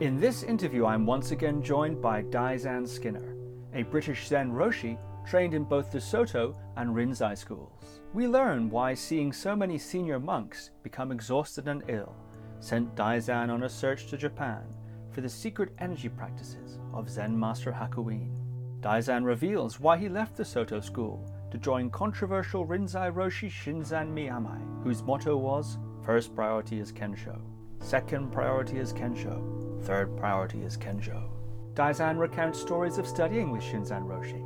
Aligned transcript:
In 0.00 0.20
this 0.20 0.42
interview, 0.42 0.84
I'm 0.84 1.06
once 1.06 1.30
again 1.30 1.62
joined 1.62 2.02
by 2.02 2.22
Daizan 2.24 2.86
Skinner, 2.86 3.34
a 3.72 3.82
British 3.84 4.28
Zen 4.28 4.52
Roshi 4.52 4.98
trained 5.26 5.54
in 5.54 5.64
both 5.64 5.90
the 5.90 5.98
Soto 5.98 6.54
and 6.76 6.94
Rinzai 6.94 7.34
schools. 7.34 8.02
We 8.12 8.26
learn 8.26 8.68
why 8.68 8.92
seeing 8.92 9.32
so 9.32 9.56
many 9.56 9.78
senior 9.78 10.20
monks 10.20 10.70
become 10.82 11.12
exhausted 11.12 11.66
and 11.66 11.82
ill 11.88 12.14
sent 12.60 12.94
Daizan 12.94 13.48
on 13.48 13.62
a 13.62 13.70
search 13.70 14.08
to 14.08 14.18
Japan 14.18 14.64
for 15.12 15.22
the 15.22 15.30
secret 15.30 15.72
energy 15.78 16.10
practices 16.10 16.78
of 16.92 17.08
Zen 17.08 17.38
Master 17.38 17.72
Hakuin. 17.72 18.36
Daizan 18.80 19.24
reveals 19.24 19.80
why 19.80 19.96
he 19.96 20.10
left 20.10 20.36
the 20.36 20.44
Soto 20.44 20.78
school 20.78 21.26
to 21.50 21.56
join 21.56 21.88
controversial 21.88 22.66
Rinzai 22.66 23.10
Roshi 23.14 23.48
Shinzan 23.50 24.12
Miyamae, 24.12 24.82
whose 24.82 25.02
motto 25.02 25.38
was 25.38 25.78
First 26.04 26.34
priority 26.34 26.80
is 26.80 26.92
Kensho, 26.92 27.40
second 27.80 28.30
priority 28.30 28.78
is 28.78 28.92
Kensho, 28.92 29.65
third 29.86 30.16
priority 30.16 30.62
is 30.62 30.76
Kensho. 30.76 31.28
Daizan 31.74 32.18
recounts 32.18 32.60
stories 32.60 32.98
of 32.98 33.06
studying 33.06 33.52
with 33.52 33.62
Shinzan 33.62 34.04
Roshi, 34.04 34.44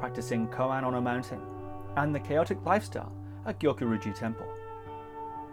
practicing 0.00 0.48
koan 0.48 0.82
on 0.82 0.96
a 0.96 1.00
mountain, 1.00 1.40
and 1.96 2.12
the 2.12 2.18
chaotic 2.18 2.58
lifestyle 2.66 3.12
at 3.46 3.60
Gyokuryuji 3.60 4.12
Temple. 4.18 4.48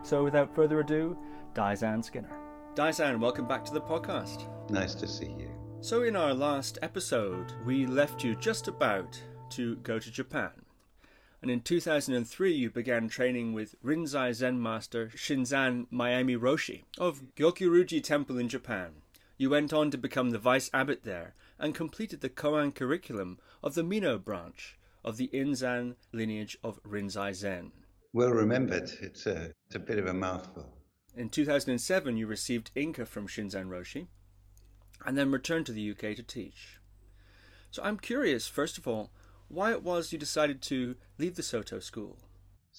So 0.01 0.23
without 0.23 0.55
further 0.55 0.79
ado, 0.79 1.15
Daizan 1.53 2.03
Skinner. 2.03 2.35
Daizan, 2.73 3.19
welcome 3.19 3.47
back 3.47 3.63
to 3.65 3.73
the 3.73 3.81
podcast. 3.81 4.49
Nice 4.71 4.95
to 4.95 5.07
see 5.07 5.35
you. 5.37 5.51
So 5.81 6.01
in 6.01 6.15
our 6.15 6.33
last 6.33 6.79
episode, 6.81 7.53
we 7.63 7.85
left 7.85 8.23
you 8.23 8.35
just 8.35 8.67
about 8.67 9.21
to 9.51 9.75
go 9.77 9.99
to 9.99 10.11
Japan 10.11 10.49
and 11.41 11.51
in 11.51 11.61
2003 11.61 12.51
you 12.51 12.69
began 12.69 13.07
training 13.07 13.53
with 13.53 13.75
Rinzai 13.83 14.33
Zen 14.33 14.61
master 14.61 15.11
Shinzan 15.15 15.85
Miyamae 15.93 16.37
Roshi 16.37 16.83
of 16.97 17.21
Gyokuryuji 17.35 18.03
Temple 18.03 18.37
in 18.39 18.49
Japan. 18.49 18.93
You 19.39 19.51
went 19.51 19.71
on 19.71 19.91
to 19.91 19.97
become 19.99 20.31
the 20.31 20.39
vice 20.39 20.69
abbot 20.73 21.03
there 21.03 21.35
and 21.59 21.75
completed 21.75 22.21
the 22.21 22.29
Koan 22.29 22.73
curriculum 22.73 23.37
of 23.63 23.75
the 23.75 23.83
Mino 23.83 24.17
branch 24.17 24.77
of 25.05 25.17
the 25.17 25.29
Inzan 25.31 25.95
lineage 26.11 26.57
of 26.63 26.81
Rinzai 26.83 27.33
Zen. 27.35 27.71
Well 28.13 28.31
remembered. 28.31 28.89
It's 28.99 29.27
a, 29.27 29.53
it's 29.67 29.75
a 29.75 29.79
bit 29.79 29.99
of 29.99 30.07
a 30.07 30.13
mouthful. 30.13 30.73
In 31.15 31.29
2007, 31.29 32.17
you 32.17 32.25
received 32.25 32.71
Inka 32.75 33.07
from 33.07 33.27
Shinzan 33.27 33.69
Roshi 33.69 34.07
and 35.05 35.15
then 35.15 35.31
returned 35.31 35.67
to 35.67 35.71
the 35.71 35.91
UK 35.91 36.15
to 36.15 36.23
teach. 36.23 36.79
So 37.69 37.83
I'm 37.83 37.97
curious, 37.97 38.47
first 38.47 38.79
of 38.79 38.87
all, 38.87 39.11
why 39.49 39.71
it 39.71 39.83
was 39.83 40.11
you 40.11 40.17
decided 40.17 40.63
to 40.63 40.95
leave 41.19 41.35
the 41.35 41.43
Soto 41.43 41.79
school. 41.79 42.17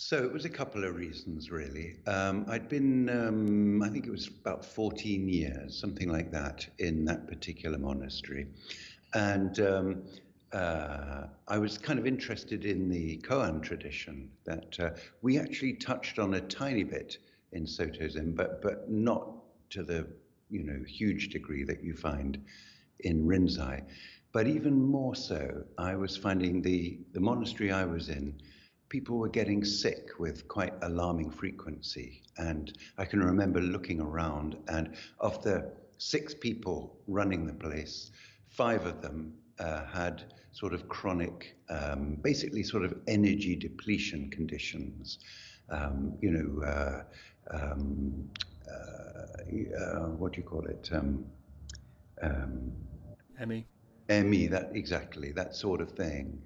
So 0.00 0.22
it 0.22 0.32
was 0.32 0.44
a 0.44 0.48
couple 0.48 0.84
of 0.84 0.94
reasons, 0.94 1.50
really. 1.50 1.96
Um, 2.06 2.46
I'd 2.48 2.68
been, 2.68 3.08
um, 3.08 3.82
I 3.82 3.88
think 3.88 4.06
it 4.06 4.12
was 4.12 4.28
about 4.28 4.64
14 4.64 5.28
years, 5.28 5.76
something 5.76 6.08
like 6.08 6.30
that, 6.30 6.64
in 6.78 7.04
that 7.06 7.26
particular 7.26 7.78
monastery. 7.78 8.46
And 9.14 9.58
um, 9.58 10.02
uh, 10.52 11.24
I 11.48 11.58
was 11.58 11.78
kind 11.78 11.98
of 11.98 12.06
interested 12.06 12.64
in 12.64 12.88
the 12.88 13.16
koan 13.24 13.60
tradition 13.60 14.30
that 14.44 14.78
uh, 14.78 14.90
we 15.22 15.36
actually 15.36 15.72
touched 15.72 16.20
on 16.20 16.34
a 16.34 16.42
tiny 16.42 16.84
bit 16.84 17.18
in 17.50 17.66
Soto 17.66 18.06
Zen, 18.08 18.36
but, 18.36 18.62
but 18.62 18.88
not 18.88 19.28
to 19.70 19.82
the 19.82 20.06
you 20.48 20.62
know 20.62 20.80
huge 20.86 21.30
degree 21.30 21.64
that 21.64 21.82
you 21.82 21.92
find 21.96 22.40
in 23.00 23.26
Rinzai. 23.26 23.82
But 24.30 24.46
even 24.46 24.80
more 24.80 25.16
so, 25.16 25.64
I 25.76 25.96
was 25.96 26.16
finding 26.16 26.62
the, 26.62 27.00
the 27.14 27.20
monastery 27.20 27.72
I 27.72 27.84
was 27.84 28.08
in, 28.10 28.40
people 28.88 29.18
were 29.18 29.28
getting 29.28 29.64
sick 29.64 30.10
with 30.18 30.48
quite 30.48 30.72
alarming 30.82 31.30
frequency. 31.30 32.22
And 32.38 32.72
I 32.96 33.04
can 33.04 33.20
remember 33.20 33.60
looking 33.60 34.00
around, 34.00 34.56
and 34.68 34.94
of 35.20 35.42
the 35.42 35.70
six 35.98 36.34
people 36.34 36.96
running 37.06 37.46
the 37.46 37.52
place, 37.52 38.10
five 38.48 38.86
of 38.86 39.02
them 39.02 39.34
uh, 39.58 39.84
had 39.86 40.32
sort 40.52 40.72
of 40.72 40.88
chronic, 40.88 41.56
um, 41.68 42.16
basically 42.22 42.62
sort 42.62 42.84
of 42.84 42.94
energy 43.06 43.56
depletion 43.56 44.30
conditions. 44.30 45.18
Um, 45.70 46.16
you 46.20 46.30
know, 46.30 46.66
uh, 46.66 47.02
um, 47.50 48.30
uh, 48.68 49.76
uh 49.76 50.06
what 50.16 50.32
do 50.32 50.40
you 50.40 50.46
call 50.46 50.64
it? 50.64 50.88
Um, 50.92 51.24
um, 52.22 52.72
ME. 53.46 53.66
ME, 54.08 54.46
that 54.46 54.70
exactly 54.74 55.32
that 55.32 55.54
sort 55.54 55.80
of 55.80 55.92
thing, 55.92 56.40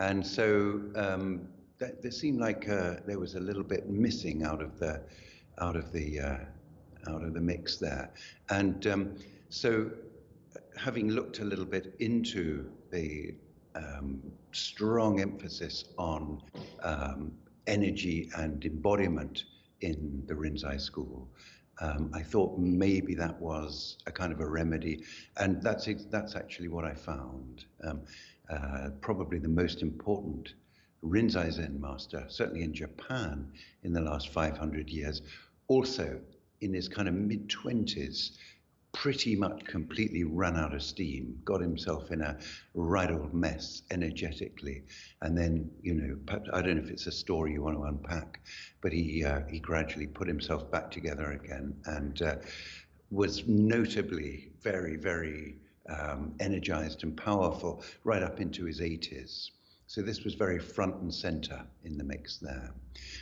and 0.00 0.26
so 0.26 0.80
um, 0.96 1.48
that, 1.78 2.12
seemed 2.12 2.40
like 2.40 2.68
uh, 2.68 2.96
there 3.06 3.18
was 3.18 3.34
a 3.34 3.40
little 3.40 3.62
bit 3.62 3.88
missing 3.88 4.44
out 4.44 4.62
of 4.62 4.78
the 4.78 5.02
out 5.60 5.76
of 5.76 5.92
the 5.92 6.20
uh, 6.20 7.10
out 7.10 7.22
of 7.22 7.34
the 7.34 7.40
mix 7.40 7.76
there, 7.76 8.10
and 8.50 8.86
um, 8.86 9.16
so 9.48 9.90
having 10.76 11.08
looked 11.08 11.40
a 11.40 11.44
little 11.44 11.64
bit 11.64 11.94
into 12.00 12.70
the 12.90 13.34
um, 13.74 14.22
strong 14.52 15.20
emphasis 15.20 15.84
on 15.98 16.42
um, 16.82 17.32
energy 17.66 18.30
and 18.36 18.64
embodiment 18.64 19.44
in 19.80 20.22
the 20.26 20.34
Rinzai 20.34 20.80
school, 20.80 21.28
um, 21.80 22.10
I 22.14 22.22
thought 22.22 22.58
maybe 22.58 23.14
that 23.14 23.40
was 23.40 23.98
a 24.06 24.12
kind 24.12 24.32
of 24.32 24.40
a 24.40 24.46
remedy, 24.46 25.04
and 25.36 25.62
that's 25.62 25.88
that's 26.10 26.36
actually 26.36 26.68
what 26.68 26.84
I 26.84 26.94
found. 26.94 27.64
Um, 27.82 28.02
uh, 28.50 28.90
probably 29.00 29.38
the 29.38 29.48
most 29.48 29.80
important 29.80 30.52
Rinzai 31.04 31.52
Zen 31.52 31.78
master, 31.80 32.24
certainly 32.28 32.62
in 32.62 32.72
Japan 32.72 33.52
in 33.82 33.92
the 33.92 34.00
last 34.00 34.30
500 34.30 34.88
years, 34.88 35.20
also 35.68 36.20
in 36.60 36.72
his 36.72 36.88
kind 36.88 37.08
of 37.08 37.14
mid 37.14 37.48
20s, 37.48 38.38
pretty 38.94 39.36
much 39.36 39.64
completely 39.64 40.24
ran 40.24 40.56
out 40.56 40.72
of 40.72 40.82
steam, 40.82 41.38
got 41.44 41.60
himself 41.60 42.10
in 42.10 42.22
a 42.22 42.38
right 42.74 43.10
old 43.10 43.34
mess 43.34 43.82
energetically, 43.90 44.84
and 45.20 45.36
then 45.36 45.70
you 45.82 45.94
know 45.94 46.16
I 46.52 46.62
don't 46.62 46.76
know 46.76 46.82
if 46.82 46.90
it's 46.90 47.06
a 47.06 47.12
story 47.12 47.52
you 47.52 47.62
want 47.62 47.76
to 47.76 47.82
unpack, 47.82 48.40
but 48.80 48.92
he 48.92 49.24
uh, 49.24 49.40
he 49.50 49.58
gradually 49.58 50.06
put 50.06 50.28
himself 50.28 50.70
back 50.70 50.90
together 50.90 51.32
again 51.32 51.74
and 51.84 52.22
uh, 52.22 52.36
was 53.10 53.46
notably 53.46 54.52
very 54.62 54.96
very 54.96 55.56
um, 55.90 56.34
energized 56.40 57.02
and 57.02 57.16
powerful 57.16 57.82
right 58.04 58.22
up 58.22 58.40
into 58.40 58.64
his 58.64 58.80
80s. 58.80 59.50
So 59.94 60.02
this 60.02 60.24
was 60.24 60.34
very 60.34 60.58
front 60.58 60.96
and 61.02 61.14
center 61.14 61.64
in 61.84 61.96
the 61.96 62.02
mix 62.02 62.38
there. 62.38 62.74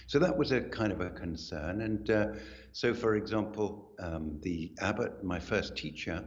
So 0.07 0.19
that 0.19 0.35
was 0.35 0.53
a 0.53 0.63
kind 0.63 0.91
of 0.91 1.03
a 1.03 1.11
concern. 1.11 1.83
And 1.83 2.11
uh, 2.11 2.29
so, 2.73 2.95
for 2.95 3.17
example, 3.17 3.91
um, 3.99 4.39
the 4.41 4.73
abbot, 4.81 5.23
my 5.23 5.39
first 5.39 5.77
teacher, 5.77 6.25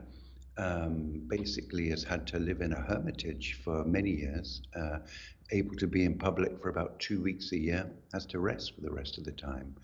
um, 0.60 1.24
basically 1.28 1.90
has 1.90 2.04
had 2.04 2.28
to 2.28 2.38
live 2.38 2.62
in 2.62 2.74
a 2.74 2.80
hermitage 2.80 3.60
for 3.64 3.86
many 3.86 4.12
years, 4.12 4.62
uh, 4.76 5.00
able 5.50 5.76
to 5.78 5.88
be 5.88 6.06
in 6.06 6.16
public 6.16 6.62
for 6.62 6.70
about 6.70 7.00
two 7.00 7.24
weeks 7.24 7.52
a 7.52 7.58
year, 7.58 7.92
has 8.14 8.28
to 8.28 8.38
rest 8.38 8.76
for 8.76 8.82
the 8.82 8.92
rest 8.92 9.18
of 9.18 9.24
the 9.24 9.32
time. 9.32 9.76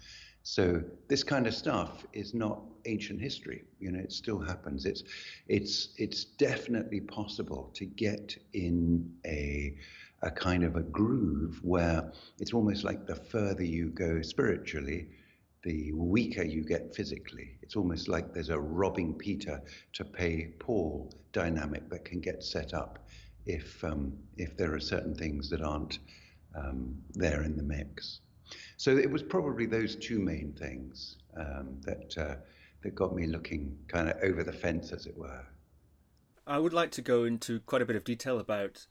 So 0.44 0.84
this 1.08 1.24
kind 1.24 1.48
of 1.48 1.56
stuff 1.56 2.06
is 2.14 2.36
not 2.36 2.62
ancient 2.86 3.20
history. 3.20 3.64
You 3.80 3.94
know, 3.94 4.00
it 4.00 4.12
still 4.12 4.40
happens. 4.40 4.86
It's 4.86 5.04
it's 5.48 5.90
it's 5.98 6.26
definitely 6.26 7.02
possible 7.02 7.72
to 7.74 7.86
get 7.86 8.38
in 8.54 9.12
a 9.26 9.76
a 10.24 10.32
kind 10.32 10.64
of 10.64 10.76
a 10.76 10.82
groove 10.82 11.60
where 11.64 12.12
it's 12.40 12.54
almost 12.54 12.84
like 12.84 13.08
the 13.08 13.16
further 13.16 13.64
you 13.64 13.90
go 13.90 14.22
spiritually, 14.22 15.08
the 15.64 15.92
weaker 15.94 16.44
you 16.44 16.64
get 16.64 16.96
physically. 16.96 17.58
It's 17.62 17.76
almost 17.76 18.08
like 18.08 18.34
there's 18.34 18.50
a 18.50 18.60
robbing 18.60 19.14
Peter 19.14 19.62
to 19.94 20.06
pay 20.06 20.54
Paul 20.60 21.12
dynamic 21.34 21.90
that 21.90 22.06
can 22.06 22.20
get 22.20 22.44
set 22.44 22.74
up 22.74 23.08
if 23.46 23.84
um, 23.84 24.14
if 24.38 24.56
there 24.58 24.74
are 24.74 24.80
certain 24.80 25.16
things 25.16 25.50
that 25.50 25.62
aren't 25.62 26.00
um, 26.56 26.96
there 27.14 27.44
in 27.44 27.56
the 27.58 27.64
mix. 27.64 28.20
So 28.78 28.98
it 28.98 29.10
was 29.10 29.24
probably 29.24 29.66
those 29.66 29.96
two 29.96 30.20
main 30.20 30.54
things 30.54 31.18
um, 31.38 31.78
that 31.82 32.18
uh, 32.18 32.36
that 32.84 32.96
got 32.96 33.16
me 33.16 33.28
looking 33.28 33.78
kind 33.88 34.10
of 34.10 34.18
over 34.24 34.44
the 34.44 34.54
fence, 34.54 34.92
as 34.92 35.06
it 35.06 35.18
were. 35.18 35.46
I 36.48 36.58
would 36.58 36.74
like 36.74 36.92
to 36.92 37.02
go 37.02 37.24
into 37.24 37.60
quite 37.62 37.82
a 37.82 37.86
bit 37.86 37.96
of 37.96 38.04
detail 38.04 38.40
about 38.40 38.88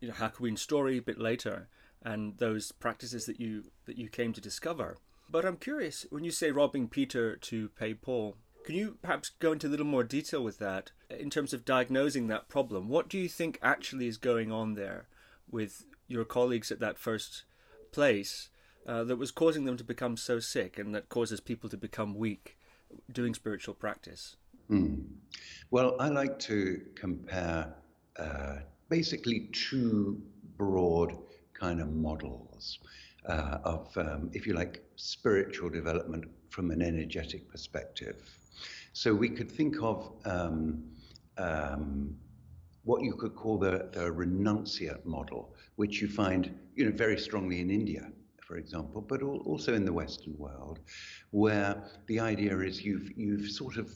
you 0.00 0.08
know, 0.08 0.14
Hakuin's 0.14 0.62
story 0.62 0.98
a 0.98 1.02
bit 1.02 1.18
later 1.18 1.68
and 2.02 2.38
those 2.38 2.72
practices 2.72 3.26
that 3.26 3.40
you 3.40 3.64
that 3.86 3.98
you 3.98 4.08
came 4.08 4.32
to 4.32 4.40
discover. 4.40 4.98
But 5.30 5.44
I'm 5.44 5.56
curious 5.56 6.06
when 6.10 6.24
you 6.24 6.30
say 6.30 6.50
robbing 6.50 6.88
Peter 6.88 7.36
to 7.36 7.68
pay 7.70 7.94
Paul. 7.94 8.36
Can 8.64 8.74
you 8.76 8.98
perhaps 9.00 9.30
go 9.38 9.52
into 9.52 9.66
a 9.66 9.70
little 9.70 9.86
more 9.86 10.04
detail 10.04 10.42
with 10.42 10.58
that 10.58 10.90
in 11.10 11.30
terms 11.30 11.54
of 11.54 11.64
diagnosing 11.64 12.26
that 12.28 12.48
problem? 12.48 12.88
What 12.88 13.08
do 13.08 13.18
you 13.18 13.28
think 13.28 13.58
actually 13.62 14.08
is 14.08 14.18
going 14.18 14.52
on 14.52 14.74
there 14.74 15.08
with 15.50 15.86
your 16.06 16.24
colleagues 16.24 16.70
at 16.70 16.80
that 16.80 16.98
first 16.98 17.44
place 17.92 18.50
uh, 18.86 19.04
that 19.04 19.16
was 19.16 19.30
causing 19.30 19.64
them 19.64 19.76
to 19.78 19.84
become 19.84 20.16
so 20.16 20.38
sick 20.38 20.78
and 20.78 20.94
that 20.94 21.08
causes 21.08 21.40
people 21.40 21.70
to 21.70 21.76
become 21.76 22.14
weak 22.14 22.58
doing 23.10 23.32
spiritual 23.32 23.74
practice? 23.74 24.36
Mm. 24.70 25.04
Well, 25.70 25.96
I 25.98 26.08
like 26.08 26.38
to 26.40 26.82
compare 26.94 27.74
uh, 28.18 28.56
basically 28.88 29.48
two 29.52 30.20
broad 30.56 31.16
kind 31.54 31.80
of 31.80 31.92
models 31.92 32.78
uh, 33.26 33.58
of, 33.64 33.96
um, 33.96 34.30
if 34.32 34.46
you 34.46 34.54
like, 34.54 34.82
spiritual 34.96 35.68
development 35.68 36.24
from 36.50 36.70
an 36.70 36.82
energetic 36.82 37.48
perspective. 37.50 38.22
So 38.92 39.14
we 39.14 39.28
could 39.28 39.50
think 39.50 39.76
of 39.82 40.12
um, 40.24 40.82
um, 41.36 42.16
what 42.84 43.02
you 43.02 43.14
could 43.14 43.34
call 43.34 43.58
the, 43.58 43.88
the 43.92 44.10
renunciate 44.10 45.04
model, 45.04 45.54
which 45.76 46.00
you 46.00 46.08
find 46.08 46.58
you 46.74 46.86
know, 46.86 46.96
very 46.96 47.18
strongly 47.18 47.60
in 47.60 47.70
India, 47.70 48.10
for 48.48 48.56
example, 48.56 49.02
but 49.02 49.22
also 49.22 49.74
in 49.74 49.84
the 49.84 49.92
Western 49.92 50.36
world, 50.38 50.80
where 51.32 51.84
the 52.06 52.18
idea 52.18 52.58
is 52.60 52.82
you've, 52.82 53.12
you've 53.14 53.50
sort 53.50 53.76
of 53.76 53.92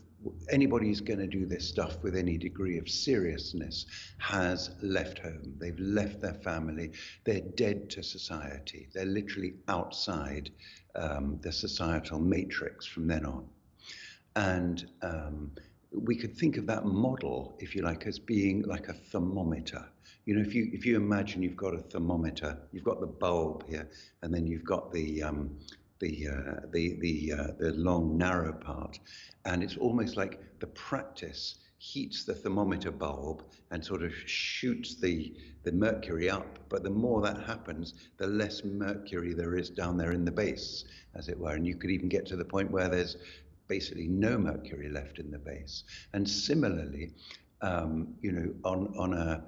anybody 0.50 0.88
who's 0.88 1.00
going 1.00 1.18
to 1.18 1.26
do 1.26 1.46
this 1.46 1.66
stuff 1.66 2.02
with 2.02 2.14
any 2.14 2.36
degree 2.36 2.76
of 2.76 2.86
seriousness 2.86 3.86
has 4.18 4.76
left 4.82 5.18
home. 5.18 5.54
They've 5.58 5.78
left 5.80 6.20
their 6.20 6.34
family. 6.34 6.92
They're 7.24 7.40
dead 7.40 7.88
to 7.90 8.02
society. 8.02 8.88
They're 8.92 9.06
literally 9.06 9.54
outside 9.68 10.50
um, 10.94 11.38
the 11.40 11.50
societal 11.50 12.20
matrix 12.20 12.86
from 12.86 13.06
then 13.06 13.24
on. 13.24 13.48
And 14.36 14.86
um, 15.00 15.50
we 15.92 16.14
could 16.14 16.36
think 16.36 16.58
of 16.58 16.66
that 16.66 16.84
model, 16.84 17.56
if 17.58 17.74
you 17.74 17.82
like, 17.82 18.06
as 18.06 18.18
being 18.18 18.62
like 18.62 18.88
a 18.88 18.92
thermometer. 18.92 19.88
You 20.24 20.36
know, 20.36 20.42
if 20.42 20.54
you 20.54 20.70
if 20.72 20.86
you 20.86 20.96
imagine 20.96 21.42
you've 21.42 21.56
got 21.56 21.74
a 21.74 21.78
thermometer, 21.78 22.56
you've 22.72 22.84
got 22.84 23.00
the 23.00 23.06
bulb 23.06 23.68
here, 23.68 23.88
and 24.22 24.32
then 24.32 24.46
you've 24.46 24.64
got 24.64 24.92
the 24.92 25.22
um, 25.22 25.58
the 25.98 26.28
uh, 26.28 26.60
the 26.72 26.96
the 27.00 27.32
uh, 27.32 27.46
the 27.58 27.72
long 27.72 28.16
narrow 28.16 28.52
part, 28.52 28.98
and 29.44 29.62
it's 29.62 29.76
almost 29.76 30.16
like 30.16 30.40
the 30.60 30.68
practice 30.68 31.56
heats 31.78 32.24
the 32.24 32.34
thermometer 32.34 32.92
bulb 32.92 33.42
and 33.72 33.84
sort 33.84 34.04
of 34.04 34.12
shoots 34.26 34.94
the 35.00 35.34
the 35.64 35.72
mercury 35.72 36.30
up. 36.30 36.58
But 36.68 36.84
the 36.84 36.90
more 36.90 37.20
that 37.22 37.42
happens, 37.42 37.94
the 38.18 38.28
less 38.28 38.62
mercury 38.62 39.34
there 39.34 39.56
is 39.56 39.70
down 39.70 39.96
there 39.96 40.12
in 40.12 40.24
the 40.24 40.30
base, 40.30 40.84
as 41.16 41.28
it 41.28 41.38
were, 41.38 41.54
and 41.54 41.66
you 41.66 41.74
could 41.74 41.90
even 41.90 42.08
get 42.08 42.26
to 42.26 42.36
the 42.36 42.44
point 42.44 42.70
where 42.70 42.88
there's 42.88 43.16
basically 43.66 44.06
no 44.06 44.38
mercury 44.38 44.88
left 44.88 45.18
in 45.18 45.32
the 45.32 45.38
base. 45.38 45.82
And 46.12 46.28
similarly, 46.28 47.10
um, 47.60 48.14
you 48.20 48.30
know, 48.30 48.54
on 48.64 48.94
on 48.96 49.14
a 49.14 49.42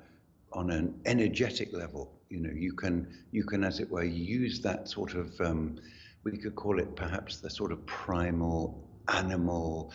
on 0.54 0.70
an 0.70 0.98
energetic 1.04 1.72
level, 1.72 2.12
you 2.30 2.40
know, 2.40 2.50
you 2.54 2.72
can 2.72 3.06
you 3.32 3.44
can, 3.44 3.64
as 3.64 3.80
it 3.80 3.90
were, 3.90 4.04
use 4.04 4.60
that 4.60 4.88
sort 4.88 5.14
of 5.14 5.40
um, 5.40 5.76
we 6.24 6.38
could 6.38 6.54
call 6.54 6.78
it 6.78 6.96
perhaps 6.96 7.38
the 7.38 7.50
sort 7.50 7.72
of 7.72 7.84
primal 7.86 8.88
animal 9.08 9.92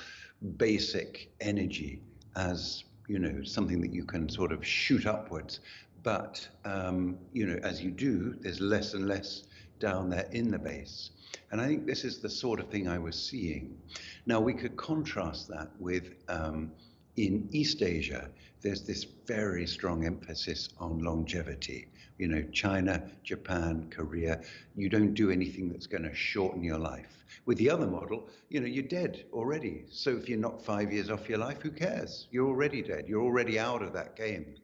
basic 0.58 1.32
energy 1.42 2.02
as 2.36 2.84
you 3.08 3.18
know 3.20 3.44
something 3.44 3.82
that 3.82 3.92
you 3.92 4.06
can 4.06 4.30
sort 4.30 4.52
of 4.52 4.66
shoot 4.66 5.06
upwards 5.08 5.60
but 6.04 6.48
um, 6.64 7.18
you 7.34 7.46
know 7.46 7.60
as 7.64 7.82
you 7.82 7.90
do 7.90 8.36
there's 8.40 8.62
less 8.62 8.94
and 8.94 9.08
less 9.08 9.44
down 9.80 10.10
there 10.10 10.28
in 10.32 10.52
the 10.52 10.60
base 10.60 11.10
and 11.52 11.60
I 11.60 11.68
think 11.68 11.86
this 11.86 12.04
is 12.04 12.20
the 12.20 12.30
sort 12.30 12.60
of 12.60 12.70
thing 12.70 12.88
I 12.88 12.98
was 12.98 13.16
seeing. 13.16 13.78
Now, 14.26 14.40
we 14.40 14.54
could 14.54 14.76
contrast 14.78 15.48
that 15.50 15.70
with 15.80 16.14
um, 16.28 16.72
in 17.18 17.50
East 17.52 17.82
Asia, 17.82 18.30
there's 18.62 18.82
this 18.82 19.06
very 19.26 19.66
strong 19.66 20.06
emphasis 20.06 20.70
on 20.80 21.00
longevity. 21.00 21.88
You 22.18 22.28
know, 22.28 22.42
China, 22.52 23.02
Japan, 23.24 23.88
Korea, 23.90 24.42
you 24.76 24.90
don't 24.90 25.14
do 25.14 25.32
anything 25.32 25.70
that's 25.70 25.88
going 25.88 26.04
to 26.04 26.14
shorten 26.14 26.64
your 26.64 26.78
life. 26.78 27.24
With 27.46 27.58
the 27.58 27.70
other 27.70 27.88
model, 27.88 28.30
you 28.50 28.60
know, 28.60 28.68
you're 28.68 28.84
dead 28.84 29.26
already. 29.32 29.86
So 29.90 30.12
if 30.12 30.28
you're 30.28 30.38
not 30.38 30.64
five 30.64 30.92
years 30.92 31.10
off 31.10 31.30
your 31.30 31.38
life, 31.38 31.62
who 31.62 31.72
cares? 31.72 32.28
You're 32.32 32.48
already 32.48 32.82
dead. 32.82 33.06
You're 33.08 33.24
already 33.24 33.58
out 33.58 33.82
of 33.82 33.94
that 33.94 34.16
game. 34.16 34.56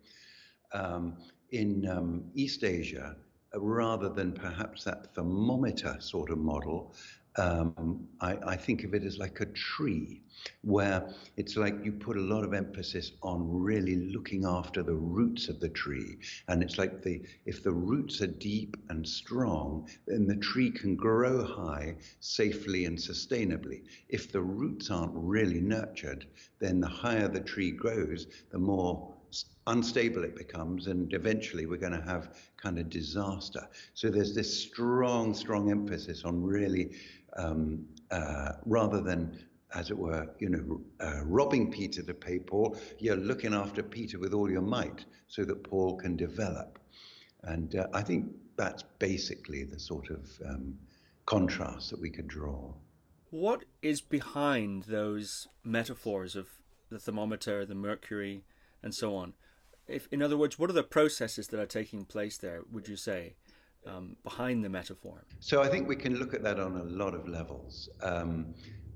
Um, 0.73 1.17
in 1.51 1.87
um, 1.87 2.25
East 2.33 2.63
Asia, 2.63 3.15
rather 3.53 4.09
than 4.09 4.33
perhaps 4.33 4.83
that 4.83 5.13
thermometer 5.15 5.95
sort 5.99 6.29
of 6.29 6.37
model, 6.37 6.93
um, 7.37 8.07
I, 8.21 8.37
I, 8.45 8.55
think 8.55 8.83
of 8.83 8.93
it 8.93 9.03
as 9.03 9.17
like 9.17 9.41
a 9.41 9.45
tree, 9.47 10.21
where 10.61 11.13
it's 11.35 11.57
like 11.57 11.75
you 11.83 11.91
put 11.91 12.17
a 12.17 12.21
lot 12.21 12.45
of 12.45 12.53
emphasis 12.53 13.11
on 13.21 13.61
really 13.61 13.95
looking 14.13 14.45
after 14.45 14.83
the 14.83 14.95
roots 14.95 15.49
of 15.49 15.59
the 15.59 15.69
tree. 15.69 16.17
And 16.47 16.63
it's 16.63 16.77
like 16.77 17.01
the 17.01 17.21
if 17.45 17.61
the 17.61 17.73
roots 17.73 18.21
are 18.21 18.27
deep 18.27 18.77
and 18.89 19.07
strong, 19.07 19.89
then 20.07 20.27
the 20.27 20.37
tree 20.37 20.71
can 20.71 20.95
grow 20.95 21.43
high 21.43 21.95
safely 22.21 22.85
and 22.85 22.97
sustainably. 22.97 23.83
If 24.07 24.31
the 24.31 24.41
roots 24.41 24.89
aren't 24.89 25.13
really 25.13 25.59
nurtured, 25.59 26.25
then 26.59 26.79
the 26.79 26.87
higher 26.87 27.27
the 27.27 27.41
tree 27.41 27.71
grows, 27.71 28.27
the 28.51 28.59
more 28.59 29.13
unstable 29.67 30.23
it 30.23 30.35
becomes, 30.35 30.87
and 30.87 31.11
eventually 31.13 31.65
we're 31.65 31.77
going 31.77 31.99
to 31.99 32.01
have 32.01 32.37
kind 32.57 32.77
of 32.77 32.89
disaster. 32.89 33.67
So 33.93 34.09
there's 34.09 34.35
this 34.35 34.63
strong, 34.63 35.33
strong 35.33 35.71
emphasis 35.71 36.23
on 36.23 36.43
really, 36.43 36.95
um, 37.35 37.85
uh, 38.11 38.53
rather 38.65 39.01
than 39.01 39.37
as 39.73 39.91
it 39.91 39.97
were, 39.97 40.29
you 40.39 40.49
know, 40.49 40.81
uh, 41.05 41.23
robbing 41.25 41.71
Peter 41.71 42.01
to 42.01 42.13
pay 42.13 42.39
Paul, 42.39 42.77
you're 42.97 43.17
looking 43.17 43.53
after 43.53 43.83
Peter 43.83 44.17
with 44.17 44.33
all 44.33 44.49
your 44.49 44.61
might 44.61 45.05
so 45.27 45.43
that 45.43 45.63
Paul 45.63 45.97
can 45.97 46.15
develop. 46.15 46.79
And 47.43 47.75
uh, 47.75 47.87
I 47.93 48.01
think 48.01 48.27
that's 48.55 48.83
basically 48.99 49.63
the 49.63 49.79
sort 49.79 50.09
of 50.09 50.29
um, 50.47 50.75
contrast 51.25 51.89
that 51.89 51.99
we 51.99 52.09
could 52.09 52.27
draw. 52.27 52.73
What 53.31 53.65
is 53.81 53.99
behind 53.99 54.83
those 54.83 55.47
metaphors 55.63 56.37
of 56.37 56.47
the 56.89 56.99
thermometer, 56.99 57.65
the 57.65 57.75
mercury, 57.75 58.45
and 58.81 58.93
so 58.95 59.15
on? 59.15 59.33
if, 59.87 60.07
in 60.11 60.21
other 60.21 60.37
words, 60.37 60.57
what 60.57 60.69
are 60.69 60.73
the 60.73 60.83
processes 60.83 61.47
that 61.47 61.59
are 61.59 61.65
taking 61.65 62.05
place 62.05 62.37
there? 62.37 62.61
Would 62.71 62.87
you 62.87 62.95
say 62.95 63.35
um, 63.87 64.15
behind 64.23 64.63
the 64.63 64.69
metaphor? 64.69 65.25
So 65.39 65.61
I 65.61 65.67
think 65.67 65.87
we 65.87 65.95
can 65.95 66.15
look 66.15 66.33
at 66.33 66.43
that 66.43 66.59
on 66.59 66.77
a 66.77 66.83
lot 66.83 67.13
of 67.13 67.27
levels. 67.27 67.89
Um, 68.01 68.53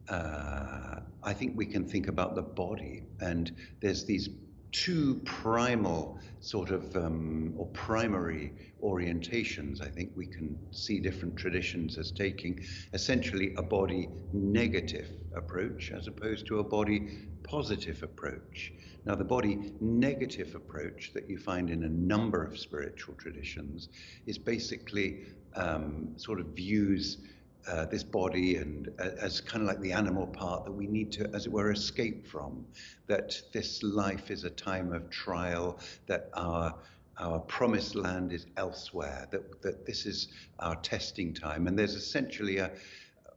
uh, 0.09 1.01
I 1.23 1.33
think 1.33 1.55
we 1.55 1.65
can 1.65 1.87
think 1.87 2.07
about 2.07 2.35
the 2.35 2.41
body, 2.41 3.03
and 3.19 3.55
there's 3.81 4.05
these 4.05 4.29
two 4.71 5.21
primal 5.25 6.19
sort 6.41 6.69
of 6.69 6.95
um, 6.95 7.53
or 7.57 7.67
primary 7.67 8.53
orientations. 8.83 9.81
I 9.81 9.89
think 9.89 10.11
we 10.15 10.25
can 10.25 10.57
see 10.71 10.99
different 10.99 11.35
traditions 11.35 11.97
as 11.97 12.11
taking 12.11 12.63
essentially 12.93 13.53
a 13.57 13.63
body 13.63 14.09
negative 14.31 15.09
approach 15.35 15.91
as 15.91 16.07
opposed 16.07 16.47
to 16.47 16.59
a 16.59 16.63
body 16.63 17.27
positive 17.43 18.03
approach. 18.03 18.71
Now, 19.05 19.15
the 19.15 19.23
body 19.23 19.73
negative 19.79 20.55
approach 20.55 21.11
that 21.13 21.29
you 21.29 21.37
find 21.37 21.69
in 21.69 21.83
a 21.83 21.89
number 21.89 22.43
of 22.43 22.57
spiritual 22.57 23.15
traditions 23.15 23.89
is 24.25 24.37
basically 24.37 25.25
um, 25.55 26.13
sort 26.17 26.39
of 26.39 26.47
views 26.47 27.17
uh, 27.67 27.85
this 27.85 28.03
body 28.03 28.55
and 28.55 28.89
uh, 28.99 29.09
as 29.21 29.41
kind 29.41 29.61
of 29.61 29.67
like 29.67 29.81
the 29.81 29.91
animal 29.91 30.27
part 30.27 30.65
that 30.65 30.71
we 30.71 30.87
need 30.87 31.11
to, 31.11 31.29
as 31.33 31.45
it 31.45 31.51
were, 31.51 31.71
escape 31.71 32.25
from. 32.27 32.65
That 33.07 33.41
this 33.53 33.83
life 33.83 34.31
is 34.31 34.43
a 34.43 34.49
time 34.49 34.93
of 34.93 35.09
trial, 35.09 35.79
that 36.07 36.29
our 36.33 36.75
our 37.17 37.39
promised 37.39 37.95
land 37.95 38.31
is 38.31 38.45
elsewhere, 38.55 39.27
that, 39.29 39.61
that 39.61 39.85
this 39.85 40.05
is 40.05 40.29
our 40.59 40.77
testing 40.77 41.33
time. 41.33 41.67
And 41.67 41.77
there's 41.77 41.95
essentially 41.95 42.59
a, 42.59 42.71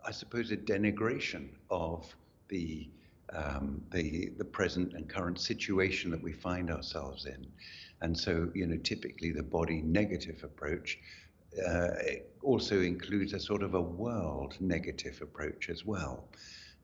I 0.06 0.12
suppose, 0.12 0.52
a 0.52 0.56
denigration 0.56 1.48
of 1.68 2.06
the 2.48 2.88
um, 3.34 3.82
the 3.90 4.30
the 4.38 4.44
present 4.44 4.92
and 4.92 5.08
current 5.08 5.40
situation 5.40 6.10
that 6.10 6.22
we 6.22 6.32
find 6.32 6.70
ourselves 6.70 7.26
in. 7.26 7.46
And 8.02 8.18
so, 8.18 8.50
you 8.54 8.66
know, 8.66 8.76
typically 8.76 9.30
the 9.30 9.44
body 9.44 9.80
negative 9.80 10.42
approach 10.42 10.98
uh, 11.66 11.88
also 12.42 12.80
includes 12.80 13.32
a 13.32 13.40
sort 13.40 13.62
of 13.62 13.74
a 13.74 13.80
world 13.80 14.56
negative 14.60 15.20
approach 15.22 15.68
as 15.68 15.84
well. 15.84 16.28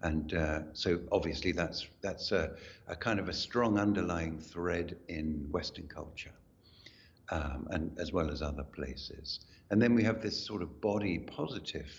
And 0.03 0.35
uh, 0.35 0.61
so, 0.75 1.01
obviously, 1.11 1.53
that's 1.53 1.89
that's 2.03 2.31
a, 2.31 2.55
a, 2.87 2.95
kind 2.95 3.19
of 3.19 3.29
a 3.29 3.33
strong 3.33 3.79
underlying 3.79 4.39
thread 4.39 4.97
in 5.09 5.49
Western 5.51 5.89
culture, 5.89 6.35
um, 7.31 7.67
and 7.71 7.99
as 7.99 8.13
well 8.13 8.31
as 8.31 8.41
other 8.41 8.63
places. 8.63 9.41
And 9.71 9.83
then 9.83 9.95
we 9.95 10.05
have 10.05 10.23
this 10.23 10.39
sort 10.47 10.63
of 10.63 10.81
body 10.81 11.19
positive 11.19 11.91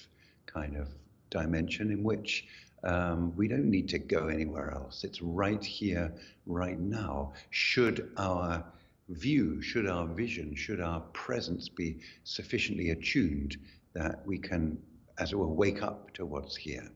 kind 0.46 0.78
of 0.78 0.88
dimension 1.30 1.92
in 1.92 2.02
which 2.02 2.48
um, 2.84 3.36
we 3.36 3.50
don't 3.50 3.70
need 3.70 3.90
to 3.90 4.00
go 4.00 4.28
anywhere 4.28 4.72
else. 4.72 5.04
It's 5.04 5.22
right 5.22 5.64
here, 5.64 6.14
right 6.46 6.80
now. 6.80 7.34
Should 7.50 8.12
our 8.18 8.64
view, 9.10 9.62
should 9.62 9.88
our 9.88 10.08
vision, 10.08 10.56
should 10.56 10.80
our 10.80 11.01
presence 11.13 11.68
be 11.70 12.00
sufficiently 12.24 12.92
attuned 12.92 13.58
that 13.94 14.25
we 14.25 14.38
can, 14.38 14.78
as 15.18 15.32
it 15.32 15.36
were, 15.36 15.48
wake 15.48 15.82
up 15.82 16.13
to 16.13 16.25
what's 16.25 16.56
here. 16.56 16.88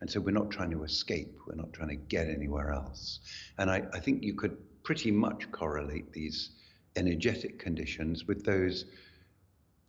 And 0.00 0.10
so 0.10 0.20
we're 0.20 0.30
not 0.30 0.50
trying 0.50 0.70
to 0.70 0.84
escape, 0.84 1.36
we're 1.46 1.54
not 1.54 1.72
trying 1.72 1.90
to 1.90 1.96
get 1.96 2.28
anywhere 2.28 2.70
else. 2.72 3.20
And 3.58 3.70
I, 3.70 3.82
I 3.92 4.00
think 4.00 4.22
you 4.22 4.34
could 4.34 4.56
pretty 4.82 5.10
much 5.10 5.50
correlate 5.52 6.12
these 6.12 6.50
energetic 6.96 7.58
conditions 7.58 8.26
with 8.26 8.44
those 8.44 8.86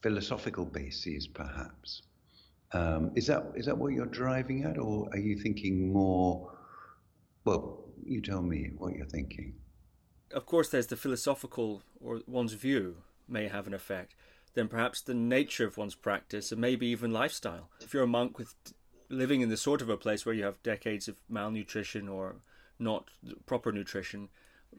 philosophical 0.02 0.66
bases, 0.66 1.28
perhaps. 1.28 2.02
Um, 2.72 3.12
is 3.16 3.26
that 3.28 3.52
is 3.56 3.66
that 3.66 3.78
what 3.78 3.94
you're 3.94 4.06
driving 4.06 4.64
at, 4.64 4.78
or 4.78 5.10
are 5.12 5.18
you 5.18 5.40
thinking 5.40 5.92
more? 5.92 6.52
Well, 7.46 7.86
you 8.04 8.22
tell 8.22 8.42
me 8.42 8.72
what 8.78 8.94
you're 8.94 9.08
thinking. 9.08 9.56
Of 10.32 10.46
course, 10.46 10.70
there's 10.70 10.88
the 10.88 10.96
philosophical 10.96 11.82
or 12.00 12.22
one's 12.28 12.54
view 12.54 12.98
may 13.28 13.48
have 13.48 13.68
an 13.68 13.74
effect. 13.74 14.16
Then 14.54 14.68
perhaps 14.68 15.02
the 15.02 15.14
nature 15.14 15.66
of 15.66 15.78
one's 15.78 15.96
practice 15.96 16.52
and 16.52 16.60
maybe 16.60 16.88
even 16.88 17.12
lifestyle. 17.12 17.70
If 17.82 17.94
you're 17.94 18.04
a 18.04 18.08
monk 18.08 18.38
with 18.38 18.56
living 19.10 19.42
in 19.42 19.50
the 19.50 19.58
sort 19.58 19.82
of 19.82 19.90
a 19.90 19.98
place 19.98 20.26
where 20.26 20.36
you 20.36 20.44
have 20.44 20.62
decades 20.64 21.08
of 21.08 21.18
malnutrition 21.30 22.08
or 22.08 22.36
not 22.78 23.10
proper 23.46 23.72
nutrition, 23.72 24.30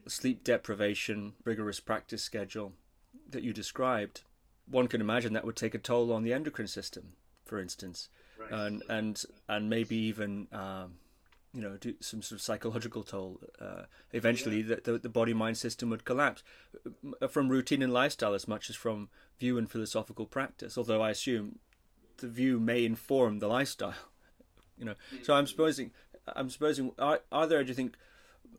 sleep 0.07 0.43
deprivation, 0.43 1.33
rigorous 1.43 1.79
practice 1.79 2.23
schedule 2.23 2.73
that 3.29 3.43
you 3.43 3.53
described, 3.53 4.21
one 4.69 4.87
can 4.87 5.01
imagine 5.01 5.33
that 5.33 5.45
would 5.45 5.55
take 5.55 5.75
a 5.75 5.79
toll 5.79 6.11
on 6.13 6.23
the 6.23 6.33
endocrine 6.33 6.67
system, 6.67 7.13
for 7.45 7.59
instance, 7.59 8.09
right. 8.39 8.51
and 8.51 8.83
and 8.89 9.23
and 9.47 9.69
maybe 9.69 9.95
even 9.95 10.47
um, 10.51 10.95
you 11.53 11.61
know 11.61 11.77
do 11.77 11.93
some 11.99 12.21
sort 12.21 12.39
of 12.39 12.41
psychological 12.41 13.03
toll. 13.03 13.41
Uh, 13.59 13.83
eventually, 14.13 14.61
yeah. 14.61 14.75
the, 14.83 14.91
the, 14.91 14.99
the 14.99 15.09
body 15.09 15.33
mind 15.33 15.57
system 15.57 15.89
would 15.89 16.05
collapse 16.05 16.43
uh, 17.21 17.27
from 17.27 17.49
routine 17.49 17.81
and 17.81 17.93
lifestyle 17.93 18.33
as 18.33 18.47
much 18.47 18.69
as 18.69 18.75
from 18.75 19.09
view 19.39 19.57
and 19.57 19.69
philosophical 19.69 20.25
practice. 20.25 20.77
Although 20.77 21.01
I 21.01 21.09
assume 21.09 21.59
the 22.17 22.27
view 22.27 22.59
may 22.59 22.85
inform 22.85 23.39
the 23.39 23.47
lifestyle. 23.47 23.95
You 24.77 24.85
know, 24.85 24.95
so 25.21 25.35
I'm 25.35 25.45
supposing 25.45 25.91
I'm 26.25 26.49
supposing 26.49 26.91
are 26.97 27.19
are 27.31 27.45
there? 27.45 27.63
Do 27.63 27.67
you 27.67 27.75
think 27.75 27.97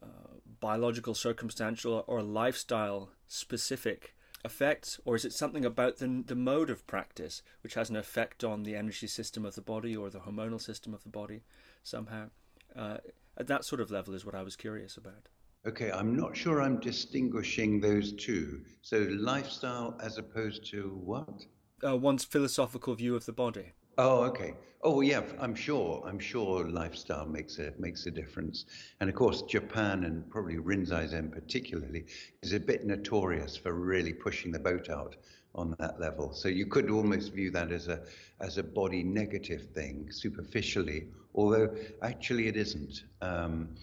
uh, 0.00 0.36
biological, 0.60 1.14
circumstantial, 1.16 2.04
or 2.06 2.22
lifestyle 2.22 3.10
specific 3.26 4.14
effects, 4.44 5.00
or 5.04 5.16
is 5.16 5.24
it 5.24 5.32
something 5.32 5.64
about 5.64 5.96
the 5.96 6.22
the 6.24 6.36
mode 6.36 6.70
of 6.70 6.86
practice 6.86 7.42
which 7.64 7.74
has 7.74 7.90
an 7.90 7.96
effect 7.96 8.44
on 8.44 8.62
the 8.62 8.76
energy 8.76 9.08
system 9.08 9.44
of 9.44 9.56
the 9.56 9.60
body 9.62 9.96
or 9.96 10.10
the 10.10 10.20
hormonal 10.20 10.60
system 10.60 10.94
of 10.94 11.02
the 11.02 11.08
body 11.08 11.42
somehow? 11.82 12.28
Uh, 12.76 12.98
at 13.38 13.46
that 13.46 13.64
sort 13.64 13.80
of 13.80 13.90
level 13.90 14.14
is 14.14 14.24
what 14.24 14.34
I 14.34 14.42
was 14.42 14.56
curious 14.56 14.96
about. 14.96 15.28
Okay, 15.66 15.92
I'm 15.92 16.16
not 16.16 16.36
sure 16.36 16.60
I'm 16.60 16.80
distinguishing 16.80 17.80
those 17.80 18.12
two. 18.12 18.62
So 18.82 19.06
lifestyle 19.10 19.96
as 20.02 20.18
opposed 20.18 20.64
to 20.70 21.00
what? 21.04 21.44
Uh, 21.86 21.96
one's 21.96 22.24
philosophical 22.24 22.94
view 22.94 23.14
of 23.14 23.26
the 23.26 23.32
body. 23.32 23.72
Oh, 23.98 24.24
okay. 24.24 24.54
Oh, 24.82 25.00
yeah. 25.00 25.22
I'm 25.38 25.54
sure. 25.54 26.02
I'm 26.04 26.18
sure 26.18 26.68
lifestyle 26.68 27.26
makes 27.26 27.58
a 27.58 27.72
makes 27.78 28.06
a 28.06 28.10
difference. 28.10 28.64
And 29.00 29.08
of 29.08 29.14
course, 29.14 29.42
Japan 29.42 30.04
and 30.04 30.28
probably 30.28 30.56
Rinzai 30.56 31.06
Zen 31.08 31.30
particularly 31.30 32.06
is 32.42 32.52
a 32.52 32.60
bit 32.60 32.84
notorious 32.84 33.56
for 33.56 33.74
really 33.74 34.12
pushing 34.12 34.50
the 34.50 34.58
boat 34.58 34.90
out 34.90 35.14
on 35.54 35.74
that 35.78 36.00
level. 36.00 36.32
So 36.32 36.48
you 36.48 36.66
could 36.66 36.90
almost 36.90 37.32
view 37.32 37.50
that 37.50 37.72
as 37.72 37.88
a 37.88 38.00
as 38.40 38.58
a 38.58 38.62
body 38.62 39.02
negative 39.02 39.68
thing 39.74 40.10
superficially, 40.10 41.08
although 41.34 41.74
actually 42.02 42.48
it 42.48 42.56
isn't. 42.56 43.02
Um, 43.20 43.76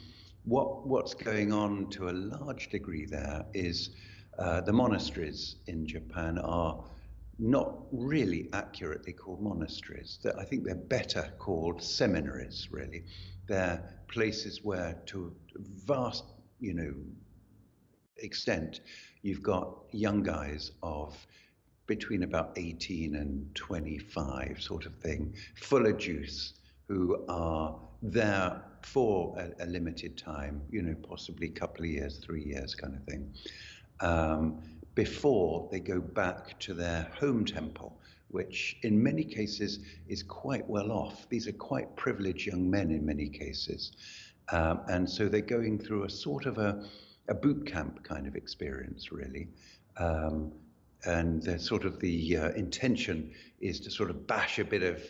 what 0.45 0.87
what's 0.87 1.13
going 1.13 1.53
on 1.53 1.89
to 1.91 2.09
a 2.09 2.11
large 2.11 2.69
degree 2.69 3.05
there 3.05 3.45
is 3.53 3.91
uh, 4.39 4.61
the 4.61 4.73
monasteries 4.73 5.57
in 5.67 5.85
Japan 5.85 6.37
are 6.39 6.83
not 7.39 7.85
really 7.91 8.49
accurately 8.51 9.13
called 9.13 9.41
monasteries. 9.41 10.19
I 10.37 10.43
think 10.43 10.65
they're 10.65 10.75
better 10.75 11.31
called 11.39 11.81
seminaries, 11.81 12.67
really. 12.71 13.05
They're 13.47 13.81
places 14.09 14.63
where, 14.63 15.01
to 15.07 15.33
vast, 15.85 16.25
you 16.59 16.73
know, 16.73 16.93
extent, 18.17 18.81
you've 19.21 19.41
got 19.41 19.77
young 19.91 20.21
guys 20.21 20.71
of 20.83 21.15
between 21.89 22.21
about 22.21 22.53
18 22.55 23.15
and 23.15 23.53
25, 23.55 24.61
sort 24.61 24.85
of 24.85 24.93
thing, 24.97 25.33
full 25.55 25.87
of 25.87 25.97
juice, 25.97 26.53
who 26.87 27.25
are 27.27 27.75
there 28.03 28.61
for 28.83 29.35
a, 29.39 29.65
a 29.65 29.65
limited 29.65 30.15
time, 30.15 30.61
you 30.69 30.83
know, 30.83 30.95
possibly 31.01 31.47
a 31.47 31.51
couple 31.51 31.83
of 31.83 31.89
years, 31.89 32.19
three 32.19 32.43
years, 32.43 32.75
kind 32.75 32.95
of 32.95 33.03
thing. 33.05 33.33
Um, 34.01 34.61
before 34.93 35.67
they 35.71 35.79
go 35.79 35.99
back 35.99 36.59
to 36.59 36.75
their 36.75 37.11
home 37.19 37.43
temple, 37.43 37.99
which 38.27 38.77
in 38.83 39.01
many 39.01 39.23
cases 39.23 39.79
is 40.07 40.21
quite 40.21 40.69
well 40.69 40.91
off. 40.91 41.27
These 41.29 41.47
are 41.47 41.53
quite 41.53 41.95
privileged 41.95 42.45
young 42.45 42.69
men 42.69 42.91
in 42.91 43.03
many 43.03 43.27
cases. 43.27 43.93
Um, 44.51 44.81
and 44.87 45.09
so 45.09 45.27
they're 45.27 45.41
going 45.41 45.79
through 45.79 46.03
a 46.03 46.09
sort 46.09 46.45
of 46.45 46.59
a, 46.59 46.85
a 47.29 47.33
boot 47.33 47.65
camp 47.65 48.03
kind 48.03 48.27
of 48.27 48.35
experience, 48.35 49.11
really. 49.11 49.47
Um, 49.97 50.51
and 51.05 51.41
the 51.43 51.57
sort 51.59 51.85
of 51.85 51.99
the 51.99 52.37
uh, 52.37 52.49
intention 52.51 53.31
is 53.59 53.79
to 53.81 53.91
sort 53.91 54.09
of 54.09 54.27
bash 54.27 54.59
a 54.59 54.65
bit 54.65 54.83
of, 54.83 55.01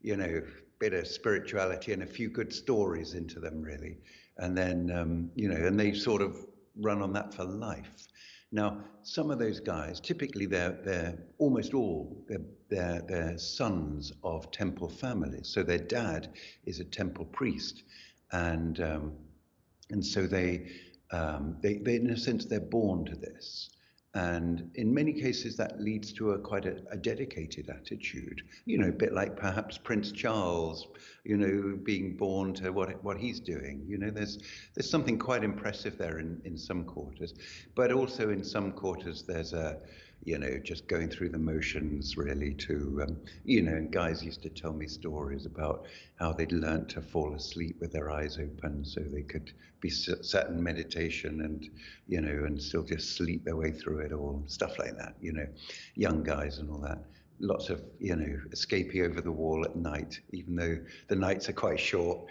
you 0.00 0.16
know, 0.16 0.42
bit 0.78 0.92
of 0.92 1.06
spirituality 1.06 1.92
and 1.92 2.02
a 2.02 2.06
few 2.06 2.28
good 2.28 2.52
stories 2.52 3.14
into 3.14 3.40
them, 3.40 3.62
really. 3.62 3.98
And 4.38 4.56
then, 4.56 4.90
um, 4.90 5.30
you 5.36 5.48
know, 5.48 5.66
and 5.66 5.78
they 5.78 5.92
sort 5.92 6.22
of 6.22 6.36
run 6.80 7.02
on 7.02 7.12
that 7.12 7.34
for 7.34 7.44
life. 7.44 8.08
Now, 8.50 8.84
some 9.02 9.30
of 9.30 9.38
those 9.38 9.60
guys, 9.60 10.00
typically 10.00 10.46
they're, 10.46 10.78
they're 10.84 11.18
almost 11.38 11.72
all, 11.72 12.24
they're, 12.28 12.44
they're, 12.68 13.02
they're 13.08 13.38
sons 13.38 14.12
of 14.22 14.50
temple 14.50 14.88
families. 14.88 15.48
So 15.48 15.62
their 15.62 15.78
dad 15.78 16.28
is 16.66 16.80
a 16.80 16.84
temple 16.84 17.24
priest. 17.26 17.82
And, 18.32 18.80
um, 18.80 19.12
and 19.90 20.04
so 20.04 20.26
they, 20.26 20.70
um, 21.12 21.56
they, 21.62 21.74
they, 21.74 21.96
in 21.96 22.10
a 22.10 22.16
sense, 22.16 22.44
they're 22.44 22.60
born 22.60 23.04
to 23.06 23.16
this. 23.16 23.70
And 24.14 24.70
in 24.74 24.92
many 24.92 25.14
cases, 25.14 25.56
that 25.56 25.80
leads 25.80 26.12
to 26.14 26.32
a 26.32 26.38
quite 26.38 26.66
a, 26.66 26.82
a, 26.90 26.98
dedicated 26.98 27.70
attitude. 27.70 28.42
You 28.66 28.76
know, 28.76 28.88
a 28.88 28.92
bit 28.92 29.14
like 29.14 29.36
perhaps 29.36 29.78
Prince 29.78 30.12
Charles, 30.12 30.88
you 31.24 31.38
know, 31.38 31.78
being 31.82 32.14
born 32.18 32.52
to 32.54 32.70
what 32.72 33.02
what 33.02 33.16
he's 33.16 33.40
doing. 33.40 33.82
You 33.88 33.96
know, 33.96 34.10
there's 34.10 34.38
there's 34.74 34.90
something 34.90 35.18
quite 35.18 35.42
impressive 35.42 35.96
there 35.96 36.18
in, 36.18 36.42
in 36.44 36.58
some 36.58 36.84
quarters, 36.84 37.32
but 37.74 37.90
also 37.90 38.28
in 38.28 38.44
some 38.44 38.72
quarters 38.72 39.22
there's 39.22 39.54
a 39.54 39.78
you 40.24 40.38
know, 40.38 40.58
just 40.62 40.86
going 40.86 41.08
through 41.08 41.30
the 41.30 41.38
motions 41.38 42.16
really 42.16 42.54
to, 42.54 43.00
um, 43.02 43.16
you 43.44 43.62
know, 43.62 43.72
and 43.72 43.90
guys 43.90 44.22
used 44.22 44.42
to 44.42 44.48
tell 44.48 44.72
me 44.72 44.86
stories 44.86 45.46
about 45.46 45.86
how 46.16 46.32
they'd 46.32 46.52
learned 46.52 46.88
to 46.90 47.02
fall 47.02 47.34
asleep 47.34 47.76
with 47.80 47.92
their 47.92 48.10
eyes 48.10 48.38
open 48.38 48.84
so 48.84 49.00
they 49.00 49.22
could 49.22 49.52
be 49.80 49.90
sat 49.90 50.46
in 50.48 50.62
meditation 50.62 51.40
and, 51.40 51.68
you 52.06 52.20
know, 52.20 52.44
and 52.44 52.62
still 52.62 52.84
just 52.84 53.16
sleep 53.16 53.44
their 53.44 53.56
way 53.56 53.72
through 53.72 53.98
it 53.98 54.12
all, 54.12 54.44
stuff 54.46 54.78
like 54.78 54.96
that, 54.96 55.14
you 55.20 55.32
know, 55.32 55.46
young 55.94 56.22
guys 56.22 56.58
and 56.58 56.70
all 56.70 56.78
that. 56.78 56.98
Lots 57.40 57.70
of, 57.70 57.82
you 57.98 58.14
know, 58.14 58.38
escaping 58.52 59.02
over 59.02 59.20
the 59.20 59.32
wall 59.32 59.64
at 59.64 59.74
night, 59.74 60.20
even 60.30 60.54
though 60.54 60.78
the 61.08 61.16
nights 61.16 61.48
are 61.48 61.54
quite 61.54 61.80
short. 61.80 62.30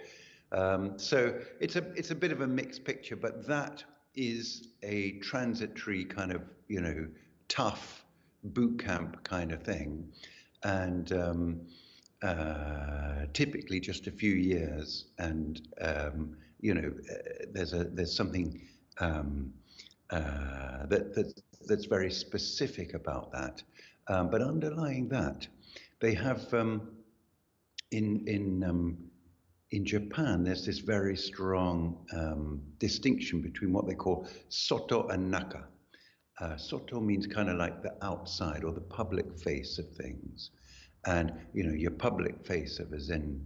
Um, 0.52 0.98
so 0.98 1.38
it's 1.60 1.76
a 1.76 1.84
it's 1.94 2.10
a 2.10 2.14
bit 2.14 2.32
of 2.32 2.40
a 2.40 2.46
mixed 2.46 2.84
picture, 2.84 3.16
but 3.16 3.46
that 3.46 3.84
is 4.14 4.68
a 4.82 5.12
transitory 5.20 6.04
kind 6.04 6.32
of 6.32 6.42
you 6.68 6.80
know 6.80 7.06
tough 7.52 8.04
boot 8.44 8.82
camp 8.82 9.22
kind 9.24 9.52
of 9.52 9.62
thing, 9.62 10.10
and 10.64 11.12
um, 11.12 11.60
uh, 12.22 13.26
typically 13.34 13.78
just 13.78 14.06
a 14.06 14.10
few 14.10 14.32
years. 14.32 15.06
And 15.18 15.60
um, 15.80 16.36
you 16.60 16.74
know, 16.74 16.92
uh, 17.10 17.14
there's 17.52 17.74
a 17.74 17.84
there's 17.84 18.16
something 18.16 18.60
um, 18.98 19.52
uh, 20.10 20.86
that, 20.86 21.14
that 21.14 21.40
that's 21.66 21.84
very 21.84 22.10
specific 22.10 22.94
about 22.94 23.30
that. 23.32 23.62
Um, 24.08 24.30
but 24.30 24.40
underlying 24.40 25.08
that, 25.08 25.46
they 26.00 26.14
have 26.14 26.52
um, 26.54 26.88
in 27.90 28.26
in 28.26 28.64
um, 28.64 28.96
in 29.72 29.84
Japan, 29.84 30.42
there's 30.42 30.64
this 30.64 30.78
very 30.78 31.16
strong 31.16 31.98
distinction 32.78 33.42
between 33.42 33.72
what 33.72 33.86
they 33.86 33.94
call 33.94 34.26
soto 34.48 35.08
and 35.08 35.30
naka. 35.30 35.64
Uh, 36.42 36.56
soto 36.56 36.98
means 36.98 37.24
kind 37.24 37.48
of 37.48 37.56
like 37.56 37.82
the 37.82 37.94
outside 38.04 38.64
or 38.64 38.72
the 38.72 38.80
public 38.80 39.38
face 39.38 39.78
of 39.78 39.88
things. 39.90 40.50
And, 41.06 41.32
you 41.54 41.62
know, 41.62 41.72
your 41.72 41.92
public 41.92 42.44
face 42.44 42.80
of 42.80 42.92
a 42.92 43.00
Zen 43.00 43.44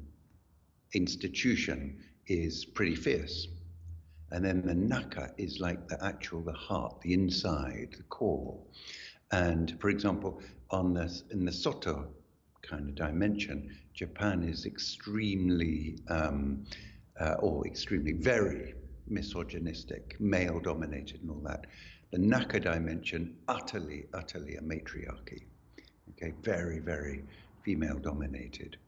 institution 0.95 2.03
is 2.27 2.65
pretty 2.65 2.95
fierce. 2.95 3.49
And 4.31 4.43
then 4.43 4.63
the 4.65 4.75
naka 4.75 5.31
is 5.37 5.61
like 5.61 5.87
the 5.89 6.03
actual, 6.03 6.41
the 6.41 6.55
heart, 6.55 7.03
the 7.03 7.13
inside, 7.13 7.89
the 7.99 8.03
core. 8.05 8.59
And 9.31 9.79
for 9.79 9.91
example, 9.91 10.41
on 10.71 10.95
this, 10.95 11.25
in 11.31 11.45
the 11.45 11.53
Soto 11.53 12.09
kind 12.63 12.89
of 12.89 12.95
dimension, 12.95 13.77
Japan 13.93 14.43
is 14.43 14.65
extremely, 14.65 15.99
um, 16.09 16.65
uh, 17.21 17.35
or 17.41 17.67
extremely, 17.67 18.13
very 18.13 18.73
misogynistic, 19.07 20.19
male 20.19 20.61
dominated 20.61 21.21
and 21.21 21.31
all 21.31 21.43
that 21.45 21.67
the 22.17 22.23
Naka 22.23 22.59
dimension, 22.59 23.37
utterly, 23.47 24.07
utterly 24.15 24.57
a 24.57 24.63
matriarchy. 24.63 25.45
Okay, 26.13 26.33
very, 26.41 26.79
very 26.79 27.23
female 27.63 27.99
dominated. 27.99 28.79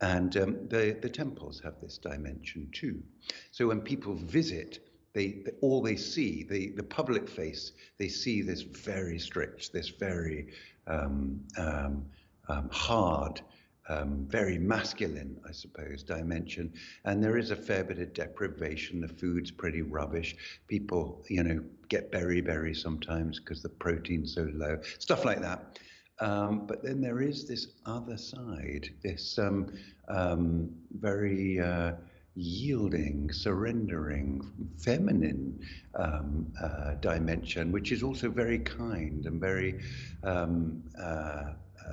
And 0.00 0.34
um, 0.38 0.66
the, 0.68 0.96
the 1.02 1.10
temples 1.10 1.60
have 1.62 1.74
this 1.82 1.98
dimension 1.98 2.70
too. 2.72 3.02
So 3.50 3.68
when 3.68 3.82
people 3.82 4.14
visit, 4.14 4.78
they, 5.12 5.42
they, 5.44 5.52
all 5.60 5.82
they 5.82 5.96
see, 5.96 6.42
the, 6.42 6.70
the 6.70 6.82
public 6.82 7.28
face, 7.28 7.72
they 7.98 8.08
see 8.08 8.40
this 8.40 8.62
very 8.62 9.18
strict, 9.18 9.74
this 9.74 9.90
very 9.90 10.46
um, 10.86 11.38
um, 11.58 12.06
um 12.48 12.70
hard, 12.72 13.42
um, 13.90 14.24
very 14.28 14.56
masculine, 14.56 15.36
I 15.46 15.52
suppose, 15.52 16.02
dimension. 16.04 16.72
And 17.04 17.22
there 17.22 17.36
is 17.36 17.50
a 17.50 17.56
fair 17.56 17.82
bit 17.82 17.98
of 17.98 18.12
deprivation. 18.14 19.00
The 19.00 19.08
food's 19.08 19.50
pretty 19.50 19.82
rubbish. 19.82 20.36
People, 20.68 21.24
you 21.28 21.42
know, 21.42 21.60
get 21.88 22.12
beriberi 22.12 22.76
sometimes 22.76 23.40
because 23.40 23.62
the 23.62 23.68
protein's 23.68 24.34
so 24.34 24.48
low. 24.54 24.78
Stuff 24.98 25.24
like 25.24 25.40
that. 25.40 25.78
Um, 26.20 26.66
but 26.66 26.84
then 26.84 27.00
there 27.00 27.20
is 27.20 27.48
this 27.48 27.68
other 27.86 28.16
side, 28.16 28.90
this 29.02 29.38
um, 29.38 29.72
um, 30.08 30.70
very 31.00 31.58
uh, 31.58 31.92
yielding, 32.36 33.32
surrendering, 33.32 34.42
feminine 34.78 35.58
um, 35.96 36.46
uh, 36.62 36.94
dimension, 37.00 37.72
which 37.72 37.90
is 37.90 38.02
also 38.02 38.30
very 38.30 38.60
kind 38.60 39.26
and 39.26 39.40
very. 39.40 39.80
Um, 40.22 40.82
uh, 41.02 41.52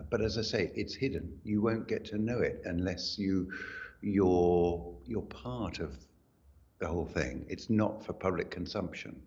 but 0.10 0.22
as 0.22 0.38
I 0.38 0.42
say, 0.42 0.72
it's 0.76 0.96
hidden. 0.96 1.40
You 1.44 1.62
won't 1.62 1.88
get 1.88 2.06
to 2.06 2.18
know 2.18 2.40
it 2.40 2.62
unless 2.66 3.18
you 3.18 3.52
you're 4.02 4.96
you're 5.06 5.22
part 5.24 5.80
of 5.80 5.98
the 6.80 6.88
whole 6.88 7.06
thing. 7.06 7.46
It's 7.50 7.70
not 7.70 8.06
for 8.06 8.14
public 8.14 8.52
consumption, 8.52 9.22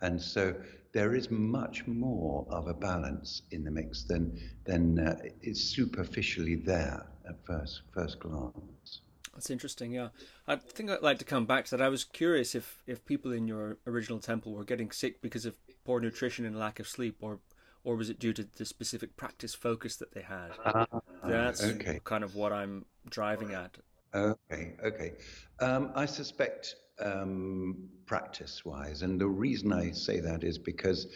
and 0.00 0.20
so 0.20 0.54
there 0.92 1.14
is 1.14 1.30
much 1.30 1.86
more 1.86 2.46
of 2.50 2.68
a 2.68 2.74
balance 2.74 3.42
in 3.50 3.64
the 3.64 3.70
mix 3.70 4.04
than 4.04 4.38
than 4.64 4.98
uh, 4.98 5.18
is 5.42 5.62
superficially 5.62 6.56
there 6.56 7.06
at 7.28 7.44
first 7.44 7.82
first 7.92 8.20
glance. 8.20 9.00
That's 9.34 9.50
interesting. 9.50 9.92
Yeah, 9.92 10.08
I 10.46 10.56
think 10.56 10.90
I'd 10.90 11.02
like 11.02 11.18
to 11.18 11.24
come 11.24 11.46
back 11.46 11.64
to 11.66 11.76
that. 11.76 11.82
I 11.82 11.88
was 11.88 12.04
curious 12.04 12.54
if 12.54 12.82
if 12.86 13.04
people 13.04 13.32
in 13.32 13.48
your 13.48 13.78
original 13.86 14.18
temple 14.18 14.52
were 14.52 14.64
getting 14.64 14.90
sick 14.90 15.22
because 15.22 15.46
of 15.46 15.56
poor 15.84 16.00
nutrition 16.00 16.44
and 16.44 16.58
lack 16.58 16.78
of 16.78 16.86
sleep, 16.86 17.16
or 17.20 17.40
or 17.84 17.96
was 17.96 18.10
it 18.10 18.18
due 18.18 18.32
to 18.32 18.46
the 18.56 18.64
specific 18.64 19.16
practice 19.16 19.54
focus 19.54 19.96
that 19.96 20.12
they 20.12 20.22
had? 20.22 20.50
Uh, 20.64 20.84
That's 21.24 21.62
okay. 21.62 22.00
kind 22.04 22.24
of 22.24 22.34
what 22.34 22.52
I'm 22.52 22.84
driving 23.08 23.52
at. 23.52 23.76
Okay, 24.14 24.74
okay. 24.84 25.12
Um, 25.60 25.90
I 25.94 26.06
suspect 26.06 26.74
um, 27.00 27.88
practice 28.06 28.64
wise. 28.64 29.02
And 29.02 29.20
the 29.20 29.26
reason 29.26 29.72
I 29.72 29.90
say 29.90 30.20
that 30.20 30.44
is 30.44 30.58
because, 30.58 31.06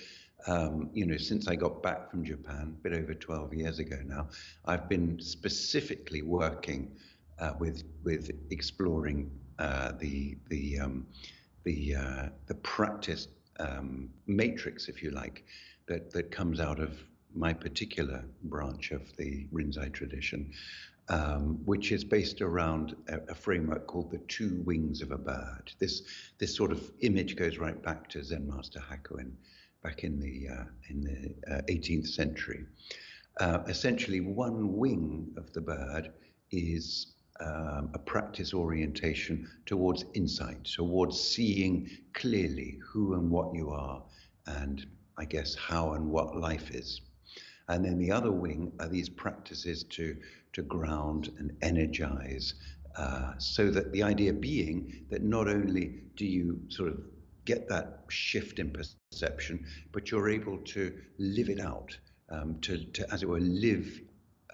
um, 0.47 0.91
you 0.93 1.07
know, 1.07 1.17
since 1.17 1.49
I 1.49 1.57
got 1.57 1.83
back 1.83 2.11
from 2.11 2.25
Japan, 2.25 2.77
a 2.79 2.89
bit 2.89 2.93
over 2.93 3.15
12 3.15 3.55
years 3.55 3.79
ago 3.79 3.99
now, 4.05 4.29
I've 4.65 4.89
been 4.89 5.21
specifically 5.21 6.23
working 6.23 6.97
uh, 7.39 7.53
with 7.59 7.85
with 8.03 8.31
exploring 8.51 9.31
uh, 9.59 9.93
the 9.99 10.39
the 10.49 10.81
um, 10.81 11.07
the 11.65 11.97
uh, 11.97 12.29
the 12.47 12.55
practice 12.55 13.29
um, 13.59 14.09
matrix, 14.27 14.89
if 14.89 15.03
you 15.03 15.11
like, 15.11 15.45
that 15.87 16.11
that 16.13 16.31
comes 16.31 16.61
out 16.61 16.81
of 16.81 16.99
my 17.35 17.53
particular 17.53 18.25
branch 18.45 18.93
of 18.93 19.15
the 19.17 19.47
Rinzai 19.53 19.93
tradition, 19.93 20.53
um, 21.09 21.61
which 21.65 21.93
is 21.93 22.03
based 22.03 22.41
around 22.41 22.97
a, 23.09 23.21
a, 23.29 23.35
framework 23.35 23.87
called 23.87 24.11
the 24.11 24.19
two 24.27 24.63
wings 24.65 25.03
of 25.03 25.13
a 25.13 25.19
bird. 25.19 25.71
This 25.79 26.03
this 26.39 26.55
sort 26.55 26.73
of 26.73 26.91
image 27.01 27.37
goes 27.37 27.59
right 27.59 27.81
back 27.83 28.09
to 28.11 28.25
Zen 28.25 28.49
Master 28.49 28.81
Hakuin, 28.81 29.33
back 29.83 30.03
in 30.03 30.19
the 30.19 30.49
uh, 30.49 30.65
in 30.89 31.05
the 31.05 31.55
uh, 31.55 31.63
18th 31.69 32.09
century. 32.09 32.65
Uh, 33.39 33.59
essentially, 33.69 34.21
one 34.21 34.77
wing 34.77 35.33
of 35.37 35.53
the 35.53 35.61
bird 35.61 36.13
is 36.51 37.15
um, 37.41 37.91
a 37.93 37.99
practice 37.99 38.55
orientation 38.55 39.47
towards 39.67 40.05
insight, 40.15 40.65
towards 40.65 41.21
seeing 41.21 41.89
clearly 42.15 42.79
who 42.83 43.15
and 43.15 43.31
what 43.31 43.55
you 43.55 43.71
are, 43.71 44.03
and 44.47 44.87
I 45.19 45.25
guess 45.25 45.55
how 45.55 45.93
and 45.93 46.11
what 46.11 46.37
life 46.37 46.71
is. 46.71 47.01
And 47.69 47.85
then 47.85 47.99
the 47.99 48.13
other 48.13 48.31
wing 48.31 48.73
are 48.79 48.89
these 48.89 49.09
practices 49.09 49.85
to 49.85 50.17
to 50.53 50.63
ground 50.63 51.31
and 51.39 51.53
energize. 51.63 52.55
Uh, 52.97 53.33
so 53.37 53.71
that 53.71 53.93
the 53.93 54.03
idea 54.03 54.33
being 54.33 55.05
that 55.11 55.23
not 55.23 55.49
only 55.49 56.01
do 56.17 56.25
you 56.25 56.59
sort 56.69 56.89
of 56.89 56.99
get 57.45 57.69
that 57.69 58.01
shift 58.09 58.59
in 58.59 58.71
perception, 58.71 59.65
but 59.93 60.11
you're 60.11 60.31
able 60.31 60.57
to 60.59 60.93
live 61.19 61.51
it 61.51 61.61
out, 61.61 61.97
um, 62.31 62.59
to, 62.63 62.83
to, 62.93 63.13
as 63.13 63.23
it 63.23 63.29
were, 63.29 63.39
live 63.39 64.01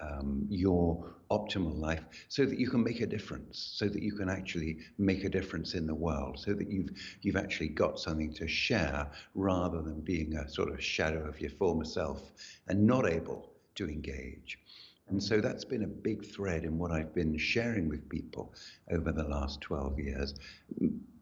um, 0.01 0.45
your 0.49 1.15
optimal 1.37 1.77
life 1.79 2.03
so 2.27 2.45
that 2.45 2.59
you 2.59 2.69
can 2.69 2.83
make 2.83 3.01
a 3.01 3.07
difference, 3.07 3.71
so 3.75 3.87
that 3.87 4.01
you 4.01 4.13
can 4.13 4.29
actually 4.29 4.77
make 4.97 5.23
a 5.23 5.29
difference 5.29 5.73
in 5.73 5.87
the 5.87 5.95
world, 5.95 6.39
so 6.39 6.53
that 6.53 6.69
you've, 6.69 6.91
you've 7.21 7.35
actually 7.35 7.69
got 7.69 7.99
something 7.99 8.33
to 8.33 8.47
share 8.47 9.07
rather 9.35 9.81
than 9.81 10.01
being 10.01 10.35
a 10.35 10.49
sort 10.49 10.69
of 10.71 10.83
shadow 10.83 11.27
of 11.27 11.39
your 11.41 11.51
former 11.51 11.85
self 11.85 12.31
and 12.67 12.85
not 12.85 13.09
able 13.09 13.51
to 13.75 13.87
engage. 13.87 14.59
And 15.07 15.21
so 15.21 15.41
that's 15.41 15.65
been 15.65 15.83
a 15.83 15.87
big 15.87 16.25
thread 16.25 16.63
in 16.63 16.77
what 16.77 16.91
I've 16.91 17.13
been 17.13 17.37
sharing 17.37 17.89
with 17.89 18.07
people 18.09 18.53
over 18.91 19.11
the 19.11 19.23
last 19.23 19.61
12 19.61 19.99
years. 19.99 20.35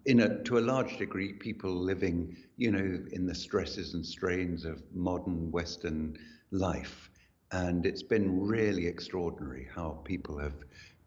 In 0.05 0.21
a, 0.21 0.43
to 0.43 0.57
a 0.57 0.61
large 0.61 0.97
degree, 0.97 1.33
people 1.33 1.71
living, 1.71 2.35
you 2.57 2.71
know, 2.71 2.99
in 3.11 3.25
the 3.25 3.35
stresses 3.35 3.93
and 3.93 4.05
strains 4.05 4.65
of 4.65 4.81
modern 4.93 5.51
Western 5.51 6.17
life. 6.51 7.10
And 7.51 7.85
it's 7.85 8.03
been 8.03 8.41
really 8.41 8.87
extraordinary 8.87 9.67
how 9.73 9.99
people 10.05 10.37
have 10.39 10.53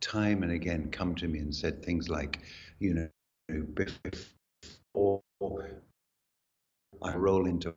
time 0.00 0.42
and 0.42 0.52
again 0.52 0.90
come 0.90 1.14
to 1.16 1.28
me 1.28 1.38
and 1.38 1.54
said 1.54 1.83
things 1.85 2.09
like, 2.09 2.40
you 2.78 2.94
know, 2.94 3.62
before 3.74 5.22
I 7.02 7.14
roll 7.16 7.46
into 7.46 7.74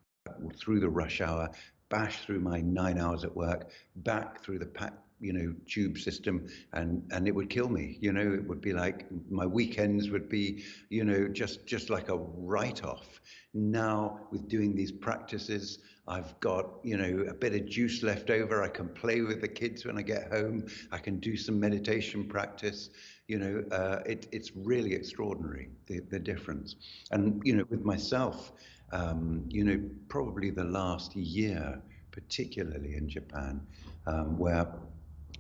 through 0.56 0.80
the 0.82 0.90
rush 0.90 1.22
hour, 1.22 1.50
bash 1.90 2.26
through 2.26 2.40
my 2.42 2.60
nine 2.62 2.98
hours 3.00 3.24
at 3.24 3.36
work, 3.36 3.70
back 3.98 4.44
through 4.44 4.60
the 4.60 4.66
pack, 4.66 4.94
you 5.20 5.34
know, 5.34 5.54
tube 5.66 5.98
system, 5.98 6.48
and 6.74 7.02
and 7.12 7.28
it 7.28 7.36
would 7.36 7.50
kill 7.50 7.70
me. 7.70 7.98
You 8.02 8.12
know, 8.14 8.34
it 8.34 8.46
would 8.48 8.62
be 8.62 8.74
like 8.74 9.08
my 9.30 9.46
weekends 9.46 10.10
would 10.10 10.30
be, 10.30 10.64
you 10.90 11.06
know, 11.06 11.28
just 11.28 11.66
just 11.66 11.90
like 11.90 12.10
a 12.10 12.18
write-off. 12.18 13.22
Now 13.54 14.28
with 14.32 14.48
doing 14.48 14.76
these 14.76 14.92
practices, 14.92 15.80
I've 16.08 16.40
got 16.40 16.66
you 16.84 16.98
know 16.98 17.26
a 17.30 17.34
bit 17.34 17.54
of 17.54 17.66
juice 17.68 18.04
left 18.04 18.30
over. 18.30 18.64
I 18.64 18.70
can 18.70 18.90
play 18.90 19.22
with 19.22 19.42
the 19.42 19.48
kids 19.48 19.86
when 19.86 19.98
I 19.98 20.02
get 20.02 20.32
home. 20.32 20.68
I 20.92 20.98
can 21.00 21.20
do 21.20 21.36
some 21.36 21.60
meditation 21.60 22.28
practice. 22.28 22.90
You 23.28 23.40
know, 23.40 23.64
uh, 23.76 24.00
it, 24.06 24.28
it's 24.32 24.52
really 24.56 24.94
extraordinary 24.94 25.70
the 25.88 26.00
the 26.10 26.20
difference. 26.20 26.76
And 27.12 27.42
you 27.44 27.56
know, 27.56 27.66
with 27.70 27.84
myself 27.84 28.52
um, 28.92 29.44
you 29.50 29.64
know, 29.64 29.80
probably 30.08 30.50
the 30.50 30.64
last 30.64 31.16
year, 31.16 31.82
particularly 32.12 32.96
in 32.96 33.10
Japan, 33.10 33.62
um, 34.06 34.38
where 34.38 34.68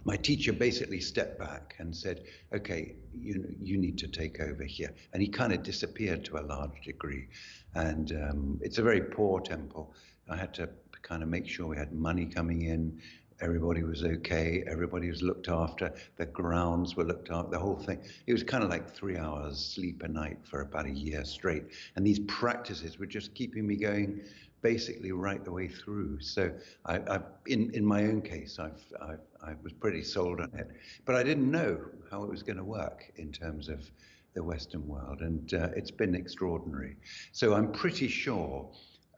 my 0.07 0.15
teacher 0.15 0.53
basically 0.53 1.01
stepped 1.01 1.37
back 1.37 1.75
and 1.79 1.93
said, 1.93 2.23
"Okay, 2.53 2.95
you 3.13 3.33
you 3.61 3.77
need 3.77 3.97
to 3.99 4.07
take 4.07 4.39
over 4.39 4.63
here," 4.63 4.93
and 5.11 5.21
he 5.21 5.27
kind 5.27 5.51
of 5.51 5.63
disappeared 5.63 6.23
to 6.25 6.37
a 6.37 6.43
large 6.53 6.81
degree. 6.85 7.27
And 7.75 8.13
um, 8.13 8.59
it's 8.61 8.77
a 8.77 8.83
very 8.83 9.01
poor 9.01 9.41
temple. 9.41 9.93
I 10.29 10.37
had 10.37 10.53
to 10.55 10.69
kind 11.01 11.23
of 11.23 11.29
make 11.29 11.45
sure 11.45 11.67
we 11.67 11.77
had 11.77 11.91
money 11.91 12.25
coming 12.25 12.61
in 12.63 12.99
everybody 13.39 13.83
was 13.83 14.03
okay, 14.03 14.63
everybody 14.67 15.09
was 15.09 15.21
looked 15.21 15.47
after, 15.47 15.93
the 16.17 16.25
grounds 16.25 16.95
were 16.95 17.03
looked 17.03 17.29
after, 17.29 17.51
the 17.51 17.59
whole 17.59 17.75
thing. 17.75 17.99
It 18.25 18.33
was 18.33 18.43
kind 18.43 18.63
of 18.63 18.69
like 18.69 18.89
three 18.89 19.17
hours 19.17 19.59
sleep 19.59 20.01
a 20.03 20.07
night 20.07 20.37
for 20.43 20.61
about 20.61 20.85
a 20.85 20.91
year 20.91 21.23
straight. 21.23 21.65
And 21.95 22.05
these 22.05 22.19
practices 22.19 22.97
were 22.97 23.05
just 23.05 23.33
keeping 23.35 23.67
me 23.67 23.75
going 23.75 24.21
basically 24.61 25.11
right 25.11 25.43
the 25.43 25.51
way 25.51 25.67
through. 25.67 26.19
So 26.19 26.51
I, 26.85 26.93
have 26.93 27.25
in, 27.45 27.71
in 27.73 27.85
my 27.85 28.03
own 28.03 28.21
case, 28.21 28.59
I've, 28.59 28.81
I've, 29.01 29.19
I 29.43 29.53
was 29.63 29.73
pretty 29.73 30.03
sold 30.03 30.41
on 30.41 30.51
it, 30.53 30.69
but 31.05 31.15
I 31.15 31.23
didn't 31.23 31.49
know 31.49 31.79
how 32.09 32.23
it 32.23 32.29
was 32.29 32.43
going 32.43 32.57
to 32.57 32.63
work 32.63 33.11
in 33.17 33.31
terms 33.31 33.69
of 33.69 33.89
the 34.33 34.43
Western 34.43 34.87
world. 34.87 35.21
And 35.21 35.53
uh, 35.53 35.69
it's 35.75 35.91
been 35.91 36.15
extraordinary. 36.15 36.97
So 37.31 37.53
I'm 37.53 37.71
pretty 37.71 38.07
sure, 38.07 38.69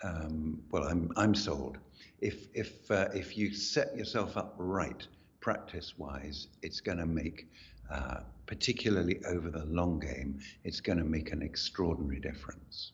um, 0.04 0.62
well, 0.71 0.84
I'm, 0.84 1.12
I'm 1.15 1.36
sold 1.36 1.78
if 2.21 2.47
if 2.54 2.89
uh, 2.91 3.08
if 3.13 3.38
you 3.38 3.54
set 3.54 3.95
yourself 3.95 4.38
up 4.38 4.56
right 4.58 5.08
practice 5.39 5.97
wise, 5.97 6.47
it's 6.62 6.82
going 6.82 6.97
to 6.97 7.06
make 7.06 7.47
uh, 7.89 8.19
particularly 8.45 9.19
over 9.25 9.49
the 9.49 9.65
long 9.65 9.99
game, 9.99 10.39
it's 10.63 10.82
going 10.82 10.97
to 10.97 11.04
make 11.04 11.32
an 11.32 11.41
extraordinary 11.41 12.19
difference. 12.19 12.91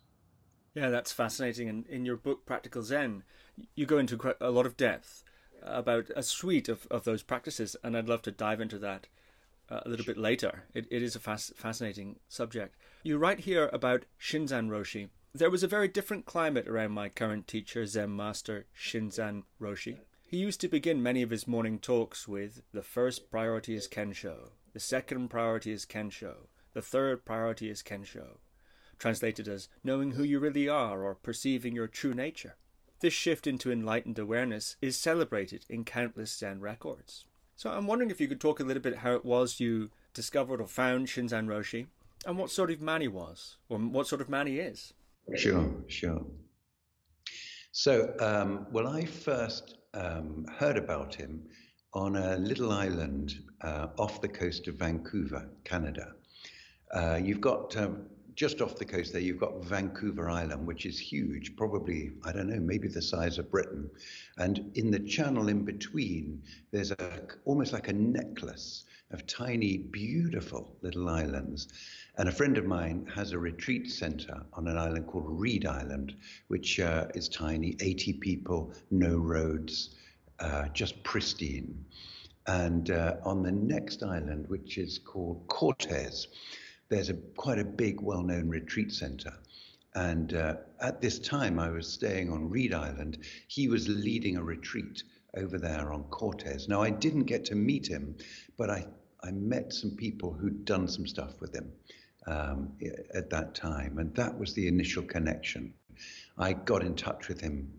Yeah, 0.76 0.90
that's 0.90 1.14
fascinating. 1.14 1.70
And 1.70 1.88
in 1.88 2.06
your 2.06 2.18
book, 2.18 2.46
Practical 2.46 2.84
Zen, 2.84 3.24
you 3.74 3.86
go 3.86 3.98
into 3.98 4.36
a 4.40 4.52
lot 4.52 4.66
of 4.66 4.78
depth 4.78 5.24
about 5.64 6.12
a 6.16 6.22
suite 6.22 6.70
of, 6.70 6.86
of 6.92 7.06
those 7.06 7.24
practices, 7.24 7.76
and 7.84 7.98
I'd 7.98 8.10
love 8.10 8.22
to 8.24 8.32
dive 8.32 8.62
into 8.62 8.78
that 8.80 9.08
uh, 9.72 9.80
a 9.86 9.90
little 9.90 10.06
bit 10.06 10.18
later. 10.18 10.66
It, 10.74 10.86
it 10.92 11.02
is 11.02 11.16
a 11.16 11.20
fas- 11.20 11.54
fascinating 11.56 12.18
subject. 12.28 12.76
You 13.04 13.18
write 13.18 13.40
here 13.42 13.70
about 13.72 14.06
Shinzan 14.20 14.70
Roshi, 14.70 15.10
there 15.34 15.50
was 15.50 15.64
a 15.64 15.68
very 15.68 15.90
different 15.90 16.26
climate 16.26 16.66
around 16.66 16.92
my 16.92 17.10
current 17.10 17.46
teacher, 17.46 17.86
Zen 17.86 18.16
master 18.16 18.68
Shinzan 18.78 19.44
Roshi. 19.60 19.98
He 20.28 20.38
used 20.38 20.62
to 20.62 20.70
begin 20.70 21.04
many 21.04 21.22
of 21.22 21.30
his 21.30 21.46
morning 21.46 21.78
talks 21.78 22.26
with 22.26 22.62
the 22.72 22.82
first 22.82 23.30
priority 23.30 23.76
is 23.76 23.88
Kensho, 23.88 24.52
the 24.74 24.80
second 24.80 25.30
priority 25.30 25.74
is 25.74 25.86
Kensho, 25.86 26.48
the 26.74 26.82
third 26.82 27.26
priority 27.26 27.70
is 27.70 27.84
Kensho, 27.84 28.38
translated 29.06 29.48
as 29.48 29.70
knowing 29.84 30.14
who 30.14 30.24
you 30.24 30.40
really 30.40 30.68
are 30.68 31.04
or 31.04 31.14
perceiving 31.14 31.76
your 31.76 31.86
true 31.86 32.16
nature. 32.16 32.56
This 33.02 33.14
shift 33.14 33.46
into 33.46 33.72
enlightened 33.72 34.18
awareness 34.18 34.78
is 34.82 34.98
celebrated 34.98 35.64
in 35.70 35.84
countless 35.84 36.36
Zen 36.36 36.60
records. 36.60 37.26
So 37.56 37.70
I'm 37.70 37.86
wondering 37.86 38.10
if 38.10 38.20
you 38.20 38.28
could 38.28 38.42
talk 38.42 38.60
a 38.60 38.64
little 38.64 38.82
bit 38.82 38.98
how 38.98 39.12
it 39.12 39.24
was 39.24 39.60
you 39.60 39.92
discovered 40.16 40.60
or 40.60 40.66
found 40.66 41.06
Shinzan 41.06 41.46
Roshi 41.46 41.86
and 42.26 42.40
what 42.40 42.50
sort 42.50 42.72
of 42.72 42.82
man 42.82 43.02
he 43.02 43.08
was, 43.08 43.58
or 43.70 43.78
what 43.78 44.08
sort 44.08 44.22
of 44.22 44.30
man 44.30 44.48
he 44.48 44.58
is. 44.58 44.94
Sure, 45.36 45.72
sure. 45.86 46.26
So, 47.74 48.12
um, 48.20 48.66
well, 48.72 48.88
I 48.88 49.06
first 49.06 49.78
um, 49.94 50.48
heard 50.58 50.78
about 50.78 51.14
him 51.14 51.44
on 51.94 52.16
a 52.16 52.38
little 52.38 52.72
island 52.72 53.36
uh, 53.62 53.90
off 54.00 54.20
the 54.20 54.30
coast 54.30 54.68
of 54.68 54.78
Vancouver, 54.78 55.48
Canada. 55.64 56.14
Uh, 56.92 57.20
you've 57.22 57.42
got 57.42 57.78
um, 57.78 58.08
just 58.36 58.62
off 58.62 58.76
the 58.76 58.86
coast 58.86 59.14
there, 59.14 59.22
you've 59.22 59.40
got 59.40 59.64
Vancouver 59.64 60.30
Island, 60.30 60.68
which 60.68 60.86
is 60.86 61.00
huge, 61.00 61.56
probably, 61.56 62.12
I 62.24 62.34
don't 62.34 62.50
know, 62.50 62.60
maybe 62.60 62.90
the 62.90 63.02
size 63.02 63.38
of 63.38 63.50
Britain. 63.50 63.90
And 64.38 64.72
in 64.76 64.92
the 64.92 65.00
channel 65.00 65.48
in 65.48 65.64
between, 65.64 66.44
there's 66.72 66.92
a, 66.92 67.22
almost 67.46 67.72
like 67.72 67.88
a 67.88 67.94
necklace 67.94 68.84
of 69.12 69.26
tiny, 69.26 69.78
beautiful 69.78 70.76
little 70.82 71.08
islands. 71.08 71.70
And 72.18 72.28
a 72.28 72.32
friend 72.32 72.58
of 72.58 72.66
mine 72.66 73.10
has 73.14 73.32
a 73.32 73.40
retreat 73.40 73.90
center 73.90 74.44
on 74.54 74.68
an 74.68 74.78
island 74.78 75.08
called 75.08 75.26
Read 75.28 75.66
Island, 75.66 76.16
which 76.50 76.80
uh, 76.80 77.08
is 77.16 77.30
tiny, 77.30 77.78
80 77.80 78.14
people, 78.14 78.74
no 78.92 79.16
roads, 79.16 79.96
uh, 80.40 80.68
just 80.70 81.02
pristine. 81.04 81.86
And 82.48 82.92
uh, 82.92 83.16
on 83.24 83.44
the 83.44 83.52
next 83.52 84.04
island, 84.04 84.48
which 84.50 84.78
is 84.78 85.00
called 85.00 85.48
Cortes, 85.48 86.28
there's 86.90 87.10
a 87.10 87.14
quite 87.36 87.60
a 87.60 87.66
big, 87.66 88.02
well-known 88.02 88.48
retreat 88.50 88.92
center. 88.92 89.34
And 89.96 90.34
uh, 90.34 90.56
at 90.82 91.02
this 91.02 91.20
time, 91.20 91.58
I 91.58 91.70
was 91.70 91.92
staying 91.92 92.32
on 92.32 92.50
Read 92.50 92.74
Island. 92.74 93.20
He 93.48 93.68
was 93.68 93.88
leading 93.88 94.38
a 94.38 94.44
retreat 94.44 95.04
over 95.38 95.58
there 95.58 95.92
on 95.94 96.04
Cortes. 96.06 96.68
Now, 96.68 96.82
I 96.82 96.90
didn't 96.90 97.24
get 97.24 97.46
to 97.46 97.56
meet 97.56 97.88
him, 97.88 98.16
but 98.58 98.70
I, 98.70 98.86
I 99.24 99.32
met 99.32 99.74
some 99.74 99.92
people 99.92 100.34
who'd 100.34 100.66
done 100.66 100.88
some 100.88 101.08
stuff 101.08 101.40
with 101.40 101.56
him 101.56 101.72
um, 102.28 102.74
at 103.14 103.30
that 103.30 103.56
time. 103.56 103.98
And 103.98 104.14
that 104.16 104.38
was 104.38 104.54
the 104.54 104.68
initial 104.68 105.04
connection. 105.04 105.74
I 106.38 106.54
got 106.54 106.84
in 106.84 106.96
touch 106.96 107.30
with 107.30 107.40
him 107.40 107.72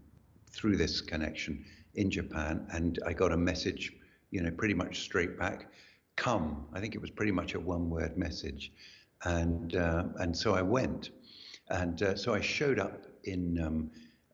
through 0.52 0.78
this 0.78 1.02
connection 1.02 1.64
in 1.94 2.10
Japan, 2.10 2.66
and 2.72 2.98
I 3.06 3.12
got 3.12 3.32
a 3.32 3.36
message, 3.36 3.92
you 4.30 4.42
know, 4.42 4.50
pretty 4.50 4.74
much 4.74 5.00
straight 5.00 5.38
back 5.38 5.70
come. 6.16 6.66
I 6.72 6.80
think 6.80 6.94
it 6.94 7.00
was 7.00 7.10
pretty 7.10 7.32
much 7.32 7.54
a 7.54 7.60
one 7.60 7.90
word 7.90 8.16
message 8.16 8.72
and 9.26 9.74
uh, 9.74 10.04
and 10.20 10.36
so 10.36 10.54
I 10.54 10.62
went, 10.62 11.10
and 11.68 12.00
uh, 12.00 12.14
so 12.14 12.32
I 12.32 12.40
showed 12.40 12.78
up 12.78 13.06
in 13.24 13.60
um, 13.60 13.90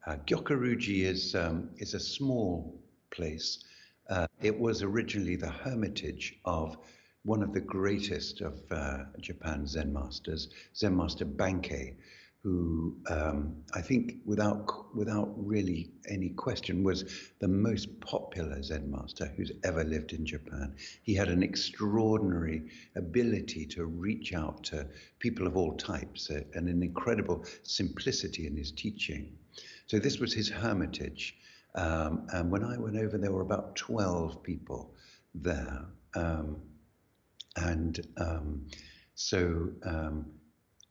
uh, 0.06 0.16
Gyokuryuji 0.26 1.04
is 1.04 1.34
um, 1.34 1.70
is 1.78 1.94
a 1.94 2.00
small 2.00 2.78
place. 3.10 3.64
Uh, 4.10 4.26
it 4.42 4.58
was 4.58 4.82
originally 4.82 5.36
the 5.36 5.50
hermitage 5.50 6.38
of 6.44 6.76
one 7.24 7.42
of 7.42 7.54
the 7.54 7.60
greatest 7.60 8.42
of 8.42 8.60
uh, 8.70 9.04
Japan's 9.20 9.70
Zen 9.70 9.92
masters, 9.92 10.50
Zen 10.76 10.96
master 10.96 11.24
Bankei, 11.24 11.94
who 12.42 12.96
um, 13.08 13.54
I 13.72 13.80
think, 13.80 14.16
without 14.24 14.94
without 14.96 15.32
really 15.36 15.90
any 16.08 16.30
question, 16.30 16.82
was 16.82 17.04
the 17.38 17.46
most 17.46 18.00
popular 18.00 18.60
Zen 18.62 18.90
master 18.90 19.32
who's 19.36 19.52
ever 19.62 19.84
lived 19.84 20.12
in 20.12 20.26
Japan. 20.26 20.74
He 21.04 21.14
had 21.14 21.28
an 21.28 21.42
extraordinary 21.44 22.62
ability 22.96 23.66
to 23.66 23.84
reach 23.84 24.34
out 24.34 24.64
to 24.64 24.88
people 25.20 25.46
of 25.46 25.56
all 25.56 25.76
types, 25.76 26.30
uh, 26.30 26.40
and 26.54 26.68
an 26.68 26.82
incredible 26.82 27.44
simplicity 27.62 28.48
in 28.48 28.56
his 28.56 28.72
teaching. 28.72 29.38
So 29.86 30.00
this 30.00 30.18
was 30.18 30.34
his 30.34 30.48
hermitage, 30.48 31.36
um, 31.76 32.26
and 32.32 32.50
when 32.50 32.64
I 32.64 32.76
went 32.76 32.96
over, 32.96 33.18
there 33.18 33.32
were 33.32 33.42
about 33.42 33.76
twelve 33.76 34.42
people 34.42 34.94
there, 35.32 35.84
um, 36.16 36.56
and 37.56 38.04
um, 38.16 38.66
so 39.14 39.68
um, 39.84 40.26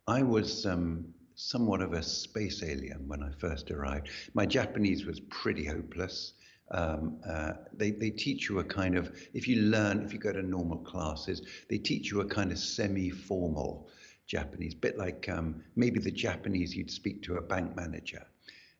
I 0.08 0.24
was 0.24 0.66
um, 0.66 1.14
somewhat 1.42 1.82
of 1.82 1.94
a 1.94 2.04
space 2.04 2.62
alien 2.64 3.08
when 3.08 3.24
I 3.24 3.32
first 3.40 3.72
arrived. 3.72 4.10
My 4.34 4.46
Japanese 4.46 5.06
was 5.06 5.20
pretty 5.22 5.66
hopeless. 5.66 6.34
Um, 6.70 7.18
uh, 7.28 7.54
they, 7.74 7.92
they 7.92 8.12
teach 8.12 8.48
you 8.48 8.60
a 8.60 8.64
kind 8.64 8.96
of, 8.96 9.12
if 9.34 9.48
you 9.48 9.64
learn, 9.64 10.04
if 10.04 10.14
you 10.14 10.20
go 10.20 10.32
to 10.32 10.44
normal 10.44 10.78
classes, 10.78 11.42
they 11.68 11.80
teach 11.80 12.12
you 12.12 12.22
a 12.22 12.26
kind 12.26 12.52
of 12.52 12.60
semi 12.60 13.10
formal 13.10 13.90
Japanese, 14.28 14.76
bit 14.76 14.98
like 14.98 15.28
um, 15.30 15.64
maybe 15.76 16.00
the 16.00 16.12
Japanese 16.12 16.76
you'd 16.76 16.92
speak 16.92 17.24
to 17.24 17.36
a 17.36 17.42
bank 17.42 17.76
manager. 17.76 18.26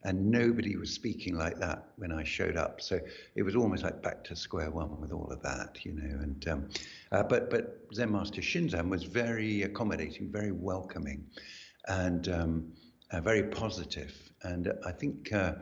And 0.04 0.32
nobody 0.32 0.78
was 0.78 0.92
speaking 0.92 1.36
like 1.36 1.60
that 1.60 1.90
when 1.98 2.12
I 2.12 2.24
showed 2.24 2.58
up. 2.58 2.82
So 2.82 3.00
it 3.36 3.44
was 3.44 3.56
almost 3.56 3.84
like 3.84 4.02
back 4.02 4.24
to 4.26 4.36
square 4.36 4.72
one 4.72 5.00
with 5.00 5.12
all 5.12 5.30
of 5.32 5.44
that, 5.44 5.86
you 5.86 5.92
know. 5.94 6.22
And 6.24 6.48
um, 6.48 6.70
uh, 7.12 7.22
but 7.22 7.52
but 7.52 7.86
Zen 7.94 8.12
Master 8.12 8.42
Shinzan 8.42 8.90
was 8.90 9.04
very 9.04 9.62
accommodating, 9.62 10.32
very 10.32 10.52
welcoming 10.52 11.24
and 11.88 12.28
um, 12.30 12.74
uh, 13.12 13.22
very 13.22 13.44
positive. 13.44 14.14
And 14.44 14.72
I 14.86 14.92
think 14.92 15.32
uh, 15.34 15.54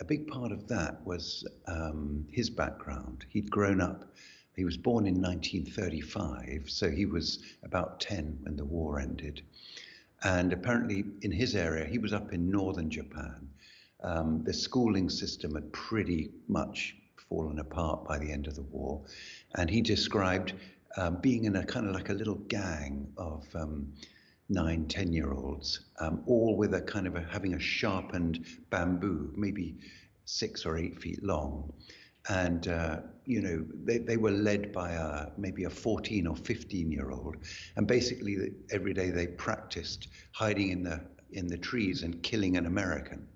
a 0.00 0.04
big 0.04 0.26
part 0.28 0.52
of 0.52 0.68
that 0.68 1.04
was 1.06 1.46
um, 1.66 2.26
his 2.30 2.50
background. 2.50 3.24
He'd 3.28 3.50
grown 3.50 3.80
up. 3.80 4.12
He 4.56 4.64
was 4.64 4.76
born 4.76 5.06
in 5.06 5.20
1935, 5.20 6.64
so 6.66 6.90
he 6.90 7.06
was 7.06 7.38
about 7.62 8.00
10 8.00 8.38
when 8.42 8.56
the 8.56 8.64
war 8.64 8.98
ended. 8.98 9.42
And 10.24 10.52
apparently, 10.52 11.04
in 11.22 11.30
his 11.30 11.54
area, 11.54 11.84
he 11.84 11.98
was 11.98 12.12
up 12.12 12.32
in 12.32 12.50
northern 12.50 12.90
Japan. 12.90 13.48
Um, 14.02 14.42
the 14.44 14.52
schooling 14.52 15.10
system 15.10 15.54
had 15.54 15.72
pretty 15.72 16.30
much 16.48 16.96
fallen 17.28 17.58
apart 17.60 18.04
by 18.04 18.18
the 18.18 18.30
end 18.30 18.46
of 18.46 18.56
the 18.56 18.62
war. 18.62 19.02
And 19.54 19.70
he 19.70 19.80
described 19.80 20.54
um, 20.96 21.18
being 21.20 21.44
in 21.44 21.56
a 21.56 21.64
kind 21.64 21.86
of 21.86 21.94
like 21.94 22.08
a 22.08 22.14
little 22.14 22.36
gang 22.48 23.12
of 23.16 23.44
um, 23.54 23.92
nine, 24.48 24.86
ten 24.86 25.12
year 25.12 25.32
olds, 25.32 25.80
um, 26.00 26.22
all 26.26 26.56
with 26.56 26.74
a 26.74 26.80
kind 26.80 27.06
of 27.06 27.16
a, 27.16 27.22
having 27.30 27.54
a 27.54 27.60
sharpened 27.60 28.44
bamboo, 28.70 29.32
maybe 29.36 29.76
six 30.24 30.64
or 30.64 30.78
eight 30.78 31.00
feet 31.00 31.22
long. 31.22 31.72
And, 32.28 32.68
uh, 32.68 33.00
you 33.24 33.40
know, 33.40 33.64
they, 33.84 33.98
they 33.98 34.16
were 34.16 34.30
led 34.30 34.72
by 34.72 34.92
a, 34.92 35.28
maybe 35.38 35.64
a 35.64 35.70
14 35.70 36.26
or 36.26 36.36
15 36.36 36.90
year 36.92 37.10
old. 37.10 37.36
And 37.76 37.86
basically, 37.86 38.36
every 38.70 38.92
day 38.92 39.10
they 39.10 39.26
practiced 39.26 40.08
hiding 40.32 40.70
in 40.70 40.82
the, 40.82 41.00
in 41.32 41.46
the 41.46 41.56
trees 41.56 42.02
and 42.02 42.22
killing 42.22 42.56
an 42.56 42.66
American. 42.66 43.26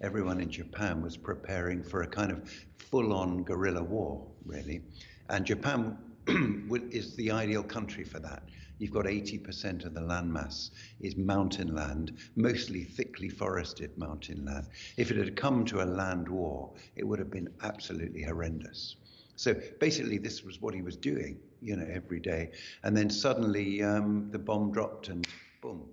Everyone 0.00 0.40
in 0.40 0.50
Japan 0.50 1.02
was 1.02 1.16
preparing 1.16 1.82
for 1.82 2.02
a 2.02 2.06
kind 2.06 2.30
of 2.30 2.50
full 2.78 3.12
on 3.12 3.42
guerrilla 3.42 3.82
war, 3.82 4.26
really. 4.46 4.82
And 5.28 5.44
Japan 5.44 5.98
is 6.90 7.16
the 7.16 7.30
ideal 7.30 7.62
country 7.62 8.04
for 8.04 8.20
that 8.20 8.42
you've 8.78 8.92
got 8.92 9.04
80% 9.04 9.84
of 9.84 9.94
the 9.94 10.00
landmass 10.00 10.70
is 11.00 11.16
mountain 11.16 11.74
land, 11.74 12.16
mostly 12.36 12.84
thickly 12.84 13.28
forested 13.28 13.96
mountain 13.98 14.44
land. 14.44 14.66
If 14.96 15.10
it 15.10 15.16
had 15.16 15.36
come 15.36 15.64
to 15.66 15.82
a 15.82 15.84
land 15.84 16.28
war, 16.28 16.72
it 16.96 17.06
would 17.06 17.18
have 17.18 17.30
been 17.30 17.48
absolutely 17.62 18.22
horrendous. 18.22 18.96
So 19.36 19.54
basically, 19.78 20.18
this 20.18 20.42
was 20.42 20.60
what 20.60 20.74
he 20.74 20.82
was 20.82 20.96
doing, 20.96 21.38
you 21.62 21.76
know, 21.76 21.86
every 21.88 22.18
day. 22.18 22.50
And 22.82 22.96
then 22.96 23.08
suddenly 23.08 23.82
um, 23.84 24.28
the 24.32 24.38
bomb 24.38 24.72
dropped 24.72 25.08
and 25.08 25.26
boom, 25.62 25.88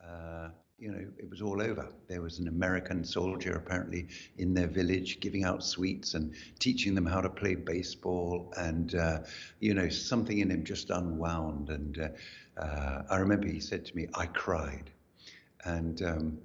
uh, 0.00 0.50
you 0.78 0.90
know, 0.90 1.06
it 1.18 1.28
was 1.30 1.40
all 1.40 1.62
over. 1.62 1.88
There 2.06 2.20
was 2.20 2.38
an 2.38 2.48
American 2.48 3.02
soldier 3.04 3.52
apparently 3.52 4.08
in 4.36 4.52
their 4.52 4.66
village 4.66 5.20
giving 5.20 5.44
out 5.44 5.64
sweets 5.64 6.14
and 6.14 6.34
teaching 6.58 6.94
them 6.94 7.06
how 7.06 7.22
to 7.22 7.30
play 7.30 7.54
baseball. 7.54 8.52
And, 8.56 8.94
uh, 8.94 9.20
you 9.60 9.72
know, 9.72 9.88
something 9.88 10.38
in 10.38 10.50
him 10.50 10.64
just 10.64 10.90
unwound. 10.90 11.70
And 11.70 11.98
uh, 11.98 12.60
uh, 12.60 13.02
I 13.08 13.16
remember 13.16 13.46
he 13.46 13.60
said 13.60 13.86
to 13.86 13.96
me, 13.96 14.06
I 14.14 14.26
cried. 14.26 14.90
And 15.64 16.02
um, 16.02 16.38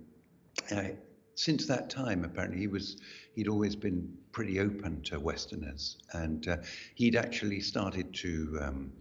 I, 0.71 0.95
since 1.35 1.65
that 1.67 1.89
time, 1.89 2.23
apparently, 2.23 2.59
he 2.59 2.67
was 2.67 2.97
he'd 3.35 3.47
always 3.47 3.75
been 3.75 4.11
pretty 4.31 4.59
open 4.59 5.01
to 5.03 5.19
Westerners, 5.19 5.97
and 6.13 6.47
uh, 6.47 6.57
he'd 6.95 7.15
actually 7.15 7.61
started 7.61 8.13
to 8.15 8.59
um, 8.61 8.91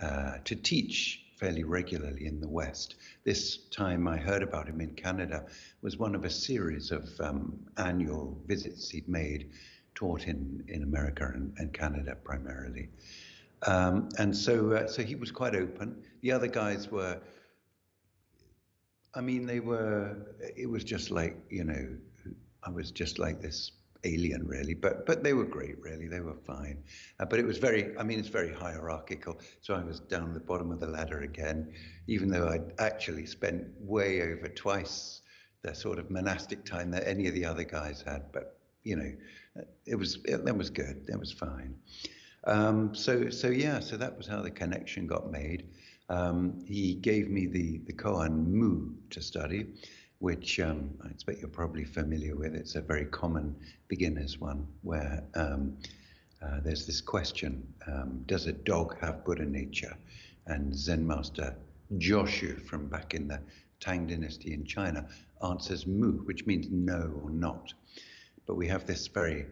uh, 0.00 0.38
to 0.44 0.54
teach 0.54 1.23
fairly 1.38 1.64
regularly 1.64 2.26
in 2.26 2.40
the 2.40 2.48
West. 2.48 2.96
This 3.24 3.58
time 3.68 4.06
I 4.06 4.16
heard 4.16 4.42
about 4.42 4.68
him 4.68 4.80
in 4.80 4.94
Canada 4.94 5.46
was 5.82 5.96
one 5.96 6.14
of 6.14 6.24
a 6.24 6.30
series 6.30 6.90
of 6.90 7.08
um, 7.20 7.58
annual 7.76 8.38
visits 8.46 8.88
he'd 8.90 9.08
made, 9.08 9.50
taught 9.94 10.26
in, 10.26 10.64
in 10.68 10.82
America 10.82 11.30
and, 11.34 11.54
and 11.58 11.72
Canada 11.72 12.16
primarily. 12.22 12.88
Um, 13.66 14.08
and 14.18 14.36
so, 14.36 14.72
uh, 14.72 14.86
so 14.86 15.02
he 15.02 15.14
was 15.14 15.30
quite 15.30 15.54
open. 15.54 16.02
The 16.22 16.32
other 16.32 16.48
guys 16.48 16.90
were, 16.90 17.20
I 19.14 19.20
mean, 19.20 19.46
they 19.46 19.60
were, 19.60 20.16
it 20.56 20.68
was 20.68 20.84
just 20.84 21.10
like, 21.10 21.36
you 21.48 21.64
know, 21.64 21.88
I 22.62 22.70
was 22.70 22.90
just 22.90 23.18
like 23.18 23.40
this 23.40 23.72
alien 24.04 24.46
really 24.46 24.74
but 24.74 25.06
but 25.06 25.22
they 25.22 25.32
were 25.32 25.44
great 25.44 25.80
really. 25.80 26.08
They 26.08 26.20
were 26.20 26.36
fine. 26.46 26.78
Uh, 27.18 27.24
but 27.24 27.38
it 27.38 27.46
was 27.46 27.58
very 27.58 27.96
i 27.98 28.02
mean 28.02 28.18
it's 28.18 28.28
very 28.28 28.52
hierarchical. 28.52 29.40
So 29.60 29.74
i 29.74 29.82
was 29.82 30.00
down 30.00 30.32
the 30.34 30.40
bottom 30.40 30.70
of 30.70 30.80
the 30.80 30.86
ladder 30.88 31.20
again 31.20 31.72
even 32.06 32.28
though 32.28 32.48
i'd 32.48 32.72
actually 32.78 33.26
spent 33.26 33.66
way 33.80 34.22
over 34.22 34.48
twice 34.48 35.22
the 35.64 35.74
sort 35.74 35.98
of 35.98 36.10
monastic 36.10 36.64
time 36.64 36.90
that 36.90 37.08
any 37.08 37.26
of 37.26 37.34
the 37.34 37.44
other 37.44 37.64
guys 37.64 38.04
had. 38.06 38.30
But 38.32 38.58
you 38.84 38.96
know 38.96 39.12
it 39.86 39.96
was 39.96 40.18
it, 40.24 40.44
that 40.44 40.56
was 40.56 40.70
good. 40.70 41.06
That 41.06 41.18
was 41.18 41.32
fine. 41.32 41.74
Um, 42.46 42.94
so 42.94 43.30
so 43.30 43.48
yeah 43.48 43.80
so 43.80 43.96
that 43.96 44.16
was 44.16 44.26
how 44.26 44.42
the 44.42 44.50
connection 44.50 45.06
got 45.06 45.30
made. 45.30 45.66
Um, 46.10 46.62
he 46.66 46.94
gave 46.94 47.30
me 47.30 47.46
the 47.46 47.78
the 47.86 47.94
koan 47.94 48.46
mu 48.46 48.90
to 49.10 49.22
study 49.22 49.66
which 50.24 50.58
um, 50.58 50.88
I 51.04 51.08
expect 51.08 51.40
you're 51.40 51.50
probably 51.50 51.84
familiar 51.84 52.34
with. 52.34 52.54
It's 52.54 52.76
a 52.76 52.80
very 52.80 53.04
common 53.04 53.54
beginner's 53.88 54.40
one 54.40 54.66
where 54.80 55.22
um, 55.34 55.76
uh, 56.42 56.60
there's 56.64 56.86
this 56.86 57.02
question 57.02 57.62
um, 57.86 58.22
Does 58.24 58.46
a 58.46 58.54
dog 58.54 58.96
have 59.02 59.22
Buddha 59.22 59.44
nature? 59.44 59.94
And 60.46 60.74
Zen 60.74 61.06
master 61.06 61.54
Joshu 61.98 62.58
from 62.62 62.88
back 62.88 63.12
in 63.12 63.28
the 63.28 63.38
Tang 63.80 64.06
dynasty 64.06 64.54
in 64.54 64.64
China 64.64 65.06
answers 65.46 65.86
mu, 65.86 66.12
which 66.24 66.46
means 66.46 66.68
no 66.70 67.20
or 67.22 67.28
not. 67.28 67.74
But 68.46 68.54
we 68.54 68.66
have 68.68 68.86
this 68.86 69.06
very 69.08 69.44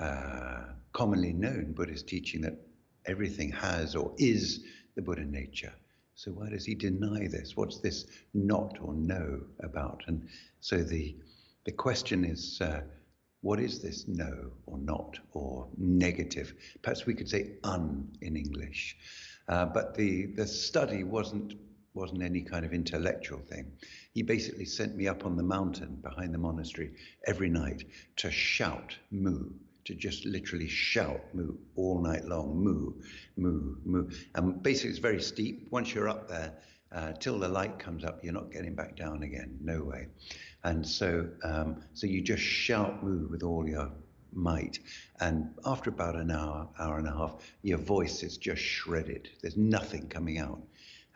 uh, 0.00 0.68
commonly 0.94 1.34
known 1.34 1.72
Buddhist 1.72 2.06
teaching 2.06 2.40
that 2.40 2.56
everything 3.04 3.52
has 3.52 3.94
or 3.94 4.14
is 4.16 4.60
the 4.96 5.02
Buddha 5.02 5.26
nature. 5.26 5.74
So 6.18 6.32
why 6.32 6.48
does 6.50 6.64
he 6.64 6.74
deny 6.74 7.28
this? 7.28 7.56
What's 7.56 7.78
this 7.78 8.06
not 8.34 8.76
or 8.80 8.92
no 8.92 9.40
about? 9.60 10.02
And 10.08 10.28
so 10.58 10.78
the 10.82 11.16
the 11.64 11.70
question 11.70 12.24
is, 12.24 12.60
uh, 12.60 12.80
what 13.42 13.60
is 13.60 13.80
this 13.80 14.08
no 14.08 14.50
or 14.66 14.78
not 14.78 15.16
or 15.32 15.68
negative? 15.76 16.54
Perhaps 16.82 17.06
we 17.06 17.14
could 17.14 17.28
say 17.28 17.52
un 17.62 18.10
in 18.20 18.36
English. 18.36 18.96
Uh, 19.46 19.66
but 19.66 19.94
the 19.94 20.26
the 20.34 20.44
study 20.44 21.04
wasn't 21.04 21.54
wasn't 21.94 22.24
any 22.24 22.42
kind 22.42 22.64
of 22.66 22.72
intellectual 22.72 23.38
thing. 23.38 23.70
He 24.12 24.24
basically 24.24 24.64
sent 24.64 24.96
me 24.96 25.06
up 25.06 25.24
on 25.24 25.36
the 25.36 25.44
mountain 25.44 26.00
behind 26.02 26.34
the 26.34 26.38
monastery 26.38 26.94
every 27.28 27.48
night 27.48 27.84
to 28.16 28.28
shout 28.32 28.98
mu 29.12 29.50
to 29.88 29.94
just 29.94 30.26
literally 30.26 30.68
shout 30.68 31.22
moo 31.32 31.54
all 31.74 31.98
night 31.98 32.26
long, 32.26 32.54
moo, 32.62 32.92
moo, 33.38 33.74
moo. 33.86 34.10
And 34.34 34.62
basically, 34.62 34.90
it's 34.90 34.98
very 34.98 35.22
steep. 35.22 35.66
Once 35.70 35.94
you're 35.94 36.10
up 36.10 36.28
there, 36.28 36.52
uh, 36.92 37.12
till 37.12 37.38
the 37.38 37.48
light 37.48 37.78
comes 37.78 38.04
up, 38.04 38.22
you're 38.22 38.34
not 38.34 38.52
getting 38.52 38.74
back 38.74 38.96
down 38.96 39.22
again. 39.22 39.56
No 39.62 39.82
way. 39.84 40.08
And 40.62 40.86
so, 40.86 41.26
um, 41.42 41.82
so 41.94 42.06
you 42.06 42.20
just 42.20 42.42
shout 42.42 43.02
moo 43.02 43.28
with 43.28 43.42
all 43.42 43.66
your 43.66 43.90
might. 44.30 44.78
And 45.20 45.54
after 45.64 45.88
about 45.88 46.16
an 46.16 46.30
hour, 46.30 46.68
hour 46.78 46.98
and 46.98 47.08
a 47.08 47.12
half, 47.12 47.36
your 47.62 47.78
voice 47.78 48.22
is 48.22 48.36
just 48.36 48.60
shredded. 48.60 49.30
There's 49.40 49.56
nothing 49.56 50.06
coming 50.08 50.38
out. 50.38 50.60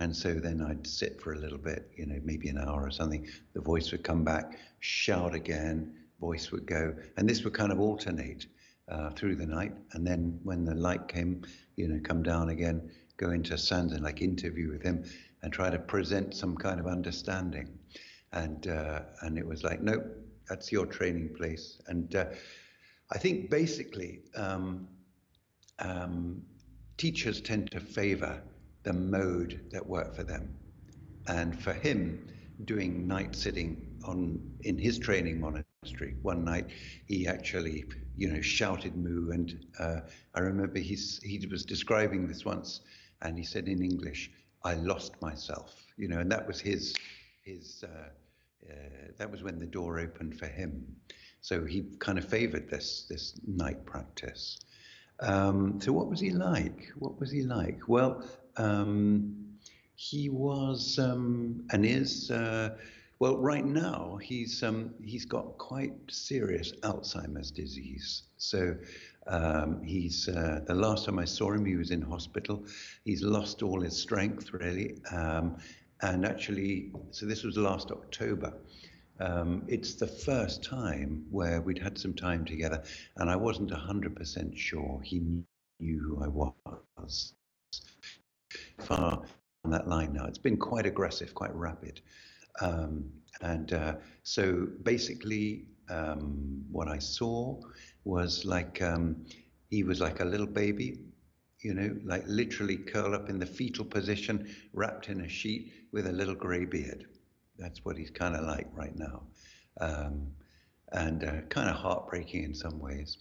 And 0.00 0.16
so 0.16 0.32
then 0.32 0.62
I'd 0.62 0.86
sit 0.86 1.20
for 1.20 1.34
a 1.34 1.38
little 1.38 1.58
bit, 1.58 1.90
you 1.94 2.06
know, 2.06 2.20
maybe 2.24 2.48
an 2.48 2.56
hour 2.56 2.86
or 2.86 2.90
something. 2.90 3.28
The 3.52 3.60
voice 3.60 3.92
would 3.92 4.02
come 4.02 4.24
back, 4.24 4.58
shout 4.80 5.34
again, 5.34 5.92
voice 6.22 6.50
would 6.52 6.64
go. 6.64 6.94
And 7.18 7.28
this 7.28 7.44
would 7.44 7.52
kind 7.52 7.70
of 7.70 7.80
alternate 7.80 8.46
uh, 8.88 9.10
through 9.10 9.36
the 9.36 9.46
night, 9.46 9.72
and 9.92 10.06
then 10.06 10.40
when 10.42 10.64
the 10.64 10.74
light 10.74 11.08
came, 11.08 11.42
you 11.76 11.88
know, 11.88 12.00
come 12.02 12.22
down 12.22 12.48
again, 12.48 12.90
go 13.16 13.30
into 13.30 13.54
sanzen 13.54 14.02
like 14.02 14.22
interview 14.22 14.70
with 14.70 14.82
him, 14.82 15.04
and 15.42 15.52
try 15.52 15.70
to 15.70 15.78
present 15.78 16.34
some 16.34 16.56
kind 16.56 16.80
of 16.80 16.86
understanding, 16.86 17.78
and 18.32 18.66
uh, 18.66 19.00
and 19.22 19.38
it 19.38 19.46
was 19.46 19.62
like, 19.62 19.80
nope, 19.80 20.04
that's 20.48 20.72
your 20.72 20.86
training 20.86 21.34
place, 21.36 21.80
and 21.86 22.14
uh, 22.14 22.26
I 23.10 23.18
think 23.18 23.50
basically 23.50 24.20
um, 24.36 24.88
um, 25.78 26.42
teachers 26.96 27.40
tend 27.40 27.70
to 27.72 27.80
favour 27.80 28.42
the 28.84 28.92
mode 28.92 29.60
that 29.70 29.86
worked 29.86 30.16
for 30.16 30.24
them, 30.24 30.56
and 31.28 31.60
for 31.60 31.72
him, 31.72 32.26
doing 32.64 33.06
night 33.06 33.36
sitting 33.36 33.91
on 34.04 34.40
in 34.62 34.78
his 34.78 34.98
training 34.98 35.40
monastery 35.40 36.16
one 36.22 36.44
night, 36.44 36.66
he 37.06 37.26
actually 37.26 37.84
you 38.16 38.28
know, 38.28 38.40
shouted 38.40 38.96
moo. 38.96 39.30
And 39.32 39.66
uh, 39.78 40.00
I 40.34 40.40
remember 40.40 40.78
he's, 40.78 41.20
he 41.22 41.46
was 41.50 41.64
describing 41.64 42.26
this 42.26 42.44
once, 42.44 42.80
and 43.22 43.38
he 43.38 43.44
said 43.44 43.68
in 43.68 43.82
English, 43.82 44.30
"I 44.64 44.74
lost 44.74 45.20
myself," 45.22 45.74
you 45.96 46.08
know, 46.08 46.18
and 46.18 46.30
that 46.30 46.46
was 46.46 46.60
his 46.60 46.94
his. 47.42 47.84
Uh, 47.84 48.08
uh, 48.70 48.74
that 49.18 49.28
was 49.28 49.42
when 49.42 49.58
the 49.58 49.66
door 49.66 49.98
opened 49.98 50.38
for 50.38 50.46
him. 50.46 50.86
So 51.40 51.64
he 51.64 51.82
kind 51.98 52.16
of 52.16 52.24
favoured 52.24 52.70
this 52.70 53.06
this 53.08 53.40
night 53.44 53.84
practice. 53.84 54.60
Um, 55.18 55.80
so 55.80 55.92
what 55.92 56.08
was 56.08 56.20
he 56.20 56.30
like? 56.30 56.92
What 56.96 57.18
was 57.18 57.30
he 57.32 57.42
like? 57.42 57.88
Well, 57.88 58.24
um, 58.56 59.58
he 59.96 60.28
was 60.28 60.98
um, 61.00 61.66
and 61.72 61.84
is 61.84 62.30
well, 63.22 63.36
right 63.36 63.64
now 63.64 64.18
he's 64.20 64.64
um, 64.64 64.92
he's 65.00 65.24
got 65.24 65.56
quite 65.56 65.92
serious 66.08 66.72
Alzheimer's 66.82 67.52
disease. 67.52 68.24
So 68.36 68.74
um, 69.28 69.80
he's 69.84 70.28
uh, 70.28 70.62
the 70.66 70.74
last 70.74 71.04
time 71.04 71.20
I 71.20 71.24
saw 71.24 71.52
him, 71.52 71.64
he 71.64 71.76
was 71.76 71.92
in 71.92 72.02
hospital. 72.02 72.64
He's 73.04 73.22
lost 73.22 73.62
all 73.62 73.80
his 73.80 73.96
strength 73.96 74.52
really, 74.52 74.96
um, 75.12 75.56
and 76.00 76.26
actually, 76.26 76.90
so 77.12 77.24
this 77.24 77.44
was 77.44 77.56
last 77.56 77.92
October. 77.92 78.54
Um, 79.20 79.62
it's 79.68 79.94
the 79.94 80.08
first 80.08 80.64
time 80.64 81.24
where 81.30 81.60
we'd 81.60 81.78
had 81.78 81.96
some 81.96 82.14
time 82.14 82.44
together, 82.44 82.82
and 83.18 83.30
I 83.30 83.36
wasn't 83.36 83.70
hundred 83.70 84.16
percent 84.16 84.58
sure 84.58 85.00
he 85.00 85.20
knew 85.78 86.00
who 86.00 86.24
I 86.24 86.26
was. 86.26 87.34
Far 88.80 89.22
on 89.64 89.70
that 89.70 89.86
line 89.86 90.12
now, 90.12 90.24
it's 90.24 90.38
been 90.38 90.56
quite 90.56 90.86
aggressive, 90.86 91.34
quite 91.34 91.54
rapid. 91.54 92.00
Um, 92.60 93.10
and 93.40 93.72
uh, 93.72 93.94
so 94.22 94.68
basically, 94.82 95.66
um, 95.88 96.64
what 96.70 96.88
I 96.88 96.98
saw 96.98 97.60
was 98.04 98.44
like 98.44 98.80
um, 98.82 99.24
he 99.70 99.82
was 99.82 100.00
like 100.00 100.20
a 100.20 100.24
little 100.24 100.46
baby, 100.46 100.98
you 101.60 101.74
know, 101.74 101.96
like 102.04 102.24
literally 102.26 102.76
curled 102.76 103.14
up 103.14 103.28
in 103.28 103.38
the 103.38 103.46
fetal 103.46 103.84
position, 103.84 104.54
wrapped 104.72 105.08
in 105.08 105.22
a 105.22 105.28
sheet 105.28 105.72
with 105.92 106.06
a 106.06 106.12
little 106.12 106.34
grey 106.34 106.64
beard. 106.64 107.06
That's 107.58 107.84
what 107.84 107.96
he's 107.96 108.10
kind 108.10 108.34
of 108.34 108.44
like 108.44 108.66
right 108.74 108.96
now. 108.96 109.22
Um, 109.80 110.28
and 110.92 111.24
uh, 111.24 111.40
kind 111.48 111.70
of 111.70 111.76
heartbreaking 111.76 112.44
in 112.44 112.54
some 112.54 112.78
ways. 112.78 113.18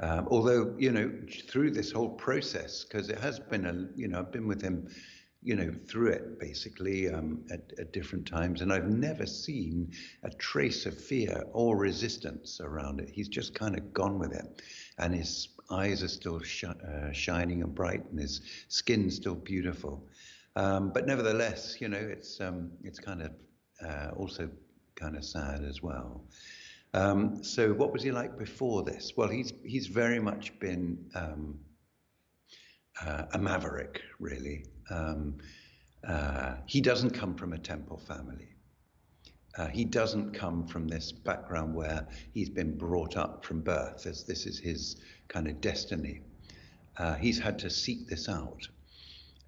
Um, 0.00 0.26
although, 0.30 0.74
you 0.78 0.90
know, 0.90 1.12
through 1.48 1.70
this 1.72 1.92
whole 1.92 2.08
process, 2.08 2.84
because 2.84 3.08
it 3.08 3.18
has 3.18 3.38
been 3.38 3.66
a, 3.66 3.86
you 3.94 4.08
know, 4.08 4.20
I've 4.20 4.32
been 4.32 4.48
with 4.48 4.62
him 4.62 4.88
you 5.42 5.56
know, 5.56 5.74
through 5.88 6.08
it 6.08 6.38
basically 6.38 7.08
um, 7.08 7.44
at, 7.50 7.72
at, 7.78 7.92
different 7.92 8.26
times. 8.26 8.60
And 8.60 8.72
I've 8.72 8.88
never 8.88 9.26
seen 9.26 9.92
a 10.22 10.30
trace 10.30 10.86
of 10.86 10.96
fear 10.96 11.44
or 11.52 11.76
resistance 11.76 12.60
around 12.62 13.00
it. 13.00 13.08
He's 13.10 13.28
just 13.28 13.54
kind 13.54 13.76
of 13.76 13.92
gone 13.92 14.18
with 14.20 14.32
it. 14.32 14.62
And 14.98 15.12
his 15.14 15.48
eyes 15.68 16.02
are 16.02 16.08
still 16.08 16.40
sh- 16.40 16.64
uh, 16.64 17.12
shining 17.12 17.62
and 17.62 17.74
bright, 17.74 18.04
and 18.10 18.20
his 18.20 18.42
skin's 18.68 19.16
still 19.16 19.34
beautiful. 19.34 20.06
Um, 20.54 20.92
but 20.92 21.06
nevertheless, 21.06 21.80
you 21.80 21.88
know, 21.88 21.98
it's 21.98 22.40
um, 22.40 22.70
it's 22.84 22.98
kind 22.98 23.22
of 23.22 23.32
uh, 23.84 24.10
also 24.16 24.48
kind 24.94 25.16
of 25.16 25.24
sad 25.24 25.64
as 25.64 25.82
well. 25.82 26.24
Um, 26.94 27.42
so, 27.42 27.72
what 27.72 27.92
was 27.92 28.02
he 28.02 28.12
like 28.12 28.38
before 28.38 28.82
this? 28.82 29.14
Well, 29.16 29.28
he's 29.28 29.52
he's 29.64 29.86
very 29.86 30.20
much 30.20 30.58
been 30.60 30.98
um, 31.14 31.58
uh, 33.00 33.24
a 33.32 33.38
maverick, 33.38 34.02
really. 34.18 34.66
Um, 34.90 35.38
uh, 36.06 36.56
he 36.66 36.80
doesn't 36.80 37.10
come 37.10 37.34
from 37.34 37.52
a 37.52 37.58
temple 37.58 37.98
family. 37.98 38.48
Uh, 39.56 39.68
he 39.68 39.84
doesn't 39.84 40.32
come 40.32 40.66
from 40.66 40.88
this 40.88 41.12
background 41.12 41.74
where 41.74 42.06
he's 42.32 42.48
been 42.48 42.76
brought 42.76 43.16
up 43.16 43.44
from 43.44 43.60
birth, 43.60 44.06
as 44.06 44.24
this 44.24 44.46
is 44.46 44.58
his 44.58 44.96
kind 45.28 45.46
of 45.46 45.60
destiny. 45.60 46.20
Uh, 46.98 47.14
he's 47.16 47.38
had 47.38 47.58
to 47.58 47.68
seek 47.68 48.08
this 48.08 48.28
out. 48.28 48.66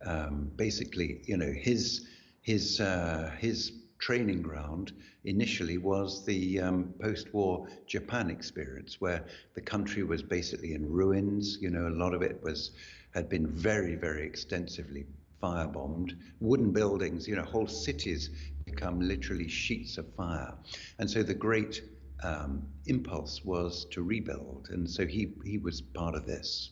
Um, 0.05 0.51
basically, 0.57 1.23
you 1.25 1.37
know, 1.37 1.51
his 1.53 2.07
his 2.42 2.81
uh, 2.81 3.31
his 3.38 3.73
training 3.99 4.42
ground 4.42 4.92
initially 5.25 5.79
was 5.79 6.27
the 6.27 6.61
um, 6.61 6.92
post-war 7.01 7.66
Japan 7.87 8.29
experience, 8.31 9.01
where 9.01 9.25
the 9.55 9.62
country 9.62 10.03
was 10.03 10.23
basically 10.23 10.75
in 10.75 10.90
ruins. 10.90 11.57
You 11.62 11.70
know, 11.70 11.88
a 11.88 11.97
lot 11.97 12.12
of 12.12 12.20
it 12.20 12.42
was 12.42 12.73
had 13.14 13.31
been 13.31 13.47
very, 13.47 13.94
very 13.94 14.27
extensively 14.27 15.07
firebombed. 15.44 16.16
Wooden 16.40 16.72
buildings, 16.72 17.28
you 17.28 17.37
know, 17.37 17.42
whole 17.42 17.66
cities 17.66 18.30
become 18.64 19.00
literally 19.00 19.48
sheets 19.48 19.98
of 19.98 20.07
fire. 20.14 20.54
And 20.98 21.11
so 21.11 21.22
the 21.22 21.35
great 21.35 21.83
um, 22.22 22.62
impulse 22.87 23.44
was 23.44 23.87
to 23.90 24.02
rebuild. 24.02 24.68
And 24.70 24.90
so 24.90 25.07
he, 25.07 25.33
he 25.44 25.59
was 25.59 25.83
part 25.83 26.14
of 26.14 26.26
this. 26.26 26.70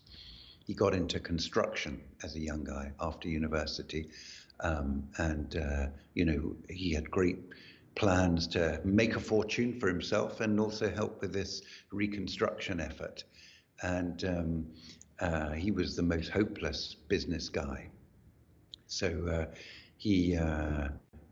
He 0.67 0.75
got 0.75 0.95
into 0.95 1.21
construction 1.21 2.01
as 2.23 2.37
a 2.37 2.41
young 2.41 2.65
guy 2.65 2.93
after 3.01 3.29
university. 3.29 4.09
Um, 4.61 5.05
and, 5.19 5.57
uh, 5.57 5.87
you 6.15 6.25
know, 6.25 6.57
he 6.71 6.95
had 6.95 7.11
great 7.11 7.39
plans 7.95 8.47
to 8.49 8.81
make 8.85 9.17
a 9.17 9.21
fortune 9.21 9.79
for 9.79 9.89
himself 9.89 10.41
and 10.41 10.59
also 10.59 10.91
help 10.91 11.21
with 11.21 11.33
this 11.33 11.63
reconstruction 11.91 12.81
effort. 12.81 13.25
And 13.83 14.25
um, 14.25 14.67
uh, 15.21 15.51
he 15.51 15.73
was 15.73 15.95
the 15.97 16.03
most 16.03 16.31
hopeless 16.31 16.97
business 17.09 17.49
guy. 17.49 17.91
So 18.93 19.09
uh, 19.27 19.55
he 19.97 20.37
uh, 20.37 20.89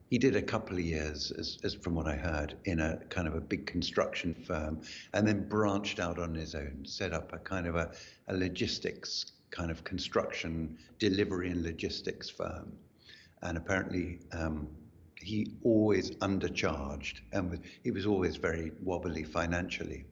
he 0.09 0.19
did 0.19 0.35
a 0.35 0.43
couple 0.43 0.77
of 0.77 0.83
years, 0.83 1.31
as, 1.31 1.59
as, 1.63 1.75
from 1.75 1.95
what 1.95 2.07
I 2.07 2.17
heard, 2.17 2.57
in 2.65 2.81
a 2.81 2.97
kind 3.11 3.29
of 3.29 3.35
a 3.35 3.41
big 3.41 3.67
construction 3.67 4.35
firm, 4.35 4.81
and 5.13 5.29
then 5.29 5.47
branched 5.47 6.01
out 6.01 6.19
on 6.19 6.35
his 6.35 6.55
own, 6.55 6.85
set 6.85 7.13
up 7.13 7.33
a 7.33 7.39
kind 7.39 7.67
of 7.67 7.77
a, 7.77 7.93
a 8.29 8.35
logistics 8.35 9.33
kind 9.51 9.71
of 9.71 9.85
construction 9.85 10.79
delivery 10.99 11.51
and 11.51 11.63
logistics 11.63 12.31
firm, 12.31 12.73
and 13.43 13.59
apparently 13.59 14.19
um, 14.33 14.67
he 15.15 15.53
always 15.63 16.13
undercharged 16.23 17.21
and 17.33 17.51
was, 17.51 17.61
he 17.85 17.91
was 17.91 18.07
always 18.07 18.37
very 18.37 18.73
wobbly 18.83 19.23
financially. 19.23 20.07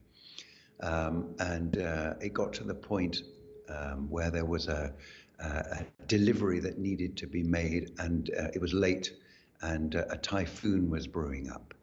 Um, 0.81 1.35
and 1.41 1.79
uh, 1.79 2.15
it 2.21 2.35
got 2.35 2.53
to 2.55 2.65
the 2.65 2.75
point 2.75 3.23
um, 3.69 4.09
where 4.11 4.31
there 4.31 4.45
was 4.45 4.69
a, 4.69 4.93
a, 5.39 5.85
delivery 6.07 6.59
that 6.61 6.79
needed 6.79 7.17
to 7.19 7.27
be 7.27 7.43
made, 7.43 7.91
and 7.99 8.31
uh, 8.39 8.49
it 8.55 8.61
was 8.61 8.73
late, 8.73 9.13
and 9.63 9.97
uh, 9.97 10.05
a 10.11 10.17
typhoon 10.17 10.91
was 10.91 11.07
brewing 11.07 11.51
up. 11.51 11.75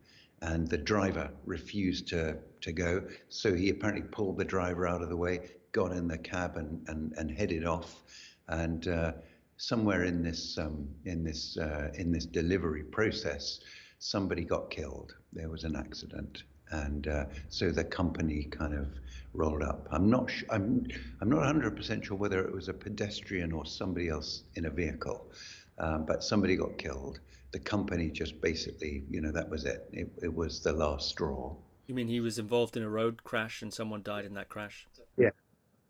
And 0.42 0.68
the 0.68 0.78
driver 0.78 1.30
refused 1.46 2.08
to, 2.10 2.38
to 2.62 2.72
go, 2.72 3.04
so 3.30 3.54
he 3.54 3.70
apparently 3.70 4.08
pulled 4.12 4.38
the 4.38 4.46
driver 4.46 4.88
out 4.88 5.02
of 5.02 5.10
the 5.10 5.18
way, 5.18 5.52
got 5.72 5.92
in 5.92 6.08
the 6.08 6.18
cab, 6.18 6.58
and, 6.58 6.84
and, 6.88 7.14
and 7.18 7.32
headed 7.32 7.66
off. 7.66 8.04
And 8.48 8.88
uh, 8.88 9.14
somewhere 9.58 10.04
in 10.04 10.22
this 10.22 10.58
um, 10.58 10.88
in 11.06 11.24
this 11.24 11.58
uh, 11.58 11.90
in 11.96 12.12
this 12.12 12.26
delivery 12.26 12.84
process, 12.84 13.60
somebody 14.00 14.44
got 14.44 14.70
killed. 14.70 15.16
There 15.34 15.50
was 15.50 15.64
an 15.64 15.76
accident, 15.76 16.44
and 16.72 17.08
uh, 17.08 17.26
so 17.50 17.72
the 17.72 17.84
company 17.84 18.44
kind 18.52 18.74
of 18.74 18.88
rolled 19.36 19.64
up. 19.64 19.88
I'm 19.92 20.10
not 20.10 20.30
sh- 20.30 20.44
I'm 20.50 20.86
I'm 21.22 21.30
not 21.30 21.44
100% 21.44 22.04
sure 22.04 22.18
whether 22.18 22.44
it 22.44 22.54
was 22.54 22.68
a 22.68 22.74
pedestrian 22.74 23.52
or 23.52 23.66
somebody 23.66 24.10
else 24.10 24.44
in 24.56 24.66
a 24.66 24.70
vehicle, 24.70 25.32
um, 25.78 26.06
but 26.06 26.24
somebody 26.24 26.56
got 26.56 26.78
killed. 26.78 27.20
The 27.52 27.60
company 27.60 28.10
just 28.10 28.42
basically, 28.42 29.04
you 29.10 29.22
know, 29.22 29.32
that 29.32 29.50
was 29.50 29.66
it. 29.66 29.88
It, 29.92 30.12
it 30.22 30.34
was 30.34 30.62
the 30.62 30.74
last 30.74 31.10
straw. 31.10 31.56
You 31.88 31.96
mean 31.96 32.08
he 32.08 32.20
was 32.20 32.40
involved 32.40 32.76
in 32.76 32.84
a 32.84 32.90
road 32.90 33.24
crash 33.24 33.62
and 33.62 33.74
someone 33.74 34.02
died 34.02 34.26
in 34.26 34.34
that 34.34 34.50
crash? 34.50 34.88
Yeah, 35.18 35.30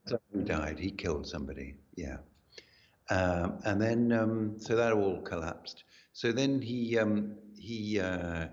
somebody 0.06 0.44
died. 0.44 0.80
He 0.80 0.92
killed 0.92 1.26
somebody. 1.26 1.76
Yeah. 1.96 2.18
Um, 3.10 3.60
and 3.66 3.82
then, 3.82 4.12
um, 4.12 4.56
so 4.60 4.76
that 4.76 4.92
all 4.92 5.22
collapsed. 5.22 5.84
So 6.14 6.32
then 6.32 6.62
he 6.62 6.98
um, 6.98 7.36
he 7.58 8.00
uh, 8.00 8.48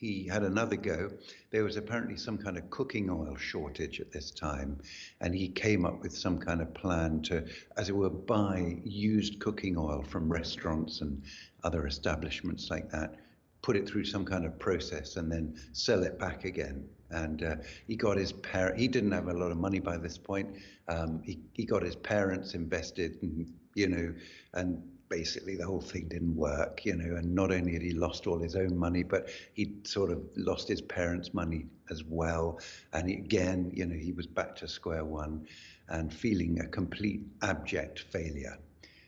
he 0.00 0.26
had 0.26 0.42
another 0.42 0.76
go. 0.76 1.10
There 1.50 1.62
was 1.62 1.76
apparently 1.76 2.16
some 2.16 2.38
kind 2.38 2.56
of 2.56 2.70
cooking 2.70 3.10
oil 3.10 3.36
shortage 3.36 4.00
at 4.00 4.10
this 4.10 4.30
time, 4.30 4.78
and 5.20 5.34
he 5.34 5.48
came 5.48 5.84
up 5.84 6.00
with 6.02 6.16
some 6.16 6.38
kind 6.38 6.62
of 6.62 6.72
plan 6.72 7.20
to, 7.24 7.44
as 7.76 7.90
it 7.90 7.94
were, 7.94 8.08
buy 8.08 8.78
used 8.82 9.40
cooking 9.40 9.76
oil 9.76 10.02
from 10.02 10.32
restaurants 10.32 11.02
and 11.02 11.22
other 11.64 11.86
establishments 11.86 12.70
like 12.70 12.90
that, 12.90 13.16
put 13.60 13.76
it 13.76 13.86
through 13.86 14.04
some 14.04 14.24
kind 14.24 14.46
of 14.46 14.58
process, 14.58 15.16
and 15.16 15.30
then 15.30 15.54
sell 15.72 16.02
it 16.02 16.18
back 16.18 16.46
again. 16.46 16.88
And 17.10 17.42
uh, 17.42 17.56
he 17.86 17.94
got 17.94 18.16
his 18.16 18.32
parent. 18.32 18.78
He 18.78 18.88
didn't 18.88 19.12
have 19.12 19.28
a 19.28 19.34
lot 19.34 19.50
of 19.50 19.58
money 19.58 19.80
by 19.80 19.98
this 19.98 20.16
point. 20.16 20.48
Um, 20.88 21.20
he 21.22 21.40
he 21.52 21.66
got 21.66 21.82
his 21.82 21.96
parents 21.96 22.54
invested, 22.54 23.18
and 23.20 23.52
you 23.74 23.88
know, 23.88 24.14
and 24.54 24.82
basically 25.10 25.56
the 25.56 25.66
whole 25.66 25.80
thing 25.80 26.08
didn't 26.08 26.36
work, 26.36 26.86
you 26.86 26.94
know, 26.94 27.16
and 27.16 27.34
not 27.34 27.52
only 27.52 27.74
had 27.74 27.82
he 27.82 27.90
lost 27.92 28.26
all 28.26 28.38
his 28.38 28.56
own 28.56 28.78
money, 28.78 29.02
but 29.02 29.28
he'd 29.54 29.86
sort 29.86 30.10
of 30.10 30.22
lost 30.36 30.68
his 30.68 30.80
parents' 30.80 31.34
money 31.34 31.66
as 31.90 32.04
well. 32.04 32.58
And 32.94 33.10
again, 33.10 33.70
you 33.74 33.84
know, 33.84 33.96
he 33.96 34.12
was 34.12 34.26
back 34.26 34.54
to 34.56 34.68
square 34.68 35.04
one 35.04 35.46
and 35.88 36.14
feeling 36.14 36.60
a 36.60 36.66
complete 36.68 37.22
abject 37.42 37.98
failure. 37.98 38.56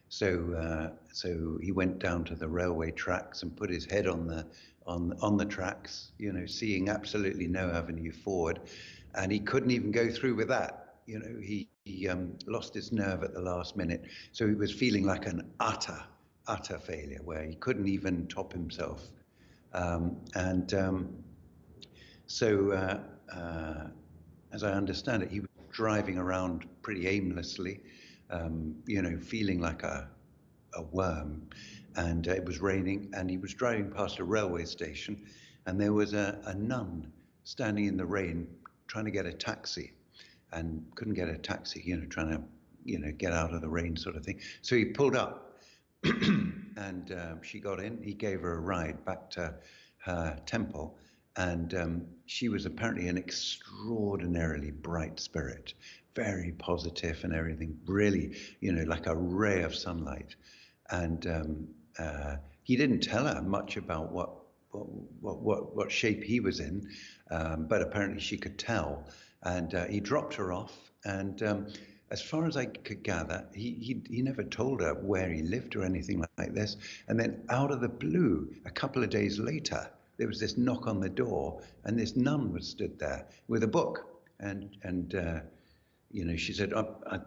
So, 0.08 0.52
uh, 0.52 0.90
so 1.12 1.58
he 1.62 1.72
went 1.72 2.00
down 2.00 2.24
to 2.24 2.34
the 2.34 2.48
railway 2.48 2.90
tracks 2.90 3.42
and 3.42 3.56
put 3.56 3.70
his 3.70 3.86
head 3.86 4.06
on 4.06 4.26
the 4.26 4.44
on 4.84 5.16
on 5.22 5.36
the 5.36 5.44
tracks, 5.44 6.10
you 6.18 6.32
know, 6.32 6.44
seeing 6.44 6.88
absolutely 6.88 7.46
no 7.46 7.70
avenue 7.70 8.10
forward, 8.10 8.60
and 9.14 9.30
he 9.30 9.38
couldn't 9.38 9.70
even 9.70 9.92
go 9.92 10.10
through 10.10 10.34
with 10.34 10.48
that 10.48 10.81
you 11.06 11.18
know, 11.18 11.40
he, 11.40 11.68
he 11.84 12.08
um, 12.08 12.36
lost 12.46 12.74
his 12.74 12.92
nerve 12.92 13.22
at 13.22 13.34
the 13.34 13.40
last 13.40 13.76
minute. 13.76 14.04
So 14.32 14.46
he 14.46 14.54
was 14.54 14.72
feeling 14.72 15.04
like 15.04 15.26
an 15.26 15.52
utter, 15.60 16.02
utter 16.46 16.78
failure 16.78 17.20
where 17.24 17.44
he 17.44 17.54
couldn't 17.56 17.88
even 17.88 18.26
top 18.28 18.52
himself. 18.52 19.08
Um, 19.72 20.16
and 20.34 20.72
um, 20.74 21.08
so, 22.26 22.72
uh, 22.72 23.34
uh, 23.34 23.88
as 24.52 24.62
I 24.62 24.72
understand 24.72 25.22
it, 25.22 25.30
he 25.30 25.40
was 25.40 25.48
driving 25.70 26.18
around 26.18 26.66
pretty 26.82 27.08
aimlessly, 27.08 27.80
um, 28.30 28.74
you 28.86 29.02
know, 29.02 29.18
feeling 29.18 29.60
like 29.60 29.82
a, 29.82 30.08
a 30.74 30.82
worm. 30.82 31.48
And 31.96 32.28
uh, 32.28 32.32
it 32.32 32.44
was 32.44 32.60
raining, 32.60 33.10
and 33.14 33.28
he 33.30 33.38
was 33.38 33.54
driving 33.54 33.90
past 33.90 34.18
a 34.18 34.24
railway 34.24 34.64
station, 34.64 35.26
and 35.66 35.80
there 35.80 35.92
was 35.92 36.14
a, 36.14 36.40
a 36.46 36.54
nun 36.54 37.12
standing 37.44 37.86
in 37.86 37.96
the 37.96 38.06
rain 38.06 38.46
trying 38.86 39.04
to 39.04 39.10
get 39.10 39.26
a 39.26 39.32
taxi 39.32 39.92
and 40.52 40.84
couldn't 40.94 41.14
get 41.14 41.28
a 41.28 41.38
taxi, 41.38 41.82
you 41.84 41.96
know, 41.96 42.06
trying 42.06 42.30
to, 42.30 42.42
you 42.84 42.98
know, 42.98 43.12
get 43.12 43.32
out 43.32 43.52
of 43.52 43.60
the 43.60 43.68
rain 43.68 43.96
sort 43.96 44.16
of 44.16 44.24
thing. 44.24 44.40
So 44.60 44.76
he 44.76 44.86
pulled 44.86 45.16
up 45.16 45.60
and 46.04 47.12
uh, 47.12 47.34
she 47.42 47.60
got 47.60 47.80
in. 47.80 48.02
He 48.02 48.14
gave 48.14 48.40
her 48.40 48.54
a 48.54 48.60
ride 48.60 49.04
back 49.04 49.30
to 49.30 49.54
her 49.98 50.38
temple. 50.46 50.98
And 51.36 51.74
um, 51.74 52.06
she 52.26 52.48
was 52.48 52.66
apparently 52.66 53.08
an 53.08 53.16
extraordinarily 53.16 54.70
bright 54.70 55.18
spirit, 55.18 55.74
very 56.14 56.52
positive 56.58 57.24
and 57.24 57.34
everything, 57.34 57.78
really, 57.86 58.36
you 58.60 58.72
know, 58.72 58.84
like 58.84 59.06
a 59.06 59.16
ray 59.16 59.62
of 59.62 59.74
sunlight. 59.74 60.36
And 60.90 61.26
um, 61.26 61.68
uh, 61.98 62.36
he 62.64 62.76
didn't 62.76 63.00
tell 63.00 63.26
her 63.26 63.40
much 63.40 63.76
about 63.76 64.12
what 64.12 64.30
what, 64.72 65.42
what, 65.42 65.76
what 65.76 65.92
shape 65.92 66.22
he 66.22 66.40
was 66.40 66.60
in, 66.60 66.88
um, 67.30 67.66
but 67.68 67.82
apparently 67.82 68.20
she 68.20 68.38
could 68.38 68.58
tell 68.58 69.06
and 69.42 69.74
uh, 69.74 69.86
he 69.86 70.00
dropped 70.00 70.34
her 70.34 70.52
off. 70.52 70.76
And 71.04 71.42
um, 71.42 71.66
as 72.10 72.20
far 72.20 72.46
as 72.46 72.56
I 72.56 72.66
could 72.66 73.02
gather, 73.02 73.46
he, 73.54 73.72
he, 73.72 74.02
he 74.08 74.22
never 74.22 74.44
told 74.44 74.80
her 74.80 74.94
where 74.94 75.28
he 75.30 75.42
lived 75.42 75.76
or 75.76 75.82
anything 75.82 76.24
like 76.38 76.54
this. 76.54 76.76
And 77.08 77.18
then 77.18 77.42
out 77.48 77.70
of 77.70 77.80
the 77.80 77.88
blue, 77.88 78.52
a 78.66 78.70
couple 78.70 79.02
of 79.02 79.10
days 79.10 79.38
later, 79.38 79.90
there 80.18 80.28
was 80.28 80.38
this 80.38 80.56
knock 80.58 80.86
on 80.86 81.00
the 81.00 81.08
door, 81.08 81.62
and 81.84 81.98
this 81.98 82.14
nun 82.16 82.52
was 82.52 82.68
stood 82.68 82.98
there 82.98 83.26
with 83.48 83.62
a 83.64 83.68
book. 83.68 84.20
And, 84.40 84.76
and 84.82 85.14
uh, 85.14 85.40
you 86.10 86.24
know, 86.24 86.36
she 86.36 86.52
said, 86.52 86.74
I, 86.74 86.84
I, 87.10 87.20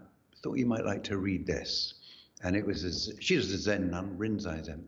thought 0.44 0.58
you 0.60 0.68
might 0.68 0.86
like 0.86 1.04
to 1.06 1.18
read 1.18 1.48
this. 1.48 1.96
And 2.44 2.56
it 2.56 2.64
was, 2.64 2.84
a, 2.84 3.20
she 3.20 3.36
was 3.36 3.52
a 3.52 3.58
Zen 3.58 3.90
nun, 3.90 4.16
Rinzai 4.16 4.64
Zen. 4.64 4.86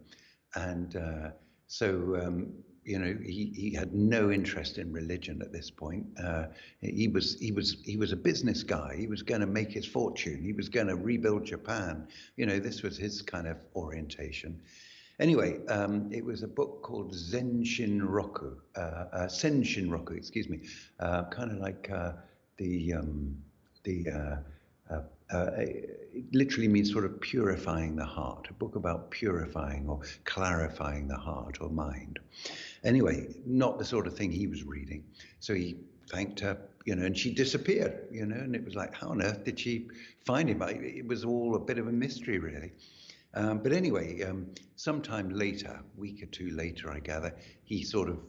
And 0.53 0.95
uh, 0.95 1.29
so 1.65 2.21
um, 2.21 2.53
you 2.87 2.97
know, 2.97 3.17
he, 3.21 3.51
he 3.53 3.73
had 3.73 3.93
no 3.93 4.31
interest 4.31 4.77
in 4.77 4.93
religion 4.93 5.41
at 5.41 5.51
this 5.51 5.69
point. 5.69 6.05
Uh, 6.23 6.45
he 6.81 7.09
was 7.09 7.37
he 7.39 7.51
was 7.51 7.77
he 7.83 7.97
was 7.97 8.13
a 8.13 8.15
business 8.15 8.63
guy. 8.63 8.95
He 8.97 9.07
was 9.07 9.21
going 9.21 9.41
to 9.41 9.47
make 9.47 9.71
his 9.71 9.85
fortune. 9.85 10.41
He 10.41 10.53
was 10.53 10.69
going 10.69 10.87
to 10.87 10.95
rebuild 10.95 11.45
Japan. 11.45 12.07
You 12.37 12.45
know, 12.45 12.59
this 12.59 12.83
was 12.83 12.97
his 12.97 13.21
kind 13.21 13.45
of 13.45 13.57
orientation. 13.75 14.61
Anyway, 15.19 15.65
um, 15.67 16.09
it 16.13 16.23
was 16.23 16.43
a 16.43 16.47
book 16.47 16.81
called 16.81 17.13
Zen 17.13 17.63
Shinroku, 17.63 18.55
uh, 18.77 18.79
uh, 18.79 19.27
Sen 19.27 19.63
Shinroku, 19.63 20.15
excuse 20.15 20.47
me, 20.47 20.61
uh, 20.99 21.25
kind 21.25 21.51
of 21.51 21.57
like 21.57 21.89
uh, 21.91 22.13
the 22.57 22.93
um, 22.93 23.35
the 23.83 24.07
uh, 25.31 25.51
it 25.57 26.25
literally 26.33 26.67
means 26.67 26.91
sort 26.91 27.05
of 27.05 27.19
purifying 27.19 27.95
the 27.95 28.05
heart, 28.05 28.47
a 28.49 28.53
book 28.53 28.75
about 28.75 29.11
purifying 29.11 29.87
or 29.87 29.99
clarifying 30.23 31.07
the 31.07 31.17
heart 31.17 31.57
or 31.61 31.69
mind. 31.69 32.19
Anyway, 32.83 33.27
not 33.45 33.77
the 33.77 33.85
sort 33.85 34.07
of 34.07 34.15
thing 34.15 34.31
he 34.31 34.47
was 34.47 34.63
reading. 34.63 35.03
So 35.39 35.53
he 35.53 35.77
thanked 36.09 36.39
her, 36.39 36.57
you 36.85 36.95
know, 36.95 37.05
and 37.05 37.17
she 37.17 37.33
disappeared, 37.33 38.07
you 38.11 38.25
know, 38.25 38.37
and 38.37 38.55
it 38.55 38.63
was 38.63 38.75
like, 38.75 38.93
how 38.93 39.09
on 39.09 39.21
earth 39.21 39.43
did 39.43 39.59
she 39.59 39.89
find 40.25 40.49
him? 40.49 40.61
It 40.61 41.05
was 41.05 41.25
all 41.25 41.55
a 41.55 41.59
bit 41.59 41.77
of 41.77 41.87
a 41.87 41.91
mystery, 41.91 42.39
really. 42.39 42.71
Um, 43.33 43.59
but 43.59 43.73
anyway, 43.73 44.23
um, 44.23 44.47
sometime 44.77 45.29
later, 45.29 45.79
week 45.97 46.23
or 46.23 46.27
two 46.27 46.51
later, 46.51 46.91
I 46.91 46.99
gather, 46.99 47.35
he 47.65 47.83
sort 47.83 48.09
of 48.09 48.19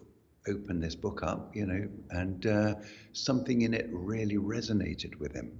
opened 0.48 0.82
this 0.82 0.94
book 0.94 1.22
up, 1.22 1.54
you 1.54 1.66
know, 1.66 1.88
and 2.10 2.46
uh, 2.46 2.74
something 3.12 3.62
in 3.62 3.74
it 3.74 3.88
really 3.92 4.36
resonated 4.36 5.18
with 5.18 5.32
him. 5.32 5.52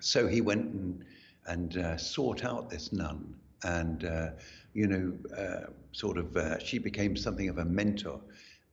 So 0.00 0.26
he 0.26 0.40
went 0.40 0.72
and, 0.72 1.04
and 1.46 1.76
uh, 1.76 1.96
sought 1.96 2.44
out 2.44 2.70
this 2.70 2.92
nun 2.92 3.34
and 3.62 4.04
uh, 4.04 4.28
you 4.76 4.86
know, 4.86 5.12
uh, 5.34 5.70
sort 5.92 6.18
of, 6.18 6.36
uh, 6.36 6.58
she 6.58 6.78
became 6.78 7.16
something 7.16 7.48
of 7.48 7.56
a 7.56 7.64
mentor. 7.64 8.20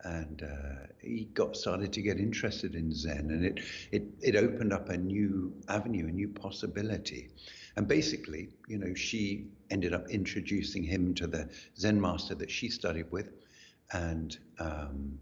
And 0.04 0.44
uh, 0.44 0.88
he 1.02 1.30
got 1.34 1.56
started 1.56 1.94
to 1.94 2.02
get 2.02 2.18
interested 2.20 2.76
in 2.76 2.94
Zen, 2.94 3.32
and 3.32 3.46
it, 3.46 3.62
it 3.94 4.04
it 4.22 4.36
opened 4.36 4.74
up 4.74 4.90
a 4.90 4.98
new 4.98 5.54
avenue, 5.70 6.10
a 6.10 6.12
new 6.12 6.28
possibility. 6.28 7.30
And 7.78 7.88
basically, 7.88 8.50
you 8.68 8.80
know, 8.80 8.94
she 8.96 9.48
ended 9.72 9.94
up 9.94 10.10
introducing 10.10 10.84
him 10.84 11.14
to 11.16 11.26
the 11.26 11.50
Zen 11.78 12.02
master 12.02 12.36
that 12.36 12.52
she 12.52 12.68
studied 12.68 13.10
with, 13.12 13.30
and 13.94 14.38
um, 14.60 15.18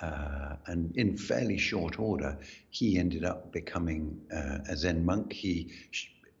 uh, 0.00 0.56
and 0.66 0.94
in 0.96 1.16
fairly 1.16 1.58
short 1.58 1.98
order, 1.98 2.38
he 2.70 2.98
ended 2.98 3.24
up 3.24 3.52
becoming 3.52 4.20
uh, 4.34 4.58
a 4.68 4.76
Zen 4.76 5.04
monk. 5.04 5.32
He 5.32 5.72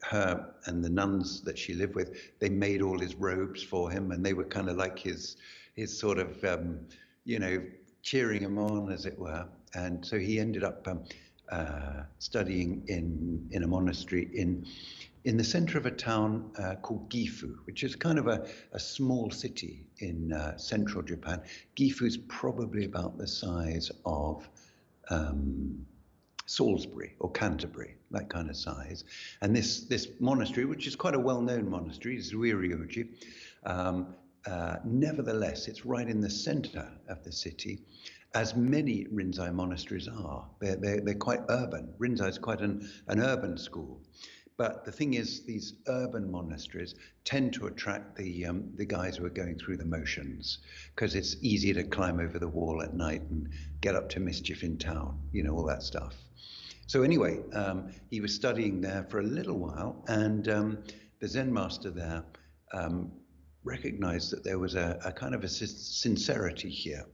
her 0.02 0.54
and 0.66 0.84
the 0.84 0.88
nuns 0.88 1.42
that 1.42 1.58
she 1.58 1.74
lived 1.74 1.94
with, 1.94 2.16
they 2.38 2.48
made 2.48 2.82
all 2.82 2.98
his 2.98 3.14
robes 3.16 3.62
for 3.62 3.90
him, 3.90 4.12
and 4.12 4.24
they 4.24 4.32
were 4.32 4.44
kind 4.44 4.68
of 4.68 4.76
like 4.76 4.98
his 4.98 5.36
his 5.74 5.96
sort 5.96 6.18
of 6.18 6.42
um, 6.44 6.78
you 7.24 7.38
know 7.38 7.62
cheering 8.02 8.42
him 8.42 8.58
on, 8.58 8.92
as 8.92 9.06
it 9.06 9.18
were. 9.18 9.46
And 9.74 10.04
so 10.04 10.18
he 10.18 10.38
ended 10.40 10.64
up 10.64 10.86
um, 10.88 11.02
uh, 11.50 12.02
studying 12.18 12.82
in 12.86 13.48
in 13.50 13.64
a 13.64 13.66
monastery 13.66 14.30
in 14.34 14.66
in 15.28 15.36
the 15.36 15.44
center 15.44 15.76
of 15.76 15.84
a 15.84 15.90
town 15.90 16.50
uh, 16.58 16.74
called 16.76 17.10
Gifu, 17.10 17.54
which 17.66 17.84
is 17.84 17.94
kind 17.94 18.18
of 18.18 18.28
a, 18.28 18.48
a 18.72 18.80
small 18.80 19.30
city 19.30 19.84
in 19.98 20.32
uh, 20.32 20.56
central 20.56 21.02
Japan. 21.02 21.42
Gifu 21.76 22.06
is 22.06 22.16
probably 22.16 22.86
about 22.86 23.18
the 23.18 23.26
size 23.26 23.90
of 24.06 24.48
um, 25.10 25.84
Salisbury 26.46 27.14
or 27.20 27.30
Canterbury, 27.30 27.96
that 28.10 28.30
kind 28.30 28.48
of 28.48 28.56
size. 28.56 29.04
And 29.42 29.54
this, 29.54 29.80
this 29.80 30.08
monastery, 30.18 30.64
which 30.64 30.86
is 30.86 30.96
quite 30.96 31.14
a 31.14 31.20
well 31.20 31.42
known 31.42 31.68
monastery, 31.68 32.16
Zuiryoji, 32.16 33.08
um, 33.66 34.14
uh, 34.46 34.76
nevertheless, 34.82 35.68
it's 35.68 35.84
right 35.84 36.08
in 36.08 36.22
the 36.22 36.30
center 36.30 36.90
of 37.06 37.22
the 37.22 37.32
city, 37.32 37.80
as 38.34 38.56
many 38.56 39.04
Rinzai 39.12 39.52
monasteries 39.52 40.08
are. 40.08 40.46
They're, 40.58 40.76
they're, 40.76 41.00
they're 41.02 41.14
quite 41.14 41.40
urban. 41.50 41.92
Rinzai 41.98 42.30
is 42.30 42.38
quite 42.38 42.62
an, 42.62 42.88
an 43.08 43.20
urban 43.20 43.58
school. 43.58 44.00
But 44.58 44.84
the 44.84 44.90
thing 44.90 45.14
is, 45.14 45.44
these 45.44 45.74
urban 45.86 46.28
monasteries 46.30 46.96
tend 47.24 47.52
to 47.54 47.68
attract 47.68 48.16
the 48.16 48.44
um, 48.44 48.72
the 48.74 48.84
guys 48.84 49.16
who 49.16 49.24
are 49.24 49.30
going 49.30 49.56
through 49.56 49.76
the 49.76 49.84
motions 49.84 50.58
because 50.94 51.14
it's 51.14 51.36
easier 51.42 51.74
to 51.74 51.84
climb 51.84 52.18
over 52.18 52.40
the 52.40 52.48
wall 52.48 52.82
at 52.82 52.92
night 52.92 53.22
and 53.30 53.48
get 53.80 53.94
up 53.94 54.08
to 54.10 54.20
mischief 54.20 54.64
in 54.64 54.76
town, 54.76 55.16
you 55.32 55.44
know, 55.44 55.54
all 55.54 55.64
that 55.66 55.84
stuff. 55.84 56.16
So 56.88 57.02
anyway, 57.02 57.38
um, 57.52 57.92
he 58.10 58.20
was 58.20 58.34
studying 58.34 58.80
there 58.80 59.06
for 59.08 59.20
a 59.20 59.22
little 59.22 59.58
while, 59.58 60.02
and 60.08 60.48
um, 60.48 60.78
the 61.20 61.28
Zen 61.28 61.52
master 61.52 61.90
there 61.90 62.24
um, 62.72 63.12
recognized 63.62 64.32
that 64.32 64.42
there 64.42 64.58
was 64.58 64.74
a, 64.74 64.98
a 65.04 65.12
kind 65.12 65.36
of 65.36 65.44
a 65.44 65.48
sincerity 65.48 66.70
here, 66.70 67.04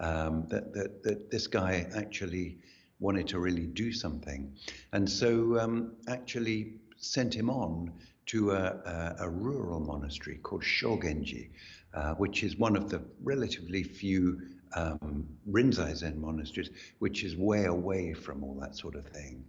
um, 0.00 0.46
that, 0.48 0.72
that, 0.72 1.02
that 1.04 1.30
this 1.30 1.46
guy 1.46 1.86
actually 1.94 2.58
wanted 3.00 3.28
to 3.28 3.38
really 3.38 3.66
do 3.66 3.92
something. 3.92 4.52
And 4.92 5.08
so 5.08 5.58
um, 5.60 5.92
actually 6.08 6.74
sent 6.98 7.34
him 7.34 7.50
on 7.50 7.92
to 8.26 8.50
a, 8.50 9.16
a, 9.20 9.24
a 9.24 9.28
rural 9.28 9.80
monastery 9.80 10.36
called 10.42 10.62
Shogenji, 10.62 11.50
uh, 11.94 12.14
which 12.14 12.42
is 12.42 12.58
one 12.58 12.76
of 12.76 12.90
the 12.90 13.02
relatively 13.22 13.82
few 13.82 14.40
um, 14.74 15.26
Rinzai 15.50 15.96
Zen 15.96 16.20
monasteries, 16.20 16.70
which 16.98 17.24
is 17.24 17.36
way 17.36 17.64
away 17.64 18.12
from 18.12 18.44
all 18.44 18.54
that 18.60 18.76
sort 18.76 18.94
of 18.94 19.06
thing. 19.06 19.44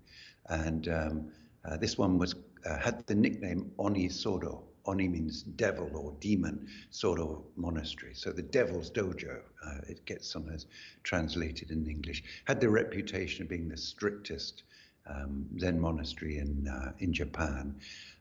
And 0.47 0.87
um, 0.87 1.31
uh, 1.65 1.77
this 1.77 1.97
one 1.97 2.17
was 2.17 2.35
uh, 2.65 2.77
had 2.77 3.05
the 3.07 3.15
nickname 3.15 3.71
Oni 3.77 4.07
Sodo. 4.07 4.63
Oni 4.85 5.07
means 5.07 5.43
devil 5.43 5.89
or 5.93 6.15
demon, 6.19 6.67
Sodo 6.91 7.43
monastery. 7.55 8.13
So 8.15 8.31
the 8.31 8.41
devil's 8.41 8.89
dojo, 8.89 9.41
uh, 9.65 9.77
it 9.87 10.03
gets 10.05 10.27
sometimes 10.31 10.65
translated 11.03 11.69
in 11.69 11.85
English, 11.87 12.23
had 12.45 12.59
the 12.59 12.69
reputation 12.69 13.43
of 13.43 13.49
being 13.49 13.67
the 13.67 13.77
strictest 13.77 14.63
um, 15.09 15.45
Zen 15.59 15.79
monastery 15.79 16.37
in 16.37 16.67
uh, 16.67 16.91
in 16.99 17.13
Japan, 17.13 17.75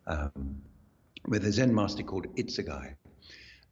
um, 0.07 0.63
with 1.29 1.45
a 1.45 1.53
Zen 1.53 1.75
master 1.75 2.03
called 2.03 2.27
Itsugai. 2.37 2.95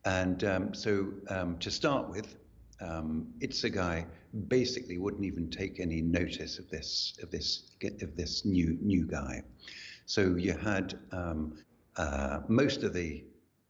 And 0.05 0.45
um, 0.45 0.75
so 0.75 1.09
um, 1.31 1.59
to 1.59 1.71
start 1.71 2.09
with, 2.09 2.37
um, 2.81 3.27
Itsugai 3.41 4.07
basically 4.49 4.99
wouldn't 4.99 5.25
even 5.25 5.51
take 5.51 5.81
any 5.81 6.01
notice 6.01 6.59
of 6.59 6.71
this 6.71 7.19
of 7.23 7.31
this 7.31 7.73
of 8.03 8.17
this 8.17 8.45
new 8.45 8.79
new 8.81 9.07
guy. 9.07 9.43
So 10.07 10.37
you 10.37 10.53
had 10.53 10.99
um, 11.11 11.59
uh, 11.97 12.41
most 12.49 12.83
of 12.85 12.93
the 12.93 13.25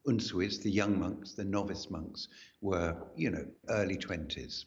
unsuis, 0.07 0.63
the 0.63 0.71
young 0.71 0.99
monks, 1.01 1.33
the 1.35 1.45
novice 1.45 1.91
monks, 1.91 2.29
were 2.61 2.97
you 3.17 3.31
know 3.31 3.47
early 3.69 3.97
twenties. 3.97 4.67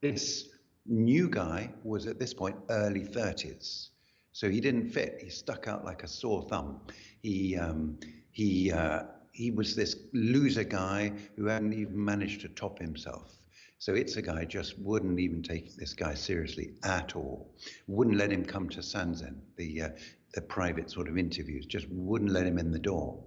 This 0.00 0.48
new 0.86 1.28
guy 1.28 1.70
was 1.82 2.06
at 2.06 2.18
this 2.18 2.34
point 2.34 2.56
early 2.68 3.04
thirties, 3.04 3.90
so 4.34 4.50
he 4.50 4.60
didn't 4.60 4.90
fit. 4.90 5.20
He 5.22 5.30
stuck 5.30 5.68
out 5.68 5.84
like 5.84 6.02
a 6.02 6.08
sore 6.08 6.42
thumb. 6.42 6.80
He 7.22 7.56
um, 7.56 7.96
he 8.32 8.72
uh, 8.72 9.04
he 9.30 9.52
was 9.52 9.76
this 9.76 9.94
loser 10.12 10.64
guy 10.64 11.12
who 11.36 11.46
hadn't 11.46 11.72
even 11.72 12.04
managed 12.04 12.40
to 12.40 12.48
top 12.48 12.80
himself. 12.80 13.32
So 13.78 13.92
Itsugai 13.92 14.48
just 14.48 14.76
wouldn't 14.80 15.20
even 15.20 15.40
take 15.42 15.76
this 15.76 15.94
guy 15.94 16.14
seriously 16.14 16.72
at 16.82 17.14
all. 17.14 17.54
Wouldn't 17.86 18.16
let 18.16 18.32
him 18.32 18.44
come 18.44 18.68
to 18.70 18.80
Sanzen, 18.80 19.36
the 19.54 19.82
uh, 19.82 19.88
the 20.34 20.40
private 20.40 20.90
sort 20.90 21.08
of 21.08 21.16
interviews. 21.16 21.64
Just 21.64 21.86
wouldn't 21.90 22.32
let 22.32 22.44
him 22.44 22.58
in 22.58 22.72
the 22.72 22.78
door. 22.80 23.22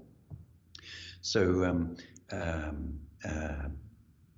So 1.22 1.64
um, 1.64 1.96
um, 2.34 3.00
uh, 3.24 3.70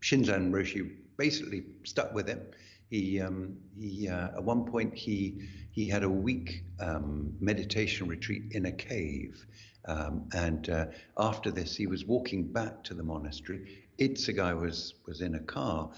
Shinzan 0.02 0.52
Roshi 0.52 0.98
basically 1.18 1.64
stuck 1.84 2.14
with 2.14 2.28
him. 2.28 2.42
He 2.90 3.22
um, 3.22 3.58
he 3.78 4.08
uh, 4.08 4.30
at 4.38 4.44
one 4.44 4.66
point 4.66 4.96
he 4.96 5.48
he 5.72 5.88
had 5.88 6.04
a 6.04 6.10
week 6.10 6.64
um, 6.80 7.34
meditation 7.40 8.08
retreat 8.08 8.44
in 8.52 8.66
a 8.66 8.72
cave. 8.72 9.46
Um, 9.88 10.28
and 10.34 10.70
uh, 10.70 10.86
after 11.18 11.52
this, 11.52 11.76
he 11.76 11.88
was 11.88 12.06
walking 12.06 12.52
back 12.52 12.84
to 12.84 12.94
the 12.94 13.04
monastery 13.04 13.90
Itsugai 14.00 14.60
was 14.60 14.96
was 15.06 15.22
in 15.22 15.36
a 15.36 15.40
car, 15.40 15.92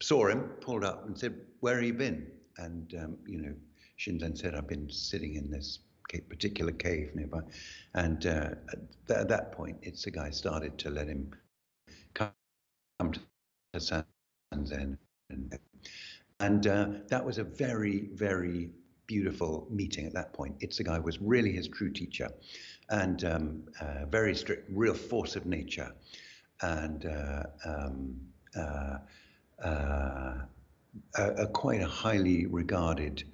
saw 0.00 0.28
him, 0.28 0.42
pulled 0.60 0.84
up, 0.84 1.04
and 1.06 1.18
said, 1.18 1.34
"Where 1.60 1.74
have 1.74 1.84
you 1.84 1.92
been?" 1.92 2.30
And 2.58 2.94
um, 2.94 3.16
you 3.26 3.42
know, 3.42 3.54
Shinzan 3.98 4.38
said, 4.38 4.54
"I've 4.54 4.68
been 4.68 4.88
sitting 4.88 5.34
in 5.34 5.50
this 5.50 5.80
particular 6.28 6.70
cave 6.72 7.10
nearby." 7.14 7.40
And 7.94 8.24
uh, 8.26 8.50
at, 8.72 9.16
at, 9.16 9.28
that 9.28 9.52
point, 9.52 9.82
Itsugai 9.82 10.32
started 10.32 10.78
to 10.78 10.90
let 10.90 11.08
him 11.08 11.30
come 12.14 12.32
to 13.00 13.20
Sanzen, 13.76 14.96
and, 15.30 15.58
and 16.44 16.66
uh, 16.66 16.86
that 17.08 17.24
was 17.24 17.38
a 17.38 17.44
very, 17.44 18.08
very 18.14 18.70
beautiful 19.06 19.66
meeting 19.70 20.06
at 20.06 20.14
that 20.14 20.32
point. 20.32 20.58
Itsugai 20.60 21.02
was 21.02 21.20
really 21.20 21.52
his 21.52 21.68
true 21.68 21.90
teacher, 21.90 22.28
and 22.90 23.24
um, 23.24 23.62
uh, 23.80 24.06
very 24.06 24.34
strict, 24.34 24.68
real 24.70 24.94
force 24.94 25.36
of 25.36 25.46
nature 25.46 25.90
and 26.62 27.06
uh, 27.06 27.42
um, 27.66 28.16
uh, 28.56 28.96
uh, 29.64 30.34
a, 31.16 31.46
quite 31.52 31.80
a 31.80 31.86
highly 31.86 32.46
regarded 32.46 33.24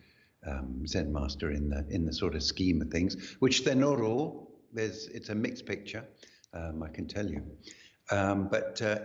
um, 0.47 0.87
Zen 0.87 1.13
master 1.13 1.51
in 1.51 1.69
the 1.69 1.85
in 1.91 2.07
the 2.07 2.13
sort 2.13 2.35
of 2.35 2.43
scheme 2.43 2.81
of 2.81 2.89
things, 2.91 3.37
which 3.41 3.65
they're 3.65 3.75
not 3.75 4.01
all. 4.01 4.51
There's 4.73 5.09
it's 5.09 5.29
a 5.31 5.35
mixed 5.35 5.67
picture, 5.67 6.05
um, 6.55 6.83
I 6.83 6.89
can 6.89 7.07
tell 7.07 7.29
you. 7.29 7.43
Um, 8.13 8.49
but 8.49 8.81
uh, 8.83 8.99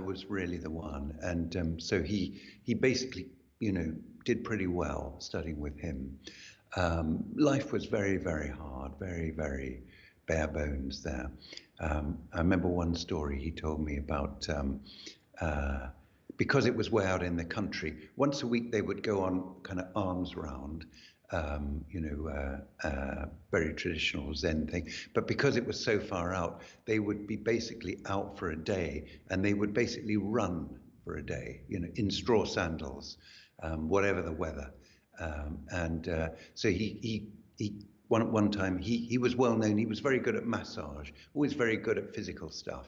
was 0.00 0.26
really 0.26 0.58
the 0.58 0.70
one, 0.70 1.16
and 1.22 1.56
um, 1.56 1.80
so 1.80 2.02
he 2.02 2.40
he 2.64 2.74
basically 2.74 3.26
you 3.60 3.72
know 3.72 3.92
did 4.24 4.44
pretty 4.44 4.66
well 4.66 5.16
studying 5.18 5.60
with 5.60 5.78
him. 5.78 6.18
Um, 6.76 7.24
life 7.36 7.72
was 7.72 7.86
very 7.86 8.16
very 8.16 8.50
hard, 8.50 8.92
very 8.98 9.30
very 9.30 9.82
bare 10.26 10.48
bones 10.48 11.02
there. 11.02 11.30
Um, 11.80 12.18
I 12.32 12.38
remember 12.38 12.68
one 12.68 12.94
story 12.94 13.38
he 13.40 13.50
told 13.50 13.84
me 13.84 13.98
about 13.98 14.48
um, 14.48 14.80
uh, 15.40 15.88
because 16.36 16.66
it 16.66 16.74
was 16.74 16.90
way 16.90 17.04
out 17.04 17.22
in 17.22 17.36
the 17.36 17.44
country. 17.44 18.08
Once 18.16 18.42
a 18.42 18.46
week 18.46 18.72
they 18.72 18.82
would 18.82 19.02
go 19.02 19.22
on 19.22 19.54
kind 19.62 19.80
of 19.80 19.86
alms 19.94 20.36
round, 20.36 20.84
um, 21.32 21.84
you 21.90 22.00
know, 22.00 22.28
uh, 22.28 22.86
uh, 22.86 23.26
very 23.50 23.72
traditional 23.74 24.34
Zen 24.34 24.66
thing. 24.66 24.88
But 25.14 25.26
because 25.26 25.56
it 25.56 25.66
was 25.66 25.82
so 25.82 25.98
far 25.98 26.34
out, 26.34 26.62
they 26.86 26.98
would 26.98 27.26
be 27.26 27.36
basically 27.36 27.98
out 28.06 28.38
for 28.38 28.50
a 28.50 28.56
day, 28.56 29.20
and 29.30 29.44
they 29.44 29.54
would 29.54 29.72
basically 29.74 30.16
run 30.16 30.68
for 31.04 31.16
a 31.16 31.24
day, 31.24 31.60
you 31.68 31.80
know, 31.80 31.88
in 31.96 32.10
straw 32.10 32.44
sandals, 32.44 33.18
um, 33.64 33.88
whatever 33.88 34.22
the 34.22 34.32
weather. 34.32 34.70
Um, 35.18 35.58
and 35.70 36.08
uh, 36.08 36.28
so 36.54 36.68
he 36.68 36.98
he 37.02 37.28
he 37.56 37.86
one 38.08 38.30
one 38.32 38.50
time 38.50 38.78
he 38.78 38.98
he 38.98 39.18
was 39.18 39.36
well 39.36 39.56
known. 39.56 39.78
He 39.78 39.86
was 39.86 40.00
very 40.00 40.18
good 40.18 40.36
at 40.36 40.46
massage, 40.46 41.10
always 41.34 41.52
very 41.52 41.76
good 41.76 41.98
at 41.98 42.14
physical 42.14 42.50
stuff. 42.50 42.86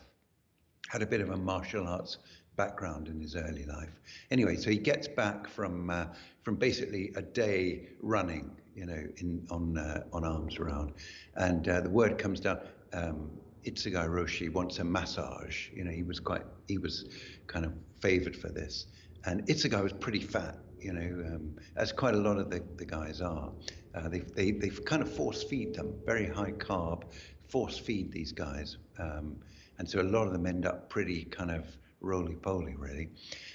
Had 0.88 1.02
a 1.02 1.06
bit 1.06 1.20
of 1.20 1.30
a 1.30 1.36
martial 1.36 1.86
arts 1.86 2.18
background 2.56 3.08
in 3.08 3.20
his 3.20 3.36
early 3.36 3.64
life. 3.66 4.00
Anyway, 4.30 4.56
so 4.56 4.70
he 4.70 4.78
gets 4.78 5.06
back 5.08 5.48
from 5.48 5.90
uh, 5.90 6.06
from 6.42 6.56
basically 6.56 7.12
a 7.16 7.22
day 7.22 7.88
running, 8.00 8.50
you 8.74 8.86
know, 8.86 9.02
in 9.18 9.46
on 9.50 9.78
uh, 9.78 10.02
on 10.12 10.24
alms 10.24 10.58
round, 10.58 10.92
and 11.36 11.68
uh, 11.68 11.80
the 11.80 11.90
word 11.90 12.18
comes 12.18 12.40
down. 12.40 12.60
Um, 12.92 13.30
Itsugai 13.64 14.08
Roshi 14.08 14.52
wants 14.52 14.78
a 14.78 14.84
massage. 14.84 15.68
You 15.74 15.84
know, 15.84 15.90
he 15.90 16.04
was 16.04 16.20
quite 16.20 16.42
he 16.68 16.78
was 16.78 17.04
kind 17.46 17.64
of 17.64 17.72
favoured 18.00 18.36
for 18.36 18.48
this, 18.48 18.86
and 19.24 19.44
Itsugai 19.46 19.82
was 19.82 19.92
pretty 19.92 20.20
fat. 20.20 20.56
You 20.86 20.92
know, 20.92 21.34
um, 21.34 21.56
as 21.74 21.90
quite 21.90 22.14
a 22.14 22.18
lot 22.18 22.38
of 22.38 22.48
the, 22.48 22.62
the 22.76 22.86
guys 22.86 23.20
are. 23.20 23.50
Uh, 23.92 24.08
they, 24.08 24.20
they, 24.20 24.52
they 24.52 24.68
kind 24.68 25.02
of 25.02 25.12
force 25.12 25.42
feed 25.42 25.74
them, 25.74 25.92
very 26.04 26.28
high 26.28 26.52
carb, 26.52 27.02
force 27.48 27.76
feed 27.76 28.12
these 28.12 28.30
guys. 28.30 28.76
Um, 29.00 29.36
and 29.78 29.90
so 29.90 30.00
a 30.00 30.04
lot 30.04 30.28
of 30.28 30.32
them 30.32 30.46
end 30.46 30.64
up 30.64 30.88
pretty 30.88 31.24
kind 31.24 31.50
of 31.50 31.66
roly 32.00 32.36
poly, 32.36 32.76
really. 32.76 33.08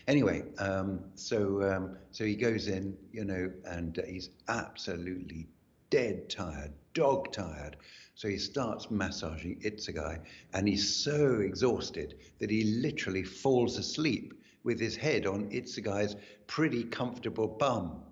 Anyway, 0.09 0.43
um, 0.57 0.99
so 1.15 1.63
um, 1.63 1.95
so 2.11 2.25
he 2.25 2.35
goes 2.35 2.67
in, 2.67 2.97
you 3.13 3.23
know, 3.23 3.49
and 3.63 3.97
he's 4.05 4.31
absolutely 4.49 5.47
dead 5.89 6.29
tired, 6.29 6.73
dog 6.93 7.31
tired. 7.31 7.77
So 8.15 8.27
he 8.27 8.37
starts 8.37 8.91
massaging 8.91 9.61
Itsugai, 9.61 10.19
and 10.53 10.67
he's 10.67 10.93
so 10.93 11.39
exhausted 11.39 12.15
that 12.39 12.49
he 12.49 12.65
literally 12.81 13.23
falls 13.23 13.77
asleep 13.77 14.33
with 14.63 14.79
his 14.79 14.95
head 14.95 15.25
on 15.25 15.49
Itsugai's 15.49 16.15
pretty 16.47 16.83
comfortable 16.83 17.47
bum 17.47 18.03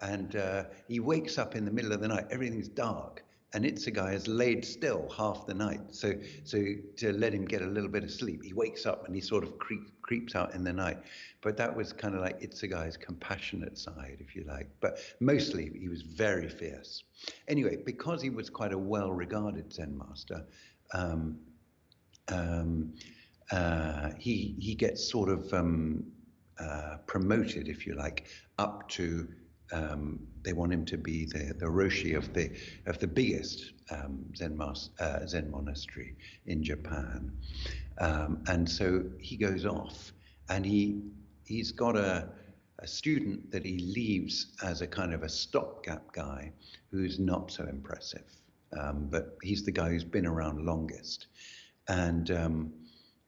and 0.00 0.36
uh, 0.36 0.64
he 0.88 1.00
wakes 1.00 1.38
up 1.38 1.54
in 1.54 1.64
the 1.64 1.70
middle 1.70 1.92
of 1.92 2.00
the 2.00 2.08
night. 2.08 2.26
Everything's 2.30 2.68
dark, 2.68 3.24
and 3.52 3.64
Itsugai 3.64 4.12
has 4.12 4.26
laid 4.26 4.64
still 4.64 5.08
half 5.16 5.46
the 5.46 5.54
night. 5.54 5.80
So, 5.90 6.14
so 6.42 6.62
to 6.96 7.12
let 7.12 7.32
him 7.32 7.44
get 7.44 7.62
a 7.62 7.66
little 7.66 7.88
bit 7.88 8.02
of 8.02 8.10
sleep, 8.10 8.42
he 8.42 8.52
wakes 8.52 8.84
up 8.84 9.06
and 9.06 9.14
he 9.14 9.20
sort 9.20 9.44
of 9.44 9.58
creep, 9.58 10.02
creeps 10.02 10.34
out 10.34 10.54
in 10.54 10.64
the 10.64 10.72
night. 10.72 10.98
But 11.40 11.56
that 11.58 11.74
was 11.74 11.92
kind 11.92 12.16
of 12.16 12.20
like 12.20 12.40
Itsugai's 12.40 12.96
compassionate 12.96 13.78
side, 13.78 14.16
if 14.18 14.34
you 14.34 14.44
like. 14.44 14.68
But 14.80 14.98
mostly 15.20 15.70
he 15.78 15.88
was 15.88 16.02
very 16.02 16.48
fierce. 16.48 17.04
Anyway, 17.46 17.76
because 17.76 18.20
he 18.20 18.30
was 18.30 18.50
quite 18.50 18.72
a 18.72 18.78
well-regarded 18.78 19.72
Zen 19.72 19.96
master, 19.96 20.44
um, 20.92 21.38
um, 22.28 22.92
uh, 23.50 24.10
he 24.18 24.56
he 24.58 24.74
gets 24.74 25.10
sort 25.10 25.28
of 25.28 25.52
um, 25.52 26.04
uh, 26.58 26.96
promoted, 27.06 27.68
if 27.68 27.86
you 27.86 27.94
like, 27.94 28.26
up 28.58 28.88
to 28.88 29.28
um, 29.72 30.20
they 30.42 30.52
want 30.52 30.72
him 30.72 30.84
to 30.84 30.96
be 30.96 31.24
the, 31.26 31.54
the 31.58 31.66
roshi 31.66 32.16
of 32.16 32.32
the 32.32 32.50
of 32.86 32.98
the 32.98 33.06
biggest 33.06 33.72
um, 33.90 34.24
Zen, 34.36 34.56
mas, 34.56 34.90
uh, 35.00 35.26
Zen 35.26 35.50
monastery 35.50 36.16
in 36.46 36.62
Japan, 36.62 37.32
um, 37.98 38.42
and 38.46 38.68
so 38.68 39.04
he 39.18 39.36
goes 39.36 39.64
off, 39.66 40.12
and 40.48 40.64
he 40.64 41.02
he's 41.44 41.72
got 41.72 41.96
a 41.96 42.28
a 42.80 42.86
student 42.86 43.50
that 43.50 43.64
he 43.64 43.78
leaves 43.78 44.56
as 44.62 44.80
a 44.82 44.86
kind 44.86 45.14
of 45.14 45.22
a 45.22 45.28
stopgap 45.28 46.12
guy 46.12 46.52
who's 46.90 47.18
not 47.18 47.50
so 47.50 47.64
impressive, 47.64 48.26
um, 48.78 49.08
but 49.10 49.36
he's 49.42 49.64
the 49.64 49.72
guy 49.72 49.88
who's 49.88 50.04
been 50.04 50.26
around 50.26 50.64
longest, 50.64 51.28
and 51.88 52.30
um, 52.30 52.72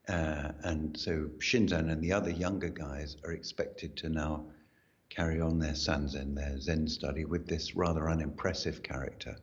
uh, 0.07 0.51
and 0.63 0.97
so 0.97 1.29
Shinzan 1.39 1.91
and 1.91 2.01
the 2.01 2.13
other 2.13 2.29
younger 2.29 2.69
guys 2.69 3.17
are 3.25 3.31
expected 3.31 3.97
to 3.97 4.09
now 4.09 4.45
carry 5.09 5.41
on 5.41 5.59
their 5.59 5.73
sanzen, 5.73 6.35
their 6.35 6.59
Zen 6.59 6.87
study, 6.87 7.25
with 7.25 7.47
this 7.47 7.75
rather 7.75 8.09
unimpressive 8.09 8.83
character. 8.83 9.37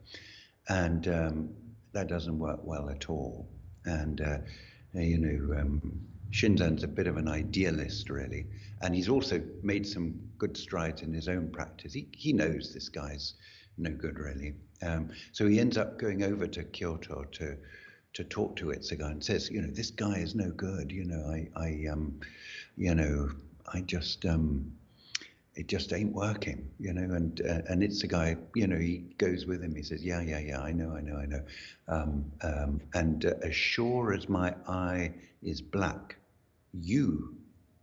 And 0.68 1.08
um, 1.08 1.50
that 1.92 2.08
doesn't 2.08 2.38
work 2.38 2.60
well 2.62 2.88
at 2.90 3.10
all. 3.10 3.48
And, 3.84 4.20
uh, 4.20 4.38
you 4.94 5.18
know, 5.18 5.60
um, 5.60 6.00
Shinzan's 6.30 6.82
a 6.82 6.88
bit 6.88 7.06
of 7.06 7.16
an 7.16 7.28
idealist, 7.28 8.10
really. 8.10 8.46
And 8.80 8.94
he's 8.94 9.08
also 9.08 9.42
made 9.62 9.86
some 9.86 10.14
good 10.38 10.56
strides 10.56 11.02
in 11.02 11.12
his 11.12 11.28
own 11.28 11.50
practice. 11.50 11.92
He, 11.92 12.08
he 12.12 12.32
knows 12.32 12.72
this 12.72 12.88
guy's 12.88 13.34
no 13.76 13.90
good, 13.90 14.18
really. 14.18 14.54
Um, 14.82 15.10
so 15.32 15.46
he 15.46 15.60
ends 15.60 15.76
up 15.76 15.98
going 15.98 16.22
over 16.22 16.46
to 16.46 16.64
Kyoto 16.64 17.24
to 17.24 17.56
to 18.14 18.24
talk 18.24 18.56
to 18.56 18.66
Itsugai 18.66 19.10
and 19.10 19.24
says, 19.24 19.50
you 19.50 19.60
know, 19.60 19.70
this 19.70 19.90
guy 19.90 20.18
is 20.18 20.34
no 20.34 20.50
good. 20.50 20.90
You 20.90 21.04
know, 21.04 21.26
I, 21.26 21.48
I 21.56 21.86
um, 21.92 22.20
you 22.76 22.94
know, 22.94 23.30
I 23.72 23.80
just, 23.80 24.24
um, 24.24 24.72
it 25.56 25.68
just 25.68 25.92
ain't 25.92 26.12
working, 26.12 26.68
you 26.80 26.92
know. 26.92 27.14
And 27.14 27.40
uh, 27.42 27.62
and 27.68 27.82
Itsugai, 27.82 28.38
you 28.54 28.66
know, 28.66 28.78
he 28.78 29.04
goes 29.18 29.46
with 29.46 29.62
him. 29.62 29.74
He 29.74 29.82
says, 29.82 30.04
yeah, 30.04 30.20
yeah, 30.20 30.38
yeah, 30.38 30.60
I 30.60 30.72
know, 30.72 30.94
I 30.96 31.00
know, 31.00 31.16
I 31.16 31.26
know. 31.26 31.42
Um, 31.88 32.32
um, 32.42 32.80
and 32.94 33.24
uh, 33.24 33.34
as 33.42 33.54
sure 33.54 34.12
as 34.12 34.28
my 34.28 34.54
eye 34.66 35.12
is 35.42 35.60
black, 35.60 36.16
you 36.72 37.36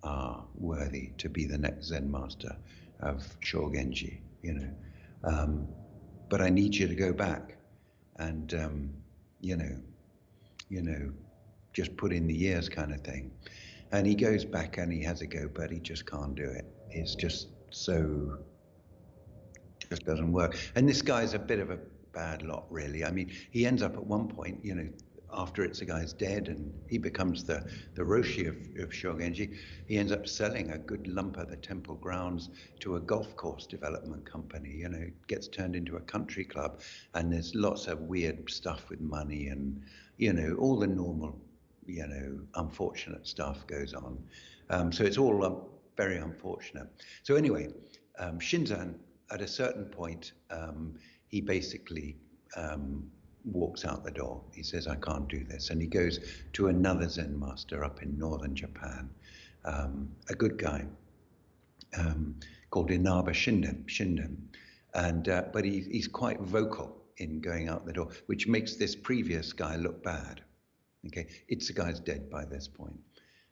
are 0.04 0.44
worthy 0.56 1.12
to 1.18 1.30
be 1.30 1.46
the 1.46 1.58
next 1.58 1.86
Zen 1.88 2.10
master 2.12 2.56
of 3.02 3.24
Shogenji, 3.42 4.20
you 4.42 4.54
know. 4.54 4.70
Um, 5.24 5.68
but 6.30 6.42
I 6.42 6.50
need 6.50 6.76
you 6.76 6.88
to 6.88 6.96
go 6.96 7.14
back 7.14 7.58
and, 8.18 8.54
um, 8.54 8.90
you 9.40 9.56
know, 9.56 9.76
you 10.72 10.82
know, 10.82 11.12
just 11.74 11.96
put 11.98 12.14
in 12.14 12.26
the 12.28 12.34
years 12.34 12.70
kind 12.70 12.94
of 12.94 13.02
thing. 13.02 13.30
And 13.92 14.08
he 14.08 14.16
goes 14.16 14.46
back 14.46 14.78
and 14.78 14.92
he 14.92 15.04
has 15.04 15.22
a 15.22 15.28
go, 15.28 15.50
but 15.54 15.70
he 15.70 15.80
just 15.80 16.10
can't 16.10 16.34
do 16.34 16.46
it. 16.46 16.66
It's 16.90 17.14
just 17.14 17.50
so 17.72 18.38
just 19.90 20.06
doesn't 20.06 20.32
work. 20.32 20.58
And 20.76 20.88
this 20.88 21.02
guy's 21.02 21.34
a 21.34 21.40
bit 21.40 21.60
of 21.60 21.70
a 21.70 21.78
bad 22.14 22.44
lot, 22.44 22.66
really. 22.70 23.04
I 23.04 23.12
mean, 23.12 23.32
he 23.52 23.66
ends 23.66 23.82
up 23.82 23.96
at 23.96 24.06
one 24.06 24.30
point, 24.30 24.64
you 24.64 24.76
know, 24.76 24.88
after 25.34 25.66
Itsugai's 25.68 26.14
dead 26.14 26.48
and 26.50 26.74
he 26.90 26.98
becomes 26.98 27.44
the, 27.44 27.66
the 27.96 28.02
Roshi 28.02 28.48
of, 28.48 28.56
of 28.84 28.90
Shogenji, 28.90 29.58
he 29.88 29.98
ends 29.98 30.12
up 30.12 30.28
selling 30.28 30.72
a 30.72 30.78
good 30.78 31.08
lump 31.08 31.38
of 31.38 31.50
the 31.50 31.56
temple 31.56 31.96
grounds 31.96 32.50
to 32.82 32.96
a 32.96 33.00
golf 33.00 33.36
course 33.36 33.66
development 33.66 34.30
company. 34.30 34.72
You 34.72 34.90
know, 34.90 35.06
gets 35.28 35.48
turned 35.48 35.76
into 35.76 35.98
a 35.98 36.02
country 36.02 36.44
club, 36.44 36.82
and 37.14 37.32
there's 37.32 37.56
lots 37.56 37.88
of 37.88 38.00
weird 38.02 38.50
stuff 38.50 38.90
with 38.90 39.02
money 39.02 39.48
and, 39.48 39.82
you 40.22 40.32
know, 40.34 40.56
all 40.60 40.78
the 40.78 40.86
normal, 40.86 41.36
you 41.88 42.06
know, 42.06 42.40
unfortunate 42.54 43.26
stuff 43.26 43.66
goes 43.66 43.96
on. 43.96 44.24
Um, 44.70 44.92
so 44.92 45.04
it's 45.04 45.18
all 45.18 45.44
um, 45.44 45.64
very 45.98 46.18
unfortunate. 46.18 46.88
So 47.24 47.36
anyway, 47.36 47.70
um, 48.20 48.38
Shinzan, 48.38 48.94
at 49.32 49.42
a 49.42 49.48
certain 49.48 49.86
point, 49.86 50.34
um, 50.52 50.94
he 51.28 51.42
basically 51.42 52.18
um, 52.56 53.10
walks 53.46 53.84
out 53.84 54.06
the 54.06 54.12
door. 54.12 54.44
He 54.54 54.62
says, 54.62 54.86
I 54.86 54.96
can't 54.98 55.28
do 55.28 55.44
this. 55.44 55.72
And 55.72 55.82
he 55.82 55.88
goes 55.88 56.20
to 56.54 56.68
another 56.68 57.10
Zen 57.10 57.40
master 57.40 57.84
up 57.84 58.04
in 58.04 58.16
northern 58.16 58.54
Japan, 58.56 59.10
um, 59.66 60.08
a 60.30 60.36
good 60.36 60.60
guy 60.60 60.86
called 62.70 62.92
Inaba 62.92 63.32
Shinden. 63.32 63.86
Shinden. 63.88 64.36
And, 64.94 65.28
uh, 65.28 65.46
but 65.52 65.66
he, 65.66 65.80
he's 65.80 66.08
quite 66.08 66.40
vocal 66.42 67.01
in 67.22 67.40
going 67.40 67.70
out 67.70 67.86
the 67.86 67.94
door, 67.94 68.10
which 68.26 68.48
makes 68.48 68.76
this 68.76 68.96
previous 68.96 69.54
guy 69.54 69.76
look 69.76 70.04
bad. 70.04 70.42
Okay, 71.08 71.28
it's 71.48 71.68
the 71.68 71.74
guy's 71.74 72.00
dead 72.00 72.30
by 72.30 72.46
this 72.46 72.68
point. 72.68 73.00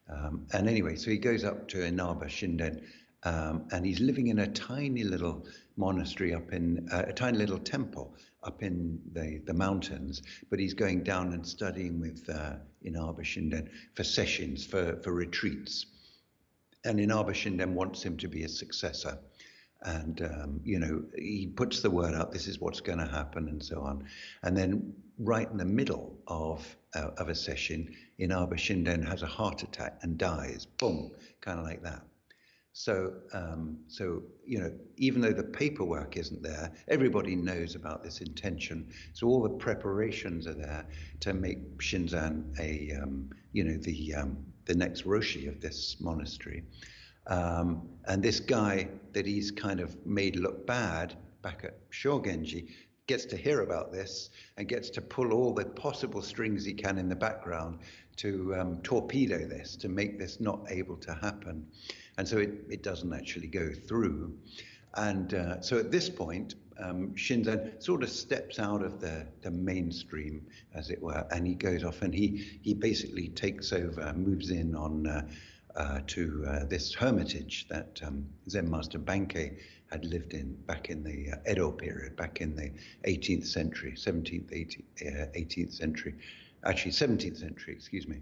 Um, 0.09 0.45
and 0.53 0.67
anyway, 0.67 0.95
so 0.95 1.11
he 1.11 1.17
goes 1.17 1.43
up 1.43 1.67
to 1.69 1.85
Inaba 1.85 2.25
Shinden 2.25 2.81
um, 3.23 3.67
and 3.71 3.85
he's 3.85 3.99
living 3.99 4.27
in 4.27 4.39
a 4.39 4.47
tiny 4.47 5.03
little 5.03 5.45
monastery 5.75 6.33
up 6.33 6.51
in 6.51 6.87
uh, 6.91 7.05
a 7.07 7.13
tiny 7.13 7.37
little 7.37 7.59
temple 7.59 8.13
up 8.43 8.63
in 8.63 8.99
the, 9.11 9.41
the 9.45 9.53
mountains, 9.53 10.21
but 10.49 10.59
he's 10.59 10.73
going 10.73 11.03
down 11.03 11.33
and 11.33 11.45
studying 11.45 11.99
with 11.99 12.27
uh, 12.29 12.53
Inaba 12.83 13.23
Shinden 13.23 13.69
for 13.93 14.03
sessions, 14.03 14.65
for, 14.65 14.95
for 15.03 15.11
retreats. 15.11 15.85
And 16.85 16.99
Inaba 16.99 17.33
Shinden 17.33 17.73
wants 17.73 18.01
him 18.01 18.15
to 18.17 18.27
be 18.29 18.41
his 18.41 18.57
successor. 18.57 19.17
And, 19.81 20.21
um, 20.21 20.59
you 20.63 20.79
know, 20.79 21.03
he 21.15 21.47
puts 21.47 21.81
the 21.81 21.89
word 21.89 22.13
out, 22.13 22.31
this 22.31 22.47
is 22.47 22.59
what's 22.59 22.81
going 22.81 22.99
to 22.99 23.07
happen, 23.07 23.47
and 23.47 23.63
so 23.63 23.81
on. 23.81 24.05
And 24.43 24.55
then, 24.57 24.93
right 25.17 25.49
in 25.49 25.57
the 25.57 25.65
middle 25.65 26.17
of, 26.27 26.75
uh, 26.95 27.11
of 27.17 27.29
a 27.29 27.35
session, 27.35 27.93
Inaba 28.17 28.55
Shinden 28.55 29.07
has 29.07 29.23
a 29.23 29.27
heart 29.27 29.63
attack 29.63 29.99
and 30.01 30.17
dies. 30.17 30.65
Boom, 30.65 31.11
kind 31.41 31.59
of 31.59 31.65
like 31.65 31.81
that. 31.83 32.03
So, 32.73 33.13
um, 33.33 33.79
so 33.87 34.23
you 34.45 34.59
know, 34.59 34.71
even 34.97 35.21
though 35.21 35.33
the 35.33 35.43
paperwork 35.43 36.17
isn't 36.17 36.41
there, 36.41 36.71
everybody 36.87 37.35
knows 37.35 37.75
about 37.75 38.03
this 38.03 38.21
intention. 38.21 38.93
So 39.13 39.27
all 39.27 39.41
the 39.41 39.49
preparations 39.49 40.47
are 40.47 40.53
there 40.53 40.85
to 41.21 41.33
make 41.33 41.77
Shinzan 41.79 42.57
a, 42.59 43.01
um, 43.01 43.31
you 43.51 43.63
know, 43.63 43.77
the 43.77 44.13
um, 44.15 44.45
the 44.65 44.75
next 44.75 45.03
roshi 45.03 45.49
of 45.49 45.59
this 45.59 45.97
monastery. 45.99 46.63
Um, 47.29 47.87
and 48.05 48.21
this 48.21 48.39
guy 48.39 48.89
that 49.13 49.25
he's 49.25 49.51
kind 49.51 49.79
of 49.79 50.05
made 50.05 50.35
look 50.35 50.65
bad 50.67 51.15
back 51.41 51.63
at 51.63 51.89
Shogenji 51.91 52.69
gets 53.07 53.25
to 53.25 53.37
hear 53.37 53.61
about 53.61 53.91
this 53.91 54.29
and 54.57 54.67
gets 54.67 54.89
to 54.91 55.01
pull 55.01 55.31
all 55.31 55.53
the 55.53 55.65
possible 55.65 56.21
strings 56.21 56.65
he 56.65 56.73
can 56.73 56.97
in 56.97 57.07
the 57.07 57.15
background 57.15 57.79
to 58.17 58.53
um, 58.55 58.81
torpedo 58.81 59.47
this, 59.47 59.75
to 59.77 59.89
make 59.89 60.19
this 60.19 60.39
not 60.39 60.59
able 60.69 60.97
to 60.97 61.13
happen. 61.13 61.65
And 62.17 62.27
so 62.27 62.37
it, 62.37 62.51
it 62.69 62.83
doesn't 62.83 63.13
actually 63.13 63.47
go 63.47 63.71
through. 63.71 64.33
And 64.95 65.33
uh, 65.33 65.61
so 65.61 65.77
at 65.77 65.91
this 65.91 66.09
point, 66.09 66.55
um, 66.79 67.13
Shinzan 67.15 67.81
sort 67.81 68.03
of 68.03 68.09
steps 68.09 68.59
out 68.59 68.83
of 68.83 68.99
the, 68.99 69.25
the 69.41 69.51
mainstream, 69.51 70.45
as 70.73 70.89
it 70.89 71.01
were, 71.01 71.25
and 71.31 71.45
he 71.45 71.53
goes 71.53 71.83
off 71.83 72.01
and 72.01 72.13
he, 72.13 72.59
he 72.61 72.73
basically 72.73 73.29
takes 73.29 73.71
over, 73.73 74.13
moves 74.13 74.49
in 74.49 74.75
on 74.75 75.07
uh, 75.07 75.27
uh, 75.79 76.01
to 76.07 76.45
uh, 76.47 76.65
this 76.65 76.93
hermitage 76.93 77.65
that 77.69 77.99
um, 78.05 78.27
Zen 78.49 78.69
Master 78.69 78.99
Bankei 78.99 79.57
had 79.89 80.03
lived 80.05 80.33
in 80.33 80.53
back 80.67 80.89
in 80.89 81.03
the 81.03 81.31
uh, 81.31 81.51
Edo 81.51 81.71
period, 81.71 82.15
back 82.17 82.41
in 82.41 82.55
the 82.55 82.71
18th 83.07 83.47
century, 83.47 83.93
17th, 83.93 84.51
18th, 84.51 85.35
18th 85.35 85.73
century, 85.73 86.15
actually 86.65 86.91
17th 86.91 87.37
century, 87.37 87.73
excuse 87.73 88.07
me. 88.07 88.19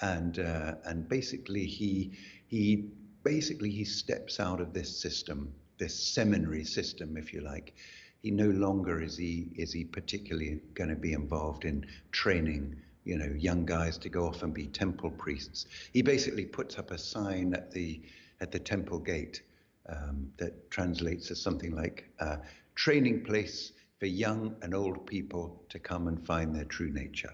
And, 0.00 0.38
uh, 0.38 0.76
and 0.86 1.08
basically 1.08 1.66
he, 1.66 2.12
he 2.46 2.88
basically 3.22 3.70
he 3.70 3.84
steps 3.84 4.40
out 4.40 4.60
of 4.60 4.72
this 4.72 5.00
system, 5.00 5.52
this 5.78 5.94
seminary 5.94 6.64
system, 6.64 7.16
if 7.16 7.32
you 7.32 7.42
like. 7.42 7.74
He 8.22 8.30
no 8.30 8.48
longer 8.48 9.02
is 9.02 9.18
he 9.18 9.50
is 9.54 9.72
he 9.72 9.84
particularly 9.84 10.60
going 10.72 10.88
to 10.88 10.96
be 10.96 11.12
involved 11.12 11.66
in 11.66 11.84
training, 12.10 12.76
you 13.04 13.18
know, 13.18 13.32
young 13.36 13.64
guys 13.64 13.98
to 13.98 14.08
go 14.08 14.26
off 14.26 14.42
and 14.42 14.52
be 14.52 14.66
temple 14.66 15.10
priests. 15.10 15.66
He 15.92 16.02
basically 16.02 16.46
puts 16.46 16.78
up 16.78 16.90
a 16.90 16.98
sign 16.98 17.54
at 17.54 17.70
the 17.70 18.00
at 18.40 18.50
the 18.50 18.58
temple 18.58 18.98
gate 18.98 19.42
um, 19.88 20.30
that 20.38 20.70
translates 20.70 21.30
as 21.30 21.40
something 21.40 21.74
like 21.74 22.10
uh, 22.20 22.36
training 22.74 23.24
place 23.24 23.72
for 24.00 24.06
young 24.06 24.56
and 24.62 24.74
old 24.74 25.06
people 25.06 25.62
to 25.68 25.78
come 25.78 26.08
and 26.08 26.26
find 26.26 26.54
their 26.54 26.64
true 26.64 26.90
nature. 26.90 27.32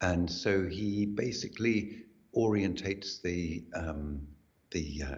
And 0.00 0.30
so 0.30 0.66
he 0.66 1.06
basically 1.06 2.04
orientates 2.36 3.20
the 3.22 3.64
um, 3.74 4.26
the 4.70 5.02
uh, 5.02 5.14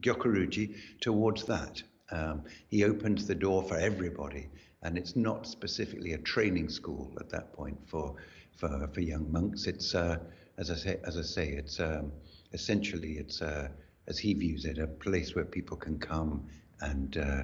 Gyokuryuji 0.00 0.74
towards 1.00 1.44
that. 1.44 1.82
Um, 2.10 2.44
he 2.68 2.84
opens 2.84 3.26
the 3.26 3.34
door 3.34 3.62
for 3.62 3.76
everybody, 3.76 4.48
and 4.82 4.96
it's 4.96 5.16
not 5.16 5.46
specifically 5.46 6.12
a 6.12 6.18
training 6.18 6.68
school 6.68 7.12
at 7.20 7.30
that 7.30 7.52
point 7.52 7.78
for 7.86 8.16
for, 8.58 8.88
for 8.92 9.00
young 9.00 9.30
monks. 9.32 9.66
It's 9.66 9.94
uh, 9.94 10.18
as 10.58 10.70
I 10.70 10.74
say, 10.74 11.00
as 11.04 11.16
I 11.16 11.22
say, 11.22 11.48
it's 11.50 11.80
um, 11.80 12.12
essentially 12.52 13.12
it's 13.12 13.40
uh, 13.40 13.68
as 14.08 14.18
he 14.18 14.34
views 14.34 14.64
it, 14.64 14.78
a 14.78 14.86
place 14.86 15.34
where 15.34 15.44
people 15.44 15.76
can 15.76 15.98
come 15.98 16.46
and 16.80 17.16
uh, 17.16 17.42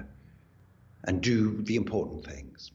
and 1.05 1.21
do 1.21 1.61
the 1.63 1.75
important 1.75 2.25
things. 2.25 2.71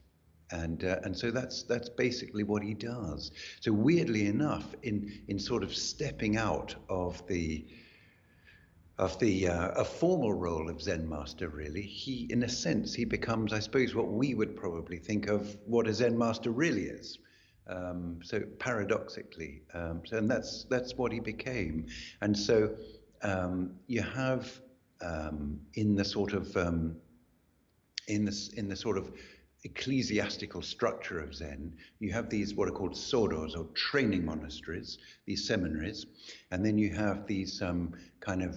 And, 0.53 0.83
uh, 0.83 0.99
and 1.03 1.17
so 1.17 1.31
that's 1.31 1.63
that's 1.63 1.87
basically 1.87 2.43
what 2.43 2.61
he 2.61 2.73
does. 2.73 3.31
So 3.61 3.71
weirdly 3.71 4.25
enough, 4.27 4.75
in 4.83 5.11
in 5.27 5.39
sort 5.39 5.63
of 5.63 5.73
stepping 5.73 6.35
out 6.35 6.75
of 6.89 7.25
the 7.27 7.65
of 8.97 9.17
the 9.19 9.47
uh, 9.47 9.69
a 9.71 9.85
formal 9.85 10.33
role 10.33 10.69
of 10.69 10.81
Zen 10.81 11.07
master, 11.07 11.47
really, 11.47 11.81
he, 11.81 12.27
in 12.29 12.43
a 12.43 12.49
sense, 12.49 12.93
he 12.93 13.05
becomes, 13.05 13.53
I 13.53 13.59
suppose, 13.59 13.95
what 13.95 14.11
we 14.11 14.35
would 14.35 14.55
probably 14.55 14.97
think 14.97 15.27
of 15.27 15.57
what 15.65 15.87
a 15.87 15.93
Zen 15.93 16.17
master 16.17 16.51
really 16.51 16.83
is. 16.83 17.17
Um, 17.67 18.19
so 18.23 18.41
paradoxically, 18.59 19.61
um, 19.73 20.01
so, 20.05 20.17
and 20.17 20.29
that's 20.29 20.65
that's 20.69 20.95
what 20.95 21.11
he 21.11 21.19
became. 21.19 21.87
And 22.21 22.37
so 22.37 22.71
um, 23.21 23.71
you 23.87 24.01
have 24.01 24.51
um, 25.01 25.59
in 25.75 25.95
the 25.95 26.05
sort 26.05 26.33
of 26.33 26.55
um, 26.57 26.95
in 28.07 28.25
this 28.25 28.49
in 28.49 28.67
the 28.67 28.75
sort 28.75 28.97
of 28.97 29.11
ecclesiastical 29.63 30.61
structure 30.61 31.19
of 31.19 31.35
Zen, 31.35 31.71
you 31.99 32.11
have 32.11 32.29
these 32.29 32.55
what 32.55 32.67
are 32.67 32.71
called 32.71 32.93
sodos 32.93 33.55
or 33.55 33.65
training 33.75 34.25
monasteries, 34.25 34.97
these 35.25 35.47
seminaries, 35.47 36.07
and 36.49 36.65
then 36.65 36.77
you 36.77 36.89
have 36.89 37.27
these 37.27 37.61
um, 37.61 37.93
kind 38.19 38.41
of 38.41 38.55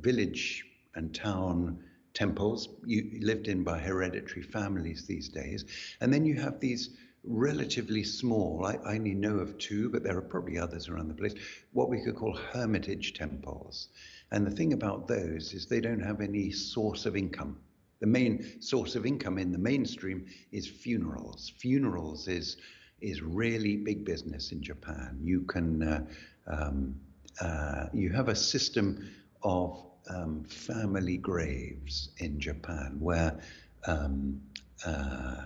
village 0.00 0.64
and 0.94 1.14
town 1.14 1.78
temples. 2.12 2.68
You, 2.84 3.18
lived 3.22 3.48
in 3.48 3.64
by 3.64 3.78
hereditary 3.78 4.42
families 4.42 5.06
these 5.06 5.28
days, 5.28 5.64
and 6.00 6.12
then 6.12 6.26
you 6.26 6.34
have 6.34 6.60
these 6.60 6.90
relatively 7.24 8.02
small, 8.02 8.64
I, 8.64 8.74
I 8.84 8.96
only 8.96 9.14
know 9.14 9.36
of 9.38 9.58
two, 9.58 9.88
but 9.88 10.02
there 10.02 10.16
are 10.16 10.22
probably 10.22 10.58
others 10.58 10.88
around 10.88 11.08
the 11.08 11.14
place, 11.14 11.34
what 11.72 11.88
we 11.88 12.00
could 12.02 12.16
call 12.16 12.34
hermitage 12.34 13.14
temples. 13.14 13.88
And 14.30 14.46
the 14.46 14.50
thing 14.50 14.72
about 14.72 15.06
those 15.06 15.52
is 15.52 15.66
they 15.66 15.80
don't 15.80 16.00
have 16.00 16.20
any 16.20 16.50
source 16.50 17.06
of 17.06 17.16
income. 17.16 17.58
The 18.00 18.06
main 18.06 18.60
source 18.60 18.96
of 18.96 19.06
income 19.06 19.38
in 19.38 19.52
the 19.52 19.58
mainstream 19.58 20.26
is 20.50 20.66
funerals. 20.66 21.52
Funerals 21.58 22.28
is 22.28 22.56
is 23.00 23.20
really 23.20 23.76
big 23.76 24.04
business 24.04 24.52
in 24.52 24.62
Japan. 24.62 25.18
You 25.22 25.42
can 25.42 25.82
uh, 25.82 26.06
um, 26.46 26.94
uh, 27.40 27.86
you 27.92 28.10
have 28.10 28.28
a 28.28 28.34
system 28.34 29.08
of 29.42 29.84
um, 30.08 30.44
family 30.44 31.16
graves 31.16 32.10
in 32.18 32.40
Japan 32.40 32.96
where 32.98 33.38
um, 33.86 34.40
uh, 34.84 35.42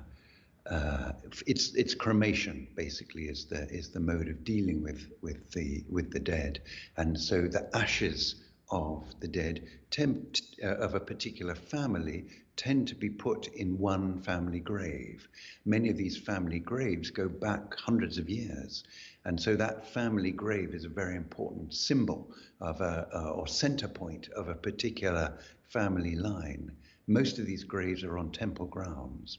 uh, 0.70 1.12
it's 1.46 1.74
it's 1.74 1.94
cremation 1.94 2.66
basically 2.74 3.24
is 3.24 3.46
the 3.46 3.68
is 3.68 3.90
the 3.90 4.00
mode 4.00 4.28
of 4.28 4.44
dealing 4.44 4.82
with 4.82 5.06
with 5.22 5.50
the 5.52 5.84
with 5.88 6.10
the 6.10 6.20
dead, 6.20 6.60
and 6.96 7.18
so 7.18 7.42
the 7.42 7.68
ashes 7.76 8.36
of 8.70 9.04
the 9.20 9.28
dead 9.28 9.64
tempt, 9.90 10.42
uh, 10.64 10.74
of 10.78 10.94
a 10.94 11.00
particular 11.00 11.54
family 11.54 12.26
tend 12.56 12.88
to 12.88 12.96
be 12.96 13.08
put 13.08 13.46
in 13.48 13.78
one 13.78 14.20
family 14.22 14.58
grave. 14.58 15.28
Many 15.64 15.88
of 15.88 15.96
these 15.96 16.16
family 16.16 16.58
graves 16.58 17.10
go 17.10 17.28
back 17.28 17.74
hundreds 17.76 18.18
of 18.18 18.28
years, 18.28 18.82
and 19.24 19.40
so 19.40 19.54
that 19.56 19.92
family 19.92 20.32
grave 20.32 20.74
is 20.74 20.84
a 20.84 20.88
very 20.88 21.16
important 21.16 21.74
symbol 21.74 22.34
of 22.60 22.80
a 22.80 23.08
uh, 23.14 23.30
or 23.30 23.46
center 23.46 23.88
point 23.88 24.28
of 24.30 24.48
a 24.48 24.54
particular 24.54 25.38
family 25.68 26.16
line. 26.16 26.72
Most 27.06 27.38
of 27.38 27.46
these 27.46 27.62
graves 27.62 28.02
are 28.02 28.18
on 28.18 28.32
temple 28.32 28.66
grounds. 28.66 29.38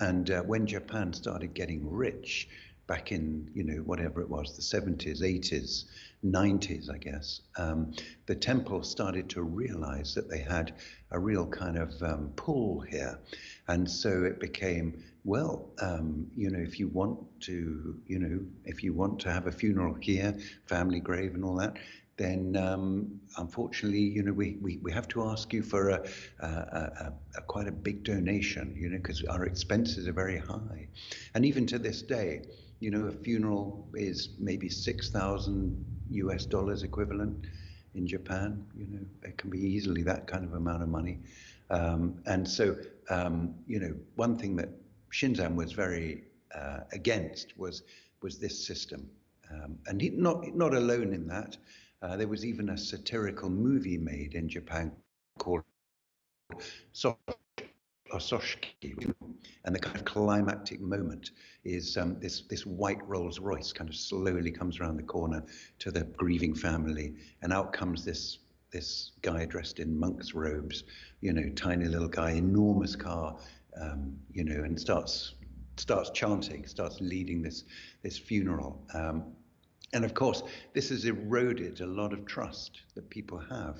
And 0.00 0.30
uh, 0.30 0.42
when 0.42 0.66
Japan 0.66 1.12
started 1.12 1.54
getting 1.54 1.88
rich 1.90 2.48
back 2.90 3.12
in, 3.12 3.48
you 3.54 3.62
know, 3.62 3.82
whatever 3.82 4.20
it 4.20 4.28
was, 4.28 4.56
the 4.56 4.62
70s, 4.62 5.22
80s, 5.22 5.84
90s, 6.24 6.90
I 6.92 6.98
guess, 6.98 7.40
um, 7.56 7.92
the 8.26 8.34
temple 8.34 8.82
started 8.82 9.30
to 9.30 9.42
realize 9.42 10.12
that 10.14 10.28
they 10.28 10.40
had 10.40 10.74
a 11.12 11.18
real 11.20 11.46
kind 11.46 11.78
of 11.78 12.02
um, 12.02 12.32
pull 12.34 12.80
here. 12.80 13.16
And 13.68 13.88
so 13.88 14.24
it 14.24 14.40
became, 14.40 15.04
well, 15.22 15.70
um, 15.80 16.26
you 16.34 16.50
know, 16.50 16.58
if 16.58 16.80
you 16.80 16.88
want 16.88 17.20
to, 17.42 17.96
you 18.08 18.18
know, 18.18 18.40
if 18.64 18.82
you 18.82 18.92
want 18.92 19.20
to 19.20 19.30
have 19.30 19.46
a 19.46 19.52
funeral 19.52 19.94
here, 19.94 20.36
family 20.66 20.98
grave 20.98 21.34
and 21.34 21.44
all 21.44 21.54
that, 21.58 21.76
then 22.20 22.54
um, 22.56 23.18
unfortunately, 23.38 24.00
you 24.00 24.22
know, 24.22 24.32
we, 24.32 24.58
we, 24.60 24.76
we 24.82 24.92
have 24.92 25.08
to 25.08 25.22
ask 25.24 25.54
you 25.54 25.62
for 25.62 25.88
a, 25.88 26.06
a, 26.40 26.46
a, 26.46 27.12
a 27.38 27.40
quite 27.40 27.66
a 27.66 27.72
big 27.72 28.04
donation, 28.04 28.76
you 28.76 28.90
know, 28.90 28.98
because 28.98 29.24
our 29.24 29.46
expenses 29.46 30.06
are 30.06 30.12
very 30.12 30.36
high. 30.38 30.86
And 31.34 31.46
even 31.46 31.66
to 31.68 31.78
this 31.78 32.02
day, 32.02 32.42
you 32.80 32.90
know, 32.90 33.06
a 33.06 33.12
funeral 33.12 33.88
is 33.94 34.30
maybe 34.38 34.68
6,000 34.68 35.84
US 36.10 36.44
dollars 36.44 36.82
equivalent 36.82 37.46
in 37.94 38.06
Japan. 38.06 38.66
You 38.76 38.86
know, 38.90 39.06
it 39.22 39.38
can 39.38 39.48
be 39.48 39.60
easily 39.60 40.02
that 40.02 40.26
kind 40.26 40.44
of 40.44 40.52
amount 40.52 40.82
of 40.82 40.90
money. 40.90 41.20
Um, 41.70 42.20
and 42.26 42.46
so, 42.46 42.76
um, 43.08 43.54
you 43.66 43.80
know, 43.80 43.94
one 44.16 44.36
thing 44.36 44.56
that 44.56 44.68
Shinzan 45.10 45.54
was 45.54 45.72
very 45.72 46.24
uh, 46.54 46.80
against 46.92 47.56
was 47.56 47.82
was 48.20 48.38
this 48.38 48.66
system. 48.66 49.08
Um, 49.50 49.78
and 49.86 50.00
he, 50.02 50.10
not 50.10 50.54
not 50.54 50.74
alone 50.74 51.14
in 51.14 51.26
that. 51.28 51.56
Uh, 52.02 52.16
there 52.16 52.28
was 52.28 52.46
even 52.46 52.70
a 52.70 52.78
satirical 52.78 53.50
movie 53.50 53.98
made 53.98 54.34
in 54.34 54.48
Japan 54.48 54.90
called 55.38 55.62
Ososhiki, 58.12 59.14
and 59.64 59.74
the 59.74 59.78
kind 59.78 59.96
of 59.96 60.04
climactic 60.04 60.80
moment 60.80 61.30
is 61.64 61.96
um, 61.96 62.18
this 62.18 62.42
this 62.48 62.64
white 62.64 63.06
Rolls 63.06 63.38
Royce 63.38 63.72
kind 63.72 63.88
of 63.90 63.94
slowly 63.94 64.50
comes 64.50 64.80
around 64.80 64.96
the 64.96 65.02
corner 65.02 65.44
to 65.78 65.90
the 65.90 66.04
grieving 66.04 66.54
family, 66.54 67.14
and 67.42 67.52
out 67.52 67.72
comes 67.72 68.04
this 68.04 68.38
this 68.72 69.12
guy 69.22 69.44
dressed 69.44 69.78
in 69.78 69.98
monk's 69.98 70.34
robes, 70.34 70.84
you 71.20 71.32
know, 71.32 71.48
tiny 71.50 71.84
little 71.86 72.08
guy, 72.08 72.30
enormous 72.30 72.96
car, 72.96 73.36
um, 73.80 74.16
you 74.32 74.44
know, 74.44 74.64
and 74.64 74.80
starts 74.80 75.34
starts 75.76 76.10
chanting, 76.10 76.66
starts 76.66 77.00
leading 77.00 77.42
this 77.42 77.64
this 78.02 78.18
funeral. 78.18 78.82
Um, 78.94 79.36
and 79.92 80.04
of 80.04 80.14
course, 80.14 80.42
this 80.72 80.90
has 80.90 81.04
eroded 81.04 81.80
a 81.80 81.86
lot 81.86 82.12
of 82.12 82.24
trust 82.26 82.82
that 82.94 83.10
people 83.10 83.38
have, 83.38 83.78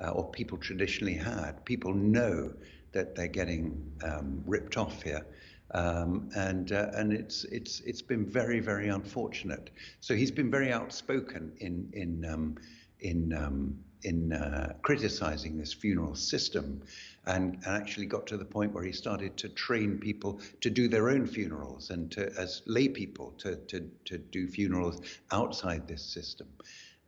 uh, 0.00 0.10
or 0.10 0.30
people 0.30 0.58
traditionally 0.58 1.14
had. 1.14 1.64
People 1.64 1.94
know 1.94 2.52
that 2.92 3.14
they're 3.14 3.26
getting 3.28 3.92
um, 4.04 4.42
ripped 4.46 4.76
off 4.76 5.02
here. 5.02 5.24
Um, 5.72 6.30
and 6.36 6.70
uh, 6.70 6.90
and 6.94 7.12
it's 7.12 7.44
it's 7.44 7.80
it's 7.80 8.00
been 8.02 8.24
very 8.24 8.60
very 8.60 8.88
unfortunate. 8.88 9.70
So 10.00 10.14
he's 10.14 10.30
been 10.30 10.50
very 10.50 10.72
outspoken 10.72 11.52
in 11.58 11.88
in 11.92 12.24
um, 12.24 12.56
in 13.00 13.32
um, 13.32 13.76
in 14.02 14.32
uh, 14.32 14.74
criticizing 14.82 15.58
this 15.58 15.72
funeral 15.72 16.14
system, 16.14 16.82
and, 17.26 17.54
and, 17.66 17.76
actually 17.76 18.06
got 18.06 18.26
to 18.26 18.36
the 18.36 18.44
point 18.44 18.72
where 18.72 18.84
he 18.84 18.92
started 18.92 19.36
to 19.36 19.48
train 19.48 19.98
people 19.98 20.40
to 20.60 20.70
do 20.70 20.88
their 20.88 21.08
own 21.08 21.26
funerals 21.26 21.90
and 21.90 22.10
to, 22.12 22.32
as 22.38 22.62
lay 22.66 22.88
people 22.88 23.32
to, 23.38 23.56
to, 23.56 23.90
to 24.04 24.18
do 24.18 24.48
funerals 24.48 25.00
outside 25.32 25.86
this 25.86 26.02
system. 26.02 26.48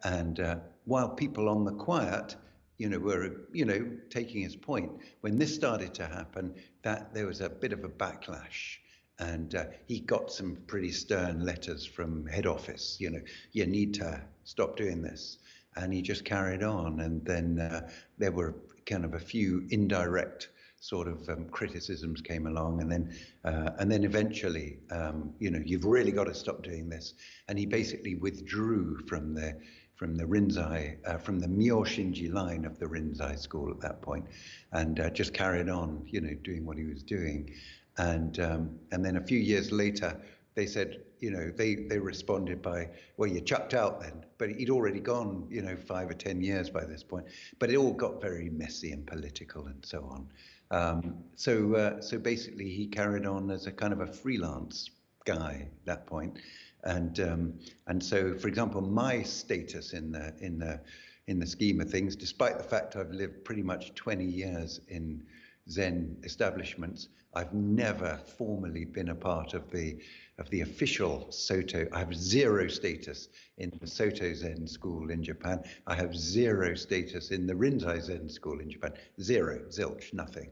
And 0.04 0.40
uh, 0.40 0.56
while 0.84 1.08
people 1.08 1.48
on 1.48 1.64
the 1.64 1.72
quiet, 1.72 2.36
you 2.78 2.88
know, 2.88 2.98
were 2.98 3.40
you 3.52 3.64
know 3.64 3.90
taking 4.08 4.42
his 4.42 4.54
point, 4.54 4.92
when 5.22 5.38
this 5.38 5.54
started 5.54 5.94
to 5.94 6.06
happen, 6.06 6.54
that 6.82 7.12
there 7.12 7.26
was 7.26 7.40
a 7.40 7.48
bit 7.48 7.72
of 7.72 7.84
a 7.84 7.88
backlash 7.88 8.78
and 9.18 9.54
uh, 9.54 9.64
he 9.86 10.00
got 10.00 10.30
some 10.30 10.56
pretty 10.66 10.92
stern 10.92 11.44
letters 11.44 11.84
from 11.84 12.26
head 12.26 12.46
office. 12.46 12.96
You 13.00 13.10
know, 13.10 13.20
you 13.52 13.66
need 13.66 13.94
to 13.94 14.22
stop 14.44 14.76
doing 14.76 15.02
this 15.02 15.38
and 15.76 15.92
he 15.92 16.02
just 16.02 16.24
carried 16.24 16.62
on. 16.62 17.00
And 17.00 17.24
then 17.24 17.58
uh, 17.58 17.88
there 18.16 18.32
were 18.32 18.54
kind 18.88 19.04
of 19.04 19.14
a 19.14 19.20
few 19.20 19.66
indirect 19.70 20.48
sort 20.80 21.08
of 21.08 21.28
um, 21.28 21.46
criticisms 21.50 22.20
came 22.20 22.46
along, 22.46 22.80
and 22.80 22.90
then 22.90 23.12
uh, 23.44 23.70
and 23.78 23.90
then 23.90 24.04
eventually, 24.04 24.78
um, 24.90 25.32
you 25.38 25.50
know, 25.50 25.60
you've 25.64 25.84
really 25.84 26.12
got 26.12 26.24
to 26.24 26.34
stop 26.34 26.62
doing 26.62 26.88
this. 26.88 27.14
And 27.48 27.58
he 27.58 27.66
basically 27.66 28.14
withdrew 28.14 28.98
from 29.06 29.34
the 29.34 29.56
from 29.96 30.14
the 30.14 30.24
Rinzai, 30.24 30.96
uh, 31.06 31.18
from 31.18 31.40
the 31.40 31.48
Myoshinji 31.48 32.32
line 32.32 32.64
of 32.64 32.78
the 32.78 32.86
Rinzai 32.86 33.36
school 33.38 33.70
at 33.70 33.80
that 33.80 34.00
point, 34.00 34.26
and 34.72 35.00
uh, 35.00 35.10
just 35.10 35.34
carried 35.34 35.68
on, 35.68 36.02
you 36.06 36.20
know, 36.20 36.34
doing 36.44 36.64
what 36.64 36.78
he 36.78 36.84
was 36.84 37.02
doing. 37.02 37.50
And 37.96 38.38
um, 38.38 38.78
and 38.92 39.04
then 39.04 39.16
a 39.16 39.20
few 39.20 39.40
years 39.40 39.72
later, 39.72 40.16
they 40.58 40.66
said, 40.66 41.04
you 41.20 41.30
know, 41.30 41.52
they, 41.54 41.76
they 41.76 42.00
responded 42.00 42.60
by, 42.60 42.88
well, 43.16 43.30
you 43.30 43.40
chucked 43.40 43.74
out 43.74 44.00
then. 44.00 44.24
But 44.38 44.50
he'd 44.50 44.70
already 44.70 44.98
gone, 44.98 45.46
you 45.48 45.62
know, 45.62 45.76
five 45.76 46.10
or 46.10 46.14
10 46.14 46.40
years 46.40 46.68
by 46.68 46.84
this 46.84 47.04
point. 47.04 47.26
But 47.60 47.70
it 47.70 47.76
all 47.76 47.92
got 47.92 48.20
very 48.20 48.50
messy 48.50 48.90
and 48.90 49.06
political 49.06 49.66
and 49.68 49.86
so 49.86 50.02
on. 50.10 50.28
Um, 50.72 51.18
so, 51.36 51.74
uh, 51.76 52.00
so 52.00 52.18
basically, 52.18 52.68
he 52.68 52.88
carried 52.88 53.24
on 53.24 53.52
as 53.52 53.68
a 53.68 53.70
kind 53.70 53.92
of 53.92 54.00
a 54.00 54.06
freelance 54.08 54.90
guy 55.24 55.68
at 55.70 55.86
that 55.86 56.06
point. 56.08 56.40
And, 56.82 57.20
um, 57.20 57.54
and 57.86 58.02
so, 58.02 58.34
for 58.34 58.48
example, 58.48 58.80
my 58.80 59.22
status 59.22 59.92
in 59.92 60.10
the, 60.10 60.34
in, 60.40 60.58
the, 60.58 60.80
in 61.28 61.38
the 61.38 61.46
scheme 61.46 61.80
of 61.80 61.88
things, 61.88 62.16
despite 62.16 62.58
the 62.58 62.64
fact 62.64 62.96
I've 62.96 63.12
lived 63.12 63.44
pretty 63.44 63.62
much 63.62 63.94
20 63.94 64.24
years 64.24 64.80
in 64.88 65.22
Zen 65.70 66.16
establishments. 66.24 67.08
I've 67.34 67.52
never 67.52 68.18
formally 68.36 68.84
been 68.84 69.10
a 69.10 69.14
part 69.14 69.54
of 69.54 69.70
the 69.70 69.98
of 70.38 70.48
the 70.50 70.60
official 70.60 71.26
Soto. 71.30 71.86
I 71.92 71.98
have 71.98 72.14
zero 72.14 72.68
status 72.68 73.28
in 73.58 73.72
the 73.80 73.86
Soto 73.86 74.32
Zen 74.32 74.66
school 74.66 75.10
in 75.10 75.22
Japan. 75.22 75.62
I 75.86 75.94
have 75.94 76.16
zero 76.16 76.74
status 76.74 77.30
in 77.30 77.46
the 77.46 77.54
Rinzai 77.54 78.00
Zen 78.00 78.28
school 78.28 78.60
in 78.60 78.70
Japan. 78.70 78.92
Zero, 79.20 79.60
zilch, 79.68 80.14
nothing. 80.14 80.50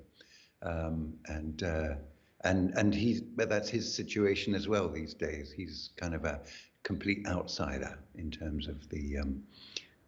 Um, 0.62 1.14
and 1.26 1.62
uh, 1.62 1.94
and 2.42 2.72
and 2.76 2.94
he's 2.94 3.20
but 3.20 3.48
that's 3.48 3.68
his 3.68 3.92
situation 3.92 4.54
as 4.54 4.68
well 4.68 4.88
these 4.88 5.14
days. 5.14 5.52
He's 5.52 5.90
kind 5.96 6.14
of 6.14 6.24
a 6.24 6.40
complete 6.82 7.26
outsider 7.26 7.98
in 8.16 8.30
terms 8.30 8.68
of 8.68 8.88
the 8.88 9.18
um, 9.18 9.42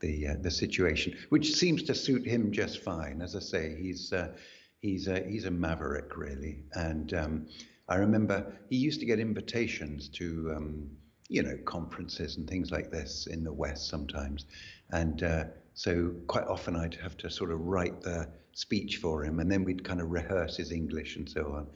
the 0.00 0.28
uh, 0.28 0.34
the 0.40 0.50
situation, 0.50 1.16
which 1.28 1.54
seems 1.54 1.82
to 1.84 1.94
suit 1.94 2.26
him 2.26 2.52
just 2.52 2.82
fine. 2.82 3.20
As 3.22 3.36
I 3.36 3.40
say, 3.40 3.76
he's 3.80 4.12
uh, 4.12 4.32
he's 4.80 5.08
a, 5.08 5.20
he's 5.20 5.44
a 5.44 5.50
maverick 5.50 6.16
really, 6.16 6.64
and 6.74 7.12
um, 7.14 7.46
I 7.88 7.96
remember 7.96 8.52
he 8.68 8.76
used 8.76 9.00
to 9.00 9.06
get 9.06 9.18
invitations 9.18 10.08
to 10.10 10.52
um, 10.56 10.90
you 11.28 11.42
know 11.42 11.58
conferences 11.64 12.36
and 12.36 12.48
things 12.48 12.70
like 12.70 12.90
this 12.90 13.26
in 13.26 13.44
the 13.44 13.52
West 13.52 13.88
sometimes, 13.88 14.46
and 14.90 15.22
uh, 15.22 15.44
so 15.74 16.14
quite 16.26 16.46
often 16.46 16.76
I'd 16.76 16.94
have 16.96 17.16
to 17.18 17.30
sort 17.30 17.50
of 17.50 17.60
write 17.60 18.02
the 18.02 18.28
speech 18.52 18.96
for 18.96 19.24
him, 19.24 19.40
and 19.40 19.50
then 19.50 19.64
we'd 19.64 19.84
kind 19.84 20.00
of 20.00 20.10
rehearse 20.10 20.56
his 20.56 20.72
English 20.72 21.16
and 21.16 21.28
so 21.28 21.52
on. 21.52 21.66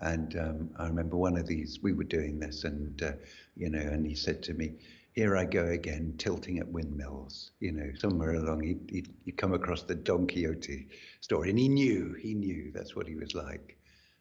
And 0.00 0.36
um, 0.38 0.70
I 0.78 0.86
remember 0.86 1.16
one 1.16 1.38
of 1.38 1.46
these, 1.46 1.80
we 1.82 1.94
were 1.94 2.04
doing 2.04 2.38
this, 2.38 2.64
and 2.64 3.02
uh, 3.02 3.12
you 3.56 3.70
know, 3.70 3.80
and 3.80 4.06
he 4.06 4.14
said 4.14 4.42
to 4.44 4.54
me, 4.54 4.74
"Here 5.12 5.36
I 5.36 5.46
go 5.46 5.64
again, 5.66 6.14
tilting 6.18 6.58
at 6.58 6.68
windmills." 6.68 7.52
You 7.60 7.72
know, 7.72 7.90
somewhere 7.98 8.34
along, 8.34 8.62
he'd, 8.62 8.90
he'd, 8.90 9.14
he'd 9.24 9.36
come 9.36 9.54
across 9.54 9.82
the 9.82 9.94
Don 9.94 10.26
Quixote 10.26 10.86
story, 11.20 11.50
and 11.50 11.58
he 11.58 11.68
knew, 11.68 12.14
he 12.20 12.34
knew 12.34 12.70
that's 12.72 12.94
what 12.94 13.08
he 13.08 13.16
was 13.16 13.34
like. 13.34 13.78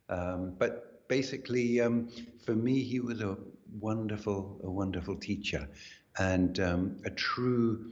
Um, 0.07 0.53
but 0.57 0.94
basically, 1.07 1.81
um, 1.81 2.09
for 2.45 2.55
me, 2.55 2.81
he 2.83 2.99
was 2.99 3.21
a 3.21 3.37
wonderful, 3.79 4.59
a 4.63 4.69
wonderful 4.69 5.15
teacher, 5.15 5.67
and 6.17 6.59
um, 6.59 6.97
a 7.05 7.09
true 7.09 7.91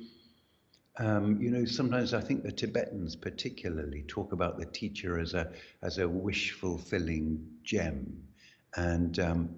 um, 0.98 1.42
you 1.42 1.50
know, 1.50 1.66
sometimes 1.66 2.14
I 2.14 2.22
think 2.22 2.44
the 2.44 2.52
Tibetans 2.52 3.16
particularly 3.16 4.04
talk 4.08 4.32
about 4.32 4.60
the 4.60 4.66
teacher 4.66 5.20
as 5.20 5.34
a 5.34 5.52
as 5.82 5.98
a 5.98 6.08
wish 6.08 6.52
fulfilling 6.52 7.44
gem, 7.64 8.24
and 8.76 9.18
um, 9.20 9.50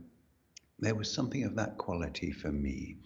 there 0.80 0.96
was 0.96 1.12
something 1.12 1.44
of 1.44 1.56
that 1.56 1.78
quality 1.78 2.32
for 2.32 2.52
me. 2.52 2.98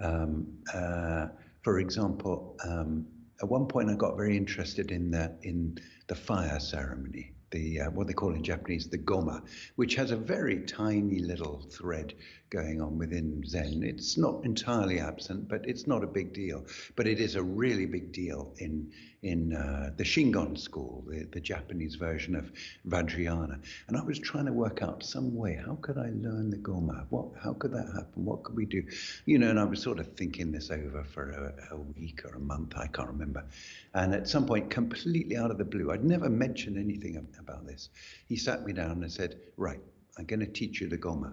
Um, 0.00 0.46
uh, 0.72 1.28
for 1.62 1.80
example, 1.80 2.56
um, 2.64 3.06
at 3.42 3.48
one 3.48 3.66
point 3.66 3.90
I 3.90 3.94
got 3.94 4.16
very 4.16 4.36
interested 4.36 4.92
in 4.92 5.10
the 5.10 5.36
in 5.42 5.76
the 6.06 6.14
fire 6.14 6.60
ceremony, 6.60 7.33
the 7.54 7.80
uh, 7.80 7.90
what 7.90 8.06
they 8.06 8.12
call 8.12 8.34
in 8.34 8.42
Japanese 8.42 8.88
the 8.88 8.98
goma, 8.98 9.42
which 9.76 9.94
has 9.94 10.10
a 10.10 10.16
very 10.16 10.60
tiny 10.60 11.20
little 11.20 11.62
thread 11.70 12.12
going 12.54 12.80
on 12.80 12.96
within 12.96 13.42
Zen. 13.44 13.82
It's 13.82 14.16
not 14.16 14.44
entirely 14.44 15.00
absent, 15.00 15.48
but 15.48 15.66
it's 15.68 15.88
not 15.88 16.04
a 16.04 16.06
big 16.06 16.32
deal. 16.32 16.64
But 16.94 17.08
it 17.08 17.18
is 17.18 17.34
a 17.34 17.42
really 17.42 17.86
big 17.86 18.12
deal 18.12 18.54
in 18.58 18.92
in 19.24 19.54
uh, 19.54 19.90
the 19.96 20.04
Shingon 20.04 20.56
school, 20.56 21.02
the, 21.08 21.24
the 21.32 21.40
Japanese 21.40 21.94
version 21.94 22.36
of 22.36 22.52
Vajrayana. 22.86 23.58
And 23.88 23.96
I 23.96 24.02
was 24.02 24.18
trying 24.18 24.44
to 24.44 24.52
work 24.52 24.82
out 24.82 25.02
some 25.02 25.34
way, 25.34 25.58
how 25.64 25.78
could 25.80 25.96
I 25.96 26.10
learn 26.10 26.50
the 26.50 26.58
Goma? 26.58 27.06
What, 27.08 27.28
how 27.42 27.54
could 27.54 27.72
that 27.72 27.86
happen? 27.86 28.26
What 28.26 28.42
could 28.42 28.54
we 28.54 28.66
do? 28.66 28.82
You 29.24 29.38
know, 29.38 29.48
and 29.48 29.58
I 29.58 29.64
was 29.64 29.80
sort 29.80 29.98
of 29.98 30.14
thinking 30.14 30.52
this 30.52 30.70
over 30.70 31.04
for 31.04 31.30
a, 31.30 31.74
a 31.74 31.78
week 31.78 32.20
or 32.26 32.36
a 32.36 32.38
month, 32.38 32.74
I 32.76 32.86
can't 32.86 33.08
remember. 33.08 33.46
And 33.94 34.14
at 34.14 34.28
some 34.28 34.44
point, 34.44 34.68
completely 34.68 35.38
out 35.38 35.50
of 35.50 35.56
the 35.56 35.64
blue, 35.64 35.90
I'd 35.90 36.04
never 36.04 36.28
mentioned 36.28 36.76
anything 36.76 37.26
about 37.40 37.66
this. 37.66 37.88
He 38.28 38.36
sat 38.36 38.62
me 38.66 38.74
down 38.74 39.02
and 39.02 39.10
said, 39.10 39.40
right, 39.56 39.80
I'm 40.18 40.26
going 40.26 40.40
to 40.40 40.46
teach 40.46 40.82
you 40.82 40.88
the 40.88 40.98
Goma 40.98 41.32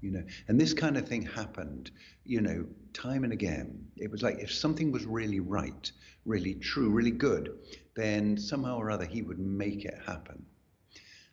you 0.00 0.10
know. 0.10 0.22
And 0.48 0.60
this 0.60 0.74
kind 0.74 0.96
of 0.96 1.08
thing 1.08 1.22
happened 1.22 1.90
you 2.24 2.40
know 2.40 2.66
time 2.92 3.24
and 3.24 3.32
again. 3.32 3.86
It 3.96 4.10
was 4.10 4.22
like 4.22 4.38
if 4.38 4.52
something 4.52 4.92
was 4.92 5.04
really 5.04 5.40
right 5.40 5.90
really 6.24 6.54
true 6.54 6.90
really 6.90 7.12
good 7.12 7.56
then 7.94 8.36
somehow 8.36 8.76
or 8.78 8.90
other 8.90 9.06
he 9.06 9.22
would 9.22 9.38
make 9.38 9.84
it 9.84 9.98
happen. 10.06 10.44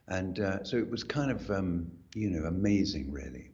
And 0.08 0.40
uh, 0.40 0.64
so 0.64 0.78
it 0.78 0.90
was 0.90 1.04
kind 1.04 1.32
of 1.32 1.50
um, 1.52 1.92
you 2.16 2.30
know 2.30 2.46
amazing 2.48 3.12
really. 3.12 3.52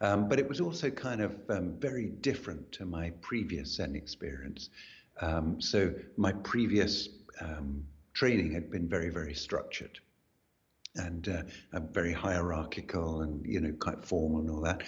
Um, 0.00 0.28
but 0.28 0.38
it 0.40 0.48
was 0.48 0.60
also 0.60 0.90
kind 0.90 1.20
of 1.20 1.36
um, 1.48 1.76
very 1.78 2.06
different 2.06 2.72
to 2.72 2.84
my 2.84 3.10
previous 3.20 3.76
Zen 3.76 3.94
experience. 3.94 4.70
Um, 5.20 5.60
so 5.60 5.94
my 6.16 6.32
previous 6.32 7.08
um, 7.40 7.84
training 8.12 8.52
had 8.52 8.70
been 8.70 8.88
very 8.88 9.10
very 9.10 9.34
structured 9.34 10.00
and 10.96 11.28
uh, 11.28 11.80
very 11.92 12.12
hierarchical 12.12 13.22
and 13.22 13.44
you 13.46 13.60
know 13.60 13.72
quite 13.78 14.04
formal 14.04 14.40
and 14.40 14.50
all 14.50 14.60
that. 14.60 14.82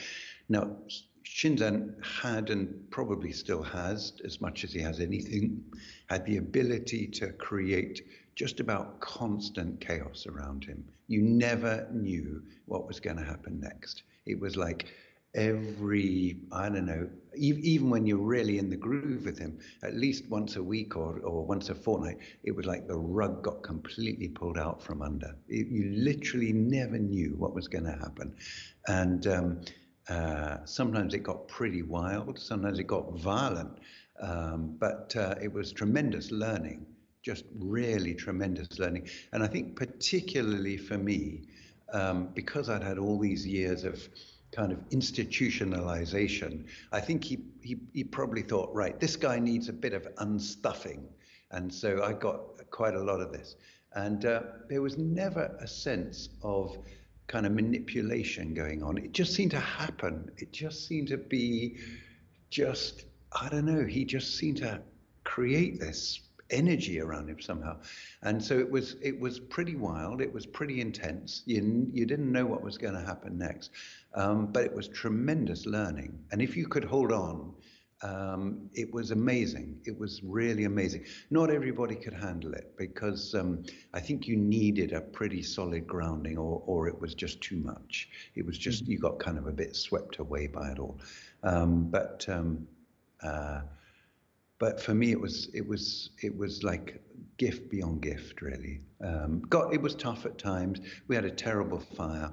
Now 0.49 0.77
Shinzan 1.25 1.95
had 2.05 2.51
and 2.51 2.91
probably 2.91 3.33
still 3.33 3.63
has, 3.63 4.13
as 4.25 4.41
much 4.41 4.63
as 4.63 4.73
he 4.73 4.81
has 4.81 5.01
anything, 5.01 5.65
had 6.09 6.25
the 6.27 6.37
ability 6.37 7.07
to 7.09 7.33
create 7.33 8.03
just 8.37 8.61
about 8.61 9.01
constant 9.01 9.81
chaos 9.81 10.27
around 10.27 10.65
him. 10.65 10.85
You 11.07 11.23
never 11.23 11.89
knew 11.93 12.43
what 12.67 12.87
was 12.87 13.01
going 13.01 13.17
to 13.17 13.25
happen 13.25 13.59
next. 13.61 14.03
It 14.27 14.39
was 14.39 14.57
like 14.57 14.87
every 15.35 16.37
I 16.53 16.69
don't 16.69 16.87
know, 16.87 17.09
even 17.37 17.91
when 17.91 18.07
you're 18.07 18.19
really 18.19 18.59
in 18.59 18.71
the 18.71 18.77
groove 18.77 19.25
with 19.25 19.39
him, 19.39 19.59
at 19.83 19.95
least 19.95 20.29
once 20.29 20.57
a 20.57 20.63
week 20.63 20.97
or, 20.97 21.19
or 21.21 21.45
once 21.45 21.69
a 21.69 21.75
fortnight, 21.75 22.19
it 22.45 22.53
was 22.55 22.67
like 22.67 22.87
the 22.87 22.97
rug 22.97 23.43
got 23.43 23.63
completely 23.63 24.29
pulled 24.29 24.59
out 24.59 24.83
from 24.83 25.03
under. 25.03 25.35
It, 25.49 25.67
you 25.69 25.91
literally 25.97 26.53
never 26.53 26.99
knew 26.99 27.35
what 27.37 27.55
was 27.55 27.69
going 27.69 27.85
to 27.85 27.93
happen, 27.93 28.35
and 28.87 29.27
um, 29.27 29.61
uh, 30.09 30.59
sometimes 30.65 31.15
it 31.15 31.23
got 31.25 31.49
pretty 31.49 31.83
wild, 31.83 32.39
sometimes 32.39 32.79
it 32.79 32.87
got 32.87 33.19
violent, 33.19 33.79
um, 34.21 34.77
but 34.79 35.15
uh, 35.17 35.35
it 35.43 35.53
was 35.53 35.73
tremendous 35.73 36.31
learning, 36.31 36.87
just 37.23 37.45
really 37.59 38.15
tremendous 38.15 38.79
learning, 38.79 39.09
and 39.33 39.43
I 39.43 39.49
think 39.49 39.75
particularly 39.75 40.77
for 40.77 40.99
me, 40.99 41.43
um, 41.93 42.29
because 42.35 42.69
I'd 42.69 42.83
had 42.83 42.99
all 42.99 43.19
these 43.19 43.47
years 43.47 43.85
of 43.85 44.09
kind 44.55 44.73
of 44.73 44.79
institutionalization, 44.91 46.65
I 46.93 47.01
think 47.01 47.25
he, 47.25 47.39
he, 47.63 47.77
he 47.93 48.05
probably 48.05 48.43
thought, 48.43 48.73
right, 48.73 48.99
this 49.01 49.17
guy 49.17 49.39
needs 49.39 49.69
a 49.69 49.73
bit 49.73 49.93
of 49.93 50.07
unstuffing. 50.17 51.05
And 51.51 51.73
so 51.73 52.03
I 52.03 52.13
got 52.13 52.41
quite 52.71 52.95
a 52.95 53.03
lot 53.03 53.21
of 53.21 53.33
this. 53.33 53.57
And 53.95 54.25
uh, 54.25 54.43
there 54.69 54.83
was 54.83 54.99
never 54.99 55.57
a 55.61 55.67
sense 55.67 56.29
of 56.43 56.77
kind 57.27 57.47
of 57.47 57.53
manipulation 57.53 58.55
going 58.55 58.83
on. 58.83 58.99
It 58.99 59.13
just 59.13 59.35
seemed 59.35 59.53
to 59.53 59.61
happen. 59.61 60.31
It 60.37 60.53
just 60.53 60.87
seemed 60.87 61.09
to 61.09 61.17
be 61.17 61.79
just, 62.51 63.05
I 63.33 63.49
don't 63.49 63.67
know, 63.67 63.85
he 63.85 64.05
just 64.05 64.37
seemed 64.37 64.59
to 64.59 64.81
create 65.25 65.81
this 65.81 66.21
energy 66.51 67.01
around 67.01 67.29
him 67.29 67.41
somehow. 67.41 67.77
And 68.23 68.43
so 68.43 68.59
it 68.59 68.71
was 68.71 68.97
it 69.03 69.19
was 69.19 69.41
pretty 69.41 69.77
wild. 69.77 70.21
It 70.21 70.33
was 70.33 70.47
pretty 70.47 70.81
intense. 70.81 71.43
You 71.47 71.89
you 71.93 72.07
didn't 72.07 72.31
know 72.31 72.47
what 72.47 72.63
was 72.63 72.79
going 72.79 72.95
to 72.95 73.01
happen 73.01 73.39
next, 73.39 73.71
um, 74.15 74.47
but 74.47 74.65
it 74.65 74.75
was 74.75 74.89
tremendous 74.89 75.67
learning. 75.67 76.19
And 76.31 76.41
if 76.41 76.57
you 76.57 76.67
could 76.67 76.85
hold 76.85 77.13
on, 77.13 77.55
um, 78.03 78.69
it 78.75 78.93
was 78.93 79.11
amazing. 79.11 79.81
It 79.85 79.99
was 79.99 80.23
really 80.23 80.65
amazing. 80.65 81.05
Not 81.31 81.51
everybody 81.51 81.95
could 81.95 82.13
handle 82.13 82.53
it 82.53 82.75
because 82.77 83.35
um, 83.35 83.65
I 83.95 84.01
think 84.01 84.27
you 84.27 84.37
needed 84.37 84.93
a 84.93 85.01
pretty 85.01 85.43
solid 85.43 85.87
grounding, 85.87 86.37
or 86.37 86.63
or 86.67 86.87
it 86.87 87.01
was 87.01 87.15
just 87.15 87.41
too 87.41 87.57
much. 87.57 88.09
It 88.35 88.45
was 88.45 88.59
just 88.59 88.83
mm-hmm. 88.83 88.93
you 88.93 88.99
got 88.99 89.19
kind 89.19 89.39
of 89.39 89.47
a 89.47 89.53
bit 89.53 89.75
swept 89.75 90.19
away 90.19 90.49
by 90.49 90.71
it 90.73 90.79
all. 90.79 91.01
Um, 91.43 91.89
but 91.91 92.27
um, 92.29 92.67
uh, 93.23 93.63
but 94.59 94.81
for 94.81 94.95
me 94.95 95.11
it 95.11 95.21
was 95.21 95.49
it 95.55 95.67
was 95.67 96.11
it 96.23 96.37
was 96.37 96.63
like 96.63 97.01
gift 97.37 97.69
beyond 97.71 98.01
gift 98.01 98.41
really 98.41 98.81
um, 99.03 99.41
got 99.49 99.75
it 99.75 99.81
was 99.81 99.95
tough 99.95 100.25
at 100.25 100.39
times 100.39 100.81
we 101.09 101.15
had 101.15 101.25
a 101.25 101.31
terrible 101.31 101.81
fire 101.81 102.31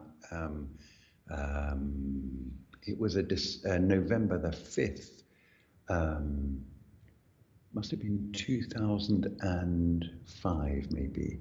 um, 1.32 2.52
it 2.84 3.00
was 3.00 3.16
a 3.16 3.22
uh, 3.22 3.78
November 3.78 4.38
the 4.38 4.50
5th 4.50 5.24
um, 5.90 6.62
must 7.74 7.90
have 7.92 8.02
been 8.02 8.30
2005 8.34 10.92
maybe 10.92 11.40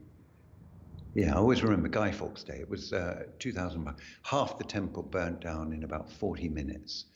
yeah, 1.15 1.35
I 1.35 1.39
always 1.39 1.63
remember 1.63 1.89
Guy 1.89 2.13
Fawkes 2.13 2.45
Day. 2.45 2.59
It 2.61 2.71
was 2.71 2.93
uh, 2.93 3.25
2005. 3.41 3.97
Half 4.23 4.59
the 4.59 4.65
temple 4.65 5.03
burnt 5.03 5.41
down 5.41 5.73
in 5.73 5.83
about 5.83 6.11
40 6.11 6.49
minutes. 6.49 7.07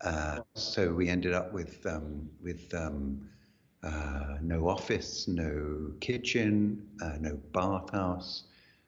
Uh, 0.00 0.40
so 0.54 0.92
we 0.92 1.08
ended 1.08 1.34
up 1.34 1.52
with 1.52 1.86
um, 1.86 2.28
with 2.42 2.74
um, 2.74 3.28
uh, 3.84 4.38
no 4.42 4.68
office, 4.68 5.28
no 5.28 5.92
kitchen, 6.00 6.84
uh, 7.00 7.16
no 7.20 7.38
bathhouse. 7.52 8.44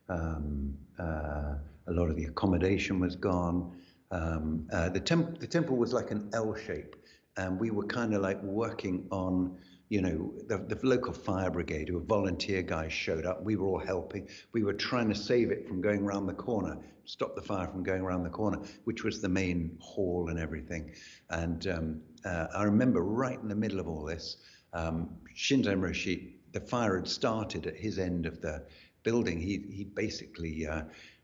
Um, 0.08 0.76
uh, 0.98 1.54
a 1.88 1.92
lot 1.92 2.10
of 2.10 2.16
the 2.16 2.24
accommodation 2.24 3.00
was 3.00 3.16
gone. 3.16 3.76
Um, 4.10 4.68
uh, 4.72 4.88
the, 4.88 5.00
temp- 5.00 5.38
the 5.38 5.46
temple 5.46 5.76
was 5.76 5.92
like 5.92 6.10
an 6.10 6.30
L 6.32 6.54
shape, 6.54 6.96
and 7.36 7.58
we 7.58 7.70
were 7.70 7.86
kind 7.86 8.14
of 8.14 8.22
like 8.22 8.42
working 8.42 9.06
on 9.10 9.58
you 9.88 10.00
know, 10.00 10.32
the, 10.48 10.58
the 10.58 10.78
local 10.82 11.12
fire 11.12 11.50
brigade, 11.50 11.88
who 11.88 11.94
were 11.94 12.00
volunteer 12.00 12.62
guys, 12.62 12.92
showed 12.92 13.24
up. 13.24 13.42
We 13.42 13.56
were 13.56 13.66
all 13.66 13.78
helping. 13.78 14.28
We 14.52 14.64
were 14.64 14.72
trying 14.72 15.08
to 15.10 15.14
save 15.14 15.50
it 15.50 15.68
from 15.68 15.80
going 15.80 16.02
around 16.02 16.26
the 16.26 16.34
corner, 16.34 16.76
stop 17.04 17.36
the 17.36 17.42
fire 17.42 17.68
from 17.68 17.84
going 17.84 18.02
around 18.02 18.24
the 18.24 18.30
corner, 18.30 18.58
which 18.84 19.04
was 19.04 19.20
the 19.20 19.28
main 19.28 19.76
hall 19.80 20.28
and 20.28 20.38
everything. 20.40 20.92
And 21.30 21.66
um, 21.68 22.00
uh, 22.24 22.48
I 22.54 22.64
remember 22.64 23.02
right 23.02 23.38
in 23.40 23.48
the 23.48 23.54
middle 23.54 23.78
of 23.78 23.86
all 23.86 24.04
this, 24.04 24.38
um, 24.72 25.08
Shinzan 25.36 25.80
Roshi, 25.80 26.32
the 26.52 26.60
fire 26.60 26.96
had 26.96 27.06
started 27.06 27.66
at 27.66 27.76
his 27.76 27.98
end 27.98 28.26
of 28.26 28.40
the 28.40 28.64
building. 29.04 29.40
He 29.40 29.64
he 29.70 29.84
basically 29.84 30.66
uh, 30.66 30.82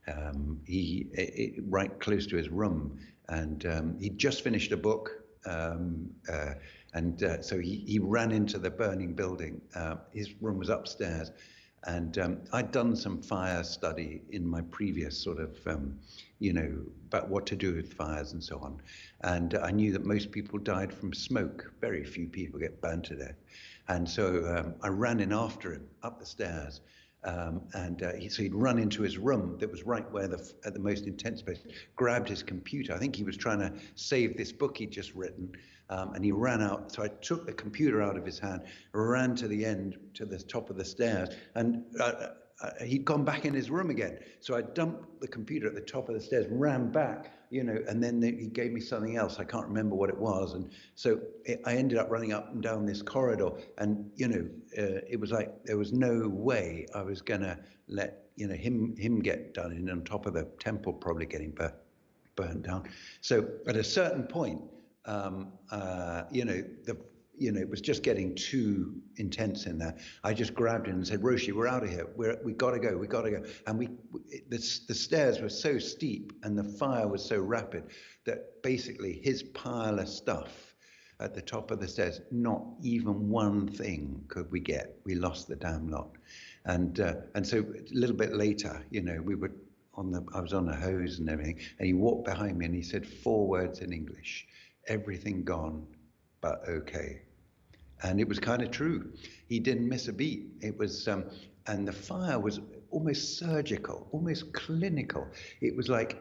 um, 0.08 0.60
he 0.66 1.06
it, 1.12 1.56
it, 1.56 1.64
right 1.68 1.98
close 2.00 2.26
to 2.28 2.36
his 2.36 2.48
room, 2.48 2.98
and 3.28 3.66
um, 3.66 3.98
he'd 3.98 4.18
just 4.18 4.42
finished 4.42 4.72
a 4.72 4.76
book. 4.76 5.10
Um, 5.44 6.10
uh, 6.32 6.54
and 6.94 7.22
uh, 7.22 7.42
so 7.42 7.58
he, 7.58 7.84
he 7.86 7.98
ran 7.98 8.30
into 8.32 8.58
the 8.58 8.70
burning 8.70 9.14
building. 9.14 9.60
Uh, 9.74 9.96
his 10.12 10.34
room 10.40 10.58
was 10.58 10.68
upstairs. 10.68 11.30
And 11.84 12.16
um, 12.18 12.38
I'd 12.52 12.70
done 12.70 12.94
some 12.94 13.20
fire 13.20 13.64
study 13.64 14.22
in 14.30 14.46
my 14.46 14.60
previous 14.62 15.18
sort 15.18 15.40
of, 15.40 15.58
um, 15.66 15.98
you 16.38 16.52
know, 16.52 16.72
about 17.08 17.28
what 17.28 17.44
to 17.46 17.56
do 17.56 17.74
with 17.74 17.92
fires 17.94 18.32
and 18.32 18.42
so 18.42 18.58
on. 18.60 18.80
And 19.22 19.56
I 19.56 19.72
knew 19.72 19.92
that 19.92 20.04
most 20.04 20.30
people 20.30 20.60
died 20.60 20.92
from 20.92 21.12
smoke. 21.12 21.72
Very 21.80 22.04
few 22.04 22.28
people 22.28 22.60
get 22.60 22.80
burned 22.80 23.04
to 23.04 23.16
death. 23.16 23.34
And 23.88 24.08
so 24.08 24.46
um, 24.56 24.74
I 24.82 24.88
ran 24.88 25.18
in 25.18 25.32
after 25.32 25.72
him 25.72 25.88
up 26.04 26.20
the 26.20 26.26
stairs. 26.26 26.80
Um, 27.24 27.62
and 27.74 28.02
uh, 28.02 28.12
he, 28.14 28.28
so 28.28 28.42
he'd 28.42 28.54
run 28.54 28.78
into 28.78 29.02
his 29.02 29.16
room 29.16 29.56
that 29.60 29.70
was 29.70 29.84
right 29.84 30.10
where 30.10 30.26
the 30.26 30.52
at 30.64 30.74
the 30.74 30.80
most 30.80 31.06
intense 31.06 31.40
place, 31.40 31.60
grabbed 31.94 32.28
his 32.28 32.42
computer. 32.42 32.94
I 32.94 32.98
think 32.98 33.14
he 33.14 33.22
was 33.22 33.36
trying 33.36 33.60
to 33.60 33.72
save 33.94 34.36
this 34.36 34.50
book 34.50 34.76
he'd 34.76 34.90
just 34.90 35.14
written, 35.14 35.52
um, 35.88 36.14
and 36.14 36.24
he 36.24 36.32
ran 36.32 36.60
out. 36.60 36.90
So 36.90 37.04
I 37.04 37.08
took 37.08 37.46
the 37.46 37.52
computer 37.52 38.02
out 38.02 38.16
of 38.16 38.26
his 38.26 38.40
hand, 38.40 38.62
ran 38.92 39.36
to 39.36 39.46
the 39.46 39.64
end, 39.64 39.98
to 40.14 40.24
the 40.24 40.38
top 40.38 40.68
of 40.68 40.76
the 40.76 40.84
stairs, 40.84 41.28
and 41.54 41.84
uh, 42.00 42.28
uh, 42.62 42.84
he'd 42.84 43.04
gone 43.04 43.24
back 43.24 43.44
in 43.44 43.52
his 43.52 43.70
room 43.70 43.90
again. 43.90 44.18
So 44.40 44.56
I 44.56 44.62
dumped 44.62 45.20
the 45.20 45.28
computer 45.28 45.66
at 45.66 45.74
the 45.74 45.80
top 45.80 46.08
of 46.08 46.14
the 46.14 46.20
stairs, 46.20 46.46
ran 46.50 46.90
back, 46.90 47.32
you 47.50 47.64
know, 47.64 47.78
and 47.88 48.02
then 48.02 48.22
he 48.22 48.46
gave 48.46 48.72
me 48.72 48.80
something 48.80 49.16
else. 49.16 49.38
I 49.38 49.44
can't 49.44 49.66
remember 49.66 49.96
what 49.96 50.08
it 50.08 50.18
was. 50.18 50.54
And 50.54 50.70
so 50.94 51.20
it, 51.44 51.60
I 51.64 51.74
ended 51.74 51.98
up 51.98 52.10
running 52.10 52.32
up 52.32 52.52
and 52.52 52.62
down 52.62 52.86
this 52.86 53.02
corridor. 53.02 53.50
And, 53.78 54.10
you 54.14 54.28
know, 54.28 54.48
uh, 54.78 55.00
it 55.08 55.18
was 55.18 55.32
like 55.32 55.64
there 55.64 55.76
was 55.76 55.92
no 55.92 56.28
way 56.28 56.86
I 56.94 57.02
was 57.02 57.20
going 57.20 57.40
to 57.42 57.58
let, 57.88 58.26
you 58.36 58.46
know, 58.46 58.54
him 58.54 58.96
him 58.96 59.20
get 59.20 59.54
done 59.54 59.72
in 59.72 59.90
on 59.90 60.02
top 60.04 60.26
of 60.26 60.34
the 60.34 60.44
temple 60.58 60.92
probably 60.92 61.26
getting 61.26 61.50
burnt, 61.50 61.74
burnt 62.36 62.62
down. 62.62 62.84
So 63.20 63.48
at 63.66 63.76
a 63.76 63.84
certain 63.84 64.22
point, 64.22 64.62
um, 65.04 65.52
uh, 65.70 66.22
you 66.30 66.44
know, 66.44 66.62
the 66.84 66.96
you 67.36 67.50
know, 67.52 67.60
it 67.60 67.68
was 67.68 67.80
just 67.80 68.02
getting 68.02 68.34
too 68.34 68.94
intense 69.16 69.66
in 69.66 69.78
there. 69.78 69.96
I 70.22 70.34
just 70.34 70.54
grabbed 70.54 70.86
him 70.86 70.96
and 70.96 71.06
said, 71.06 71.22
Roshi, 71.22 71.52
we're 71.52 71.66
out 71.66 71.82
of 71.82 71.90
here. 71.90 72.06
We're, 72.16 72.38
we 72.44 72.52
got 72.52 72.72
to 72.72 72.78
go. 72.78 72.96
We've 72.96 73.08
got 73.08 73.22
to 73.22 73.30
go. 73.30 73.42
And 73.66 73.78
we, 73.78 73.88
the, 74.48 74.58
the 74.88 74.94
stairs 74.94 75.40
were 75.40 75.48
so 75.48 75.78
steep 75.78 76.32
and 76.42 76.56
the 76.56 76.64
fire 76.64 77.08
was 77.08 77.24
so 77.24 77.38
rapid 77.38 77.84
that 78.26 78.62
basically 78.62 79.20
his 79.22 79.42
pile 79.42 79.98
of 79.98 80.08
stuff 80.08 80.74
at 81.20 81.34
the 81.34 81.42
top 81.42 81.70
of 81.70 81.80
the 81.80 81.88
stairs, 81.88 82.20
not 82.30 82.64
even 82.82 83.28
one 83.28 83.68
thing 83.68 84.24
could 84.28 84.50
we 84.50 84.60
get. 84.60 84.96
We 85.04 85.14
lost 85.14 85.48
the 85.48 85.56
damn 85.56 85.88
lot. 85.88 86.10
And, 86.64 87.00
uh, 87.00 87.14
and 87.34 87.46
so 87.46 87.58
a 87.58 87.94
little 87.94 88.16
bit 88.16 88.34
later, 88.34 88.84
you 88.90 89.02
know, 89.02 89.20
we 89.22 89.34
were 89.34 89.52
on 89.94 90.10
the, 90.10 90.24
I 90.34 90.40
was 90.40 90.52
on 90.52 90.66
the 90.66 90.74
hose 90.74 91.18
and 91.18 91.28
everything. 91.28 91.58
And 91.78 91.86
he 91.86 91.94
walked 91.94 92.24
behind 92.24 92.58
me 92.58 92.66
and 92.66 92.74
he 92.74 92.82
said 92.82 93.06
four 93.06 93.46
words 93.46 93.80
in 93.80 93.92
English 93.92 94.46
everything 94.88 95.44
gone, 95.44 95.86
but 96.42 96.62
okay. 96.68 97.22
And 98.02 98.20
it 98.20 98.28
was 98.28 98.38
kind 98.38 98.62
of 98.62 98.70
true. 98.70 99.12
He 99.48 99.60
didn't 99.60 99.88
miss 99.88 100.08
a 100.08 100.12
beat. 100.12 100.48
It 100.60 100.76
was, 100.76 101.08
um, 101.08 101.24
and 101.66 101.88
the 101.88 101.92
fire 101.92 102.38
was 102.38 102.60
almost 102.90 103.38
surgical, 103.38 104.08
almost 104.12 104.52
clinical. 104.52 105.26
It 105.60 105.74
was 105.76 105.88
like, 105.88 106.20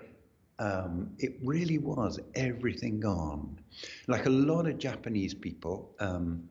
um, 0.59 1.09
it 1.17 1.33
really 1.43 1.79
was 1.79 2.19
everything 2.35 2.99
gone. 2.99 3.59
Like 4.07 4.27
a 4.27 4.29
lot 4.29 4.67
of 4.67 4.77
Japanese 4.77 5.33
people, 5.33 5.95
um, 5.99 6.47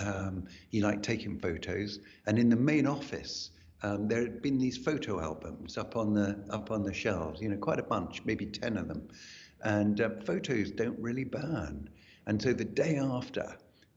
um, 0.00 0.46
he 0.70 0.80
liked 0.80 1.02
taking 1.02 1.38
photos, 1.38 1.98
and 2.26 2.38
in 2.38 2.48
the 2.48 2.56
main 2.56 2.86
office, 2.86 3.50
um, 3.82 4.08
there 4.08 4.22
had 4.22 4.42
been 4.42 4.58
these 4.58 4.78
photo 4.78 5.20
albums 5.20 5.76
up 5.76 5.96
on 5.96 6.14
the 6.14 6.38
up 6.50 6.70
on 6.70 6.82
the 6.82 6.94
shelves. 6.94 7.42
You 7.42 7.50
know, 7.50 7.56
quite 7.56 7.80
a 7.80 7.82
bunch, 7.82 8.24
maybe 8.24 8.46
ten 8.46 8.76
of 8.76 8.88
them, 8.88 9.08
and 9.62 10.00
uh, 10.00 10.10
photos 10.24 10.70
don't 10.70 10.98
really 10.98 11.24
burn. 11.24 11.90
And 12.28 12.40
so 12.40 12.52
the 12.52 12.64
day 12.64 12.96
after 12.98 13.56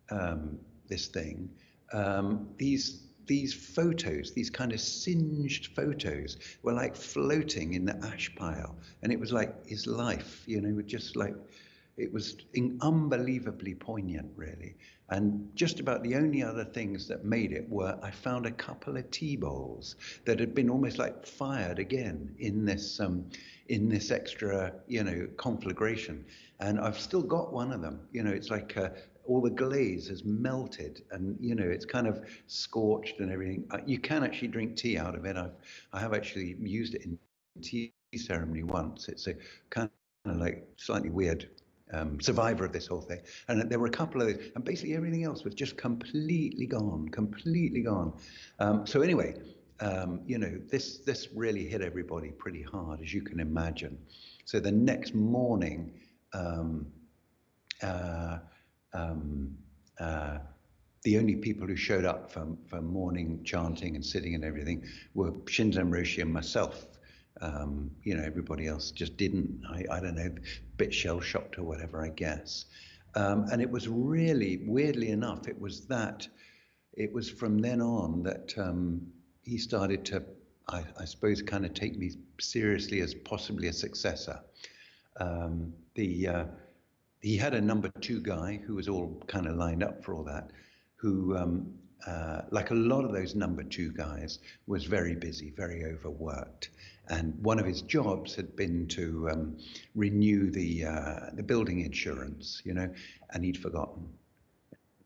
um, 0.10 0.58
this 0.88 1.08
thing, 1.08 1.50
um, 1.94 2.48
these 2.58 3.08
these 3.28 3.54
photos, 3.54 4.34
these 4.34 4.50
kind 4.50 4.74
of 4.74 4.82
singed 4.82 5.68
photos, 5.76 6.38
were 6.64 6.74
like 6.74 6.96
floating 6.96 7.74
in 7.76 7.86
the 7.86 7.96
ash 8.04 8.34
pile, 8.36 8.76
and 9.04 9.12
it 9.12 9.20
was 9.20 9.32
like 9.32 9.66
his 9.68 9.86
life, 9.86 10.44
you 10.48 10.60
know, 10.60 10.82
just 10.82 11.16
like 11.16 11.36
it 11.98 12.12
was 12.12 12.38
unbelievably 12.82 13.76
poignant, 13.76 14.32
really. 14.36 14.76
And 15.10 15.50
just 15.56 15.82
about 15.82 16.04
the 16.04 16.16
only 16.16 16.42
other 16.42 16.64
things 16.64 17.08
that 17.10 17.26
made 17.26 17.52
it 17.52 17.70
were 17.70 18.00
I 18.02 18.12
found 18.12 18.46
a 18.46 18.52
couple 18.52 18.96
of 18.98 19.12
tea 19.12 19.36
bowls 19.36 19.98
that 20.26 20.40
had 20.40 20.56
been 20.56 20.70
almost 20.70 20.98
like 20.98 21.26
fired 21.26 21.80
again 21.80 22.34
in 22.40 22.66
this 22.66 23.00
um, 23.02 23.26
in 23.68 23.90
this 23.90 24.12
extra, 24.12 24.74
you 24.88 25.04
know, 25.04 25.28
conflagration. 25.38 26.26
And 26.60 26.80
I've 26.80 27.00
still 27.00 27.24
got 27.24 27.54
one 27.54 27.72
of 27.72 27.82
them. 27.82 28.02
You 28.12 28.24
know, 28.24 28.32
it's 28.32 28.50
like 28.50 28.78
uh, 28.78 28.90
all 29.26 29.42
the 29.42 29.50
glaze 29.50 30.08
has 30.10 30.24
melted, 30.24 31.04
and 31.12 31.38
you 31.40 31.56
know, 31.56 31.68
it's 31.68 31.86
kind 31.86 32.08
of 32.08 32.26
scorched 32.48 33.20
and 33.20 33.32
everything. 33.32 33.66
Uh, 33.72 33.80
you 33.86 34.00
can 34.00 34.24
actually 34.24 34.50
drink 34.50 34.76
tea 34.76 34.98
out 34.98 35.16
of 35.16 35.26
it. 35.26 35.38
I've 35.38 35.54
I 35.94 36.00
have 36.00 36.14
actually 36.14 36.56
used 36.60 36.96
it 36.96 37.04
in 37.04 37.18
tea 37.62 37.94
ceremony 38.16 38.64
once. 38.64 39.08
It's 39.08 39.28
a 39.28 39.36
kind 39.70 39.90
of 40.26 40.38
like 40.38 40.68
slightly 40.78 41.10
weird 41.10 41.50
um, 41.94 42.20
survivor 42.20 42.66
of 42.66 42.74
this 42.74 42.88
whole 42.88 43.02
thing. 43.02 43.22
And 43.48 43.70
there 43.70 43.80
were 43.80 43.88
a 43.88 43.92
couple 43.92 44.22
of 44.22 44.28
those, 44.28 44.52
and 44.56 44.64
basically 44.64 44.96
everything 44.96 45.24
else 45.24 45.44
was 45.44 45.54
just 45.54 45.78
completely 45.78 46.66
gone, 46.66 47.10
completely 47.10 47.82
gone. 47.82 48.14
Um, 48.60 48.86
so 48.86 49.02
anyway, 49.02 49.36
um, 49.82 50.22
you 50.26 50.38
know, 50.38 50.60
this 50.70 51.00
this 51.00 51.30
really 51.36 51.68
hit 51.68 51.82
everybody 51.82 52.30
pretty 52.32 52.62
hard, 52.62 53.02
as 53.02 53.14
you 53.14 53.22
can 53.22 53.40
imagine. 53.40 53.98
So 54.46 54.60
the 54.60 54.72
next 54.72 55.14
morning, 55.14 55.94
um, 56.34 56.88
uh, 57.82 58.38
um, 58.94 59.58
uh, 60.00 60.38
the 61.04 61.18
only 61.18 61.36
people 61.36 61.68
who 61.68 61.76
showed 61.76 62.06
up 62.06 62.32
for, 62.32 62.48
for 62.68 62.82
morning 62.82 63.44
chanting 63.44 63.96
and 63.96 64.06
sitting 64.06 64.36
and 64.36 64.44
everything 64.44 64.84
were 65.16 65.32
Shinzan 65.32 65.90
Roshi 65.90 66.22
and 66.22 66.32
myself. 66.32 66.86
Um, 67.42 67.90
you 68.04 68.16
know, 68.16 68.24
everybody 68.24 68.68
else 68.68 68.92
just 68.92 69.18
didn't. 69.18 69.64
I, 69.68 69.98
I 69.98 70.00
don't 70.00 70.16
know, 70.16 70.30
bit 70.78 70.94
shell 70.94 71.20
shocked 71.20 71.58
or 71.58 71.64
whatever, 71.64 72.06
I 72.06 72.10
guess. 72.10 72.66
Um, 73.16 73.46
and 73.52 73.62
it 73.62 73.70
was 73.70 73.88
really, 73.88 74.62
weirdly 74.68 75.10
enough, 75.10 75.48
it 75.48 75.60
was 75.60 75.88
that, 75.88 76.28
it 76.94 77.12
was 77.12 77.30
from 77.30 77.58
then 77.58 77.82
on 77.82 78.24
that 78.24 78.54
um, 78.58 79.02
he 79.52 79.58
started 79.58 80.06
to, 80.06 80.24
I, 80.70 80.82
I, 80.98 81.04
suppose, 81.04 81.42
kind 81.42 81.66
of 81.66 81.74
take 81.74 81.98
me 81.98 82.12
seriously 82.40 83.02
as 83.02 83.14
possibly 83.14 83.68
a 83.68 83.74
successor. 83.74 84.40
Um, 85.20 85.74
the 85.96 86.28
uh, 86.28 86.46
he 87.20 87.36
had 87.36 87.54
a 87.54 87.60
number 87.60 87.90
two 88.00 88.22
guy 88.22 88.62
who 88.66 88.76
was 88.76 88.88
all 88.88 89.22
kind 89.28 89.48
of 89.48 89.58
lined 89.58 89.84
up 89.84 90.06
for 90.06 90.14
all 90.14 90.24
that, 90.24 90.52
who, 90.96 91.36
um, 91.36 91.74
uh, 92.08 92.44
like 92.52 92.72
a 92.72 92.76
lot 92.76 93.04
of 93.04 93.12
those 93.12 93.36
number 93.36 93.62
two 93.62 93.92
guys, 93.92 94.40
was 94.68 94.86
very 94.86 95.16
busy, 95.16 95.50
very 95.50 95.84
overworked, 95.84 96.70
and 97.10 97.38
one 97.44 97.60
of 97.60 97.66
his 97.66 97.82
jobs 97.82 98.34
had 98.34 98.56
been 98.56 98.88
to 98.88 99.30
um, 99.32 99.58
renew 99.96 100.50
the 100.50 100.86
uh, 100.86 101.20
the 101.34 101.44
building 101.44 101.82
insurance, 101.82 102.62
you 102.64 102.74
know, 102.74 102.90
and 103.32 103.44
he'd 103.44 103.58
forgotten. 103.58 104.08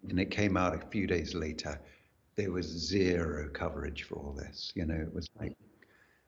And 0.08 0.20
it 0.20 0.30
came 0.30 0.56
out 0.56 0.76
a 0.76 0.88
few 0.92 1.08
days 1.08 1.34
later 1.34 1.80
there 2.36 2.52
was 2.52 2.66
zero 2.66 3.50
coverage 3.54 4.04
for 4.04 4.16
all 4.16 4.34
this. 4.34 4.72
You 4.76 4.86
know, 4.86 4.96
it 4.96 5.14
was 5.14 5.30
like, 5.40 5.56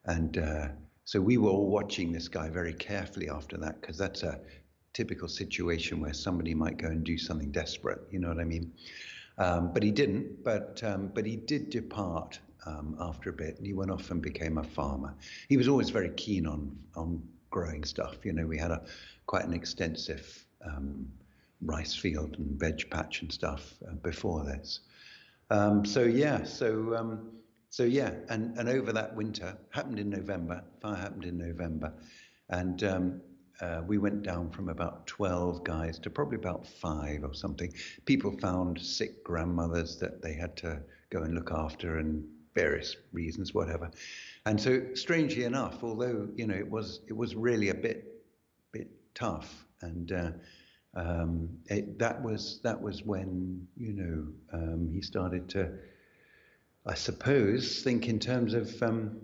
and 0.06 0.38
uh, 0.38 0.68
so 1.04 1.20
we 1.22 1.38
were 1.38 1.50
all 1.50 1.68
watching 1.68 2.12
this 2.12 2.28
guy 2.28 2.50
very 2.50 2.74
carefully 2.74 3.30
after 3.30 3.58
that 3.58 3.82
because 3.82 3.98
that's 3.98 4.24
a 4.24 4.40
typical 4.94 5.28
situation 5.28 6.00
where 6.00 6.14
somebody 6.14 6.54
might 6.54 6.78
go 6.78 6.88
and 6.88 7.04
do 7.04 7.18
something 7.18 7.52
desperate. 7.52 8.02
You 8.10 8.20
know 8.20 8.30
what 8.30 8.40
I 8.40 8.46
mean? 8.46 8.72
Um, 9.38 9.72
but 9.74 9.84
he 9.84 9.92
didn't. 9.92 10.44
But 10.44 10.82
um, 10.84 11.12
but 11.14 11.26
he 11.26 11.36
did 11.36 11.70
depart 11.70 12.40
um, 12.66 12.96
after 13.00 13.30
a 13.30 13.34
bit, 13.34 13.58
and 13.58 13.66
he 13.66 13.74
went 13.74 13.92
off 13.92 14.10
and 14.12 14.22
became 14.22 14.58
a 14.58 14.64
farmer. 14.64 15.14
He 15.50 15.58
was 15.58 15.68
always 15.68 15.90
very 15.90 16.10
keen 16.12 16.48
on 16.48 16.76
on 16.96 17.22
growing 17.50 17.84
stuff. 17.84 18.26
You 18.26 18.34
know, 18.34 18.46
we 18.46 18.58
had 18.58 18.72
a 18.72 18.82
quite 19.26 19.46
an 19.46 19.54
extensive 19.54 20.46
um, 20.66 21.08
rice 21.62 21.94
field 21.94 22.36
and 22.38 22.60
veg 22.60 22.90
patch 22.90 23.22
and 23.22 23.32
stuff 23.32 23.74
uh, 23.88 23.94
before 23.96 24.44
this. 24.44 24.80
Um, 25.50 25.86
so 25.86 26.04
yeah, 26.04 26.44
so 26.44 26.96
um, 26.96 27.32
so 27.70 27.84
yeah, 27.84 28.12
and 28.30 28.58
and 28.58 28.68
over 28.68 28.92
that 28.94 29.16
winter 29.16 29.58
happened 29.72 30.00
in 30.00 30.10
November. 30.10 30.64
Fire 30.82 30.96
happened 30.96 31.26
in 31.26 31.38
November, 31.38 31.94
and 32.50 32.84
um, 32.84 33.22
uh, 33.62 33.82
we 33.88 33.98
went 33.98 34.24
down 34.24 34.50
from 34.52 34.70
about 34.70 35.08
12 35.08 35.64
guys 35.64 35.98
to 36.00 36.10
probably 36.10 36.36
about 36.38 36.68
five 36.68 37.24
or 37.24 37.34
something. 37.34 37.74
People 38.06 38.32
found 38.40 38.80
sick 38.80 39.24
grandmothers 39.24 39.98
that 39.98 40.22
they 40.22 40.34
had 40.34 40.56
to 40.58 40.82
go 41.10 41.24
and 41.24 41.34
look 41.34 41.52
after 41.52 41.98
and 41.98 42.24
various 42.54 42.96
reasons, 43.12 43.54
whatever. 43.54 43.90
And 44.46 44.60
so, 44.60 44.82
strangely 44.94 45.44
enough, 45.44 45.84
although 45.84 46.28
you 46.36 46.48
know 46.48 46.56
it 46.56 46.70
was 46.70 47.02
it 47.08 47.16
was 47.16 47.36
really 47.36 47.70
a 47.70 47.76
bit 47.76 48.06
bit 48.72 48.90
tough, 49.16 49.66
and 49.82 50.12
uh, 50.12 50.32
um, 50.98 51.50
it, 51.68 52.00
that 52.00 52.22
was 52.22 52.60
that 52.64 52.82
was 52.82 53.04
when 53.04 53.68
you 53.78 53.94
know 53.94 54.28
um, 54.54 54.90
he 54.92 55.02
started 55.02 55.48
to, 55.50 55.72
I 56.86 56.96
suppose, 56.96 57.84
think 57.84 58.08
in 58.08 58.20
terms 58.20 58.54
of 58.54 58.82
um, 58.84 59.22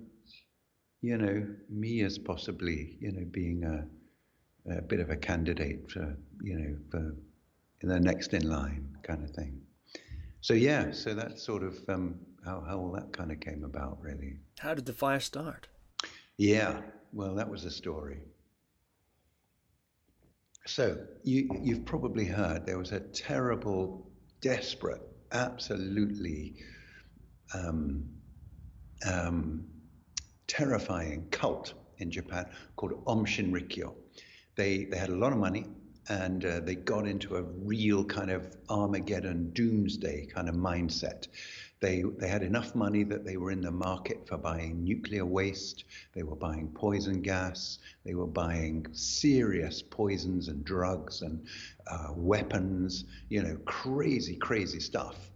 you 1.02 1.18
know 1.18 1.46
me 1.70 2.02
as 2.02 2.18
possibly 2.18 2.98
you 3.00 3.12
know 3.12 3.26
being 3.32 3.64
a 3.64 3.86
a 4.70 4.82
bit 4.82 5.00
of 5.00 5.10
a 5.10 5.16
candidate 5.16 5.92
for, 5.92 6.16
you 6.42 6.58
know, 6.58 6.76
for 6.90 7.16
the 7.82 8.00
next 8.00 8.34
in 8.34 8.50
line 8.50 8.98
kind 9.04 9.24
of 9.24 9.32
thing. 9.32 9.62
So 10.42 10.54
yeah, 10.54 10.92
so 10.92 11.14
that's 11.14 11.44
sort 11.44 11.64
of 11.64 11.78
um, 11.90 12.20
how, 12.46 12.64
how 12.68 12.78
all 12.78 12.92
that 12.94 13.12
kind 13.12 13.32
of 13.32 13.40
came 13.40 13.64
about, 13.64 14.02
really. 14.02 14.38
How 14.60 14.74
did 14.74 14.86
the 14.86 14.94
fire 14.94 15.20
start? 15.20 15.68
Yeah, 16.38 16.82
well, 17.12 17.36
that 17.36 17.50
was 17.50 17.66
a 17.66 17.72
story. 17.72 18.22
So 20.66 20.98
you, 21.24 21.50
you've 21.62 21.86
probably 21.86 22.26
heard 22.26 22.66
there 22.66 22.78
was 22.78 22.92
a 22.92 23.00
terrible, 23.00 24.10
desperate, 24.42 25.02
absolutely 25.32 26.56
um, 27.54 28.06
um, 29.06 29.66
terrifying 30.48 31.28
cult 31.32 31.74
in 31.98 32.12
Japan 32.12 32.46
called 32.76 33.04
Aum 33.06 33.26
Shinrikyo 33.26 33.94
they 34.56 34.86
they 34.86 34.98
had 34.98 35.10
a 35.10 35.16
lot 35.16 35.32
of 35.32 35.38
money 35.40 35.66
and 36.10 36.46
uh, 36.46 36.60
they 36.60 36.76
got 36.76 37.08
into 37.08 37.38
a 37.38 37.42
real 37.42 38.04
kind 38.04 38.30
of 38.30 38.56
Armageddon 38.70 39.52
doomsday 39.54 40.26
kind 40.26 40.50
of 40.50 40.56
mindset. 40.56 41.28
They, 41.84 42.02
they 42.18 42.30
had 42.30 42.44
enough 42.44 42.76
money 42.76 43.04
that 43.04 43.26
they 43.26 43.36
were 43.36 43.52
in 43.52 43.60
the 43.60 43.70
market 43.70 44.26
for 44.26 44.38
buying 44.38 44.86
nuclear 44.86 45.26
waste, 45.26 45.84
they 46.14 46.24
were 46.24 46.38
buying 46.38 46.70
poison 46.70 47.22
gas, 47.22 47.80
they 48.06 48.16
were 48.16 48.26
buying 48.26 48.88
serious 48.94 49.82
poisons 49.82 50.48
and 50.48 50.64
drugs 50.64 51.24
and 51.24 51.46
uh, 51.92 52.14
weapons, 52.16 53.04
you 53.28 53.44
know, 53.44 53.58
crazy, 53.66 54.38
crazy 54.38 54.80
stuff. 54.80 55.30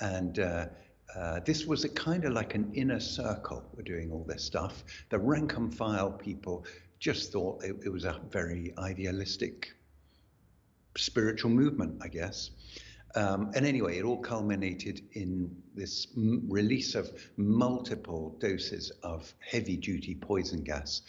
And 0.00 0.40
uh, 0.40 0.66
uh, 1.14 1.38
this 1.46 1.64
was 1.64 1.84
kind 1.94 2.24
of 2.24 2.32
like 2.32 2.56
an 2.56 2.72
inner 2.74 2.98
circle. 2.98 3.62
We're 3.76 3.84
doing 3.84 4.10
all 4.10 4.24
this 4.26 4.42
stuff. 4.42 4.82
The 5.10 5.18
rank 5.20 5.56
and 5.56 5.72
file 5.72 6.10
people 6.10 6.64
just 6.98 7.30
thought 7.30 7.62
it, 7.62 7.76
it 7.84 7.88
was 7.88 8.04
a 8.04 8.20
very 8.32 8.74
idealistic 8.78 9.72
spiritual 10.96 11.52
movement, 11.52 12.02
I 12.02 12.08
guess. 12.08 12.50
Um, 13.16 13.52
and 13.54 13.64
anyway, 13.64 13.98
it 13.98 14.04
all 14.04 14.18
culminated 14.18 15.02
in 15.12 15.54
this 15.74 16.08
m- 16.16 16.42
release 16.48 16.94
of 16.94 17.10
multiple 17.36 18.36
doses 18.40 18.90
of 19.02 19.32
heavy 19.38 19.76
duty 19.76 20.16
poison 20.16 20.62
gas 20.62 21.02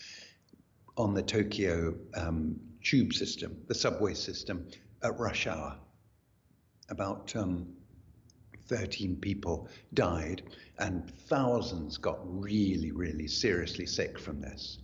on 0.97 1.13
the 1.13 1.23
Tokyo 1.23 1.95
um, 2.15 2.59
tube 2.83 3.13
system, 3.13 3.57
the 3.67 3.75
subway 3.75 4.13
system, 4.13 4.67
at 5.03 5.17
rush 5.19 5.47
hour. 5.47 5.75
About 6.89 7.35
um, 7.35 7.67
13 8.67 9.15
people 9.17 9.67
died, 9.93 10.43
and 10.79 11.09
thousands 11.27 11.97
got 11.97 12.19
really, 12.23 12.91
really 12.91 13.27
seriously 13.27 13.85
sick 13.85 14.19
from 14.19 14.39
this. 14.41 14.79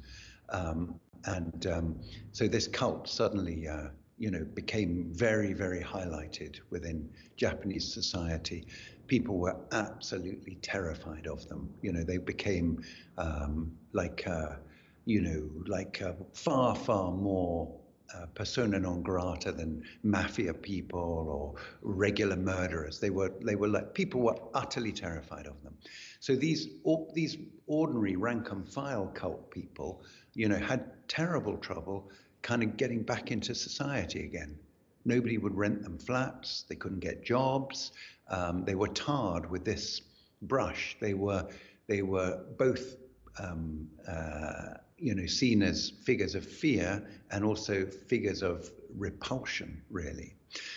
Um, 0.50 1.00
and 1.26 1.68
um, 1.68 2.00
so 2.32 2.48
this 2.48 2.68
cult 2.68 3.08
suddenly, 3.08 3.68
uh, 3.68 3.90
you 4.22 4.30
know, 4.30 4.46
became 4.54 5.10
very, 5.12 5.52
very 5.52 5.82
highlighted 5.82 6.60
within 6.70 7.10
Japanese 7.38 7.92
society. 7.92 8.68
People 9.08 9.40
were 9.40 9.58
absolutely 9.72 10.60
terrified 10.62 11.26
of 11.26 11.50
them. 11.50 11.68
You 11.82 11.92
know, 11.92 12.04
they 12.04 12.18
became 12.20 12.84
um, 13.18 13.72
like, 13.94 14.24
uh, 14.28 14.58
you 15.06 15.22
know, 15.22 15.50
like 15.66 16.04
uh, 16.04 16.14
far, 16.34 16.76
far 16.76 17.12
more 17.12 17.76
uh, 18.16 18.28
persona 18.36 18.80
non 18.80 19.02
grata 19.02 19.52
than 19.52 19.82
mafia 20.04 20.54
people 20.54 21.26
or 21.28 21.56
regular 21.82 22.36
murderers. 22.36 23.00
They 23.00 23.10
were 23.10 23.32
they 23.44 23.56
were 23.56 23.70
like 23.70 23.96
people 23.96 24.22
were 24.22 24.38
utterly 24.54 24.92
terrified 24.92 25.48
of 25.48 25.64
them. 25.64 25.74
So 26.20 26.36
these 26.36 26.68
these 27.14 27.38
ordinary 27.66 28.18
rank 28.18 28.52
and 28.52 28.68
file 28.68 29.08
cult 29.16 29.50
people 29.50 30.04
you 30.34 30.48
know, 30.48 30.58
had 30.58 30.92
terrible 31.08 31.58
trouble 31.58 32.10
kind 32.42 32.64
of 32.64 32.78
getting 32.78 33.04
back 33.04 33.32
into 33.32 33.54
society 33.56 34.26
again. 34.26 34.58
Nobody 35.06 35.38
would 35.38 35.56
rent 35.56 35.84
them 35.84 35.98
flats. 35.98 36.66
They 36.68 36.76
couldn't 36.76 37.00
get 37.00 37.24
jobs. 37.24 37.92
Um, 38.30 38.64
they 38.66 38.76
were 38.76 38.88
tarred 38.88 39.50
with 39.50 39.66
this 39.66 40.02
brush. 40.44 40.96
They 41.00 41.14
were 41.14 41.48
they 41.88 42.02
were 42.02 42.44
both 42.58 42.96
um, 43.40 43.88
uh, 44.08 44.76
you 44.98 45.16
know 45.16 45.26
seen 45.26 45.64
as 45.64 45.92
figures 46.04 46.36
of 46.36 46.46
fear 46.46 47.04
and 47.32 47.44
also 47.44 47.86
figures 47.86 48.42
of 48.44 48.70
repulsion, 48.96 49.82
really. 49.90 50.36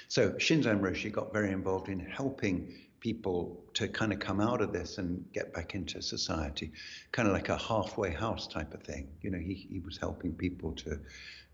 So 0.08 0.30
Shinzan 0.32 0.80
Roshi 0.80 1.10
got 1.10 1.32
very 1.32 1.50
involved 1.50 1.88
in 1.88 1.98
helping 1.98 2.72
people 3.04 3.62
to 3.74 3.86
kind 3.86 4.14
of 4.14 4.18
come 4.18 4.40
out 4.40 4.62
of 4.62 4.72
this 4.72 4.96
and 4.96 5.22
get 5.34 5.52
back 5.52 5.74
into 5.74 6.00
society, 6.00 6.72
kind 7.12 7.28
of 7.28 7.34
like 7.34 7.50
a 7.50 7.58
halfway 7.58 8.10
house 8.10 8.46
type 8.46 8.72
of 8.72 8.82
thing. 8.82 9.06
You 9.20 9.30
know, 9.30 9.38
he, 9.38 9.66
he 9.70 9.80
was 9.80 9.98
helping 9.98 10.32
people 10.32 10.72
to, 10.72 10.98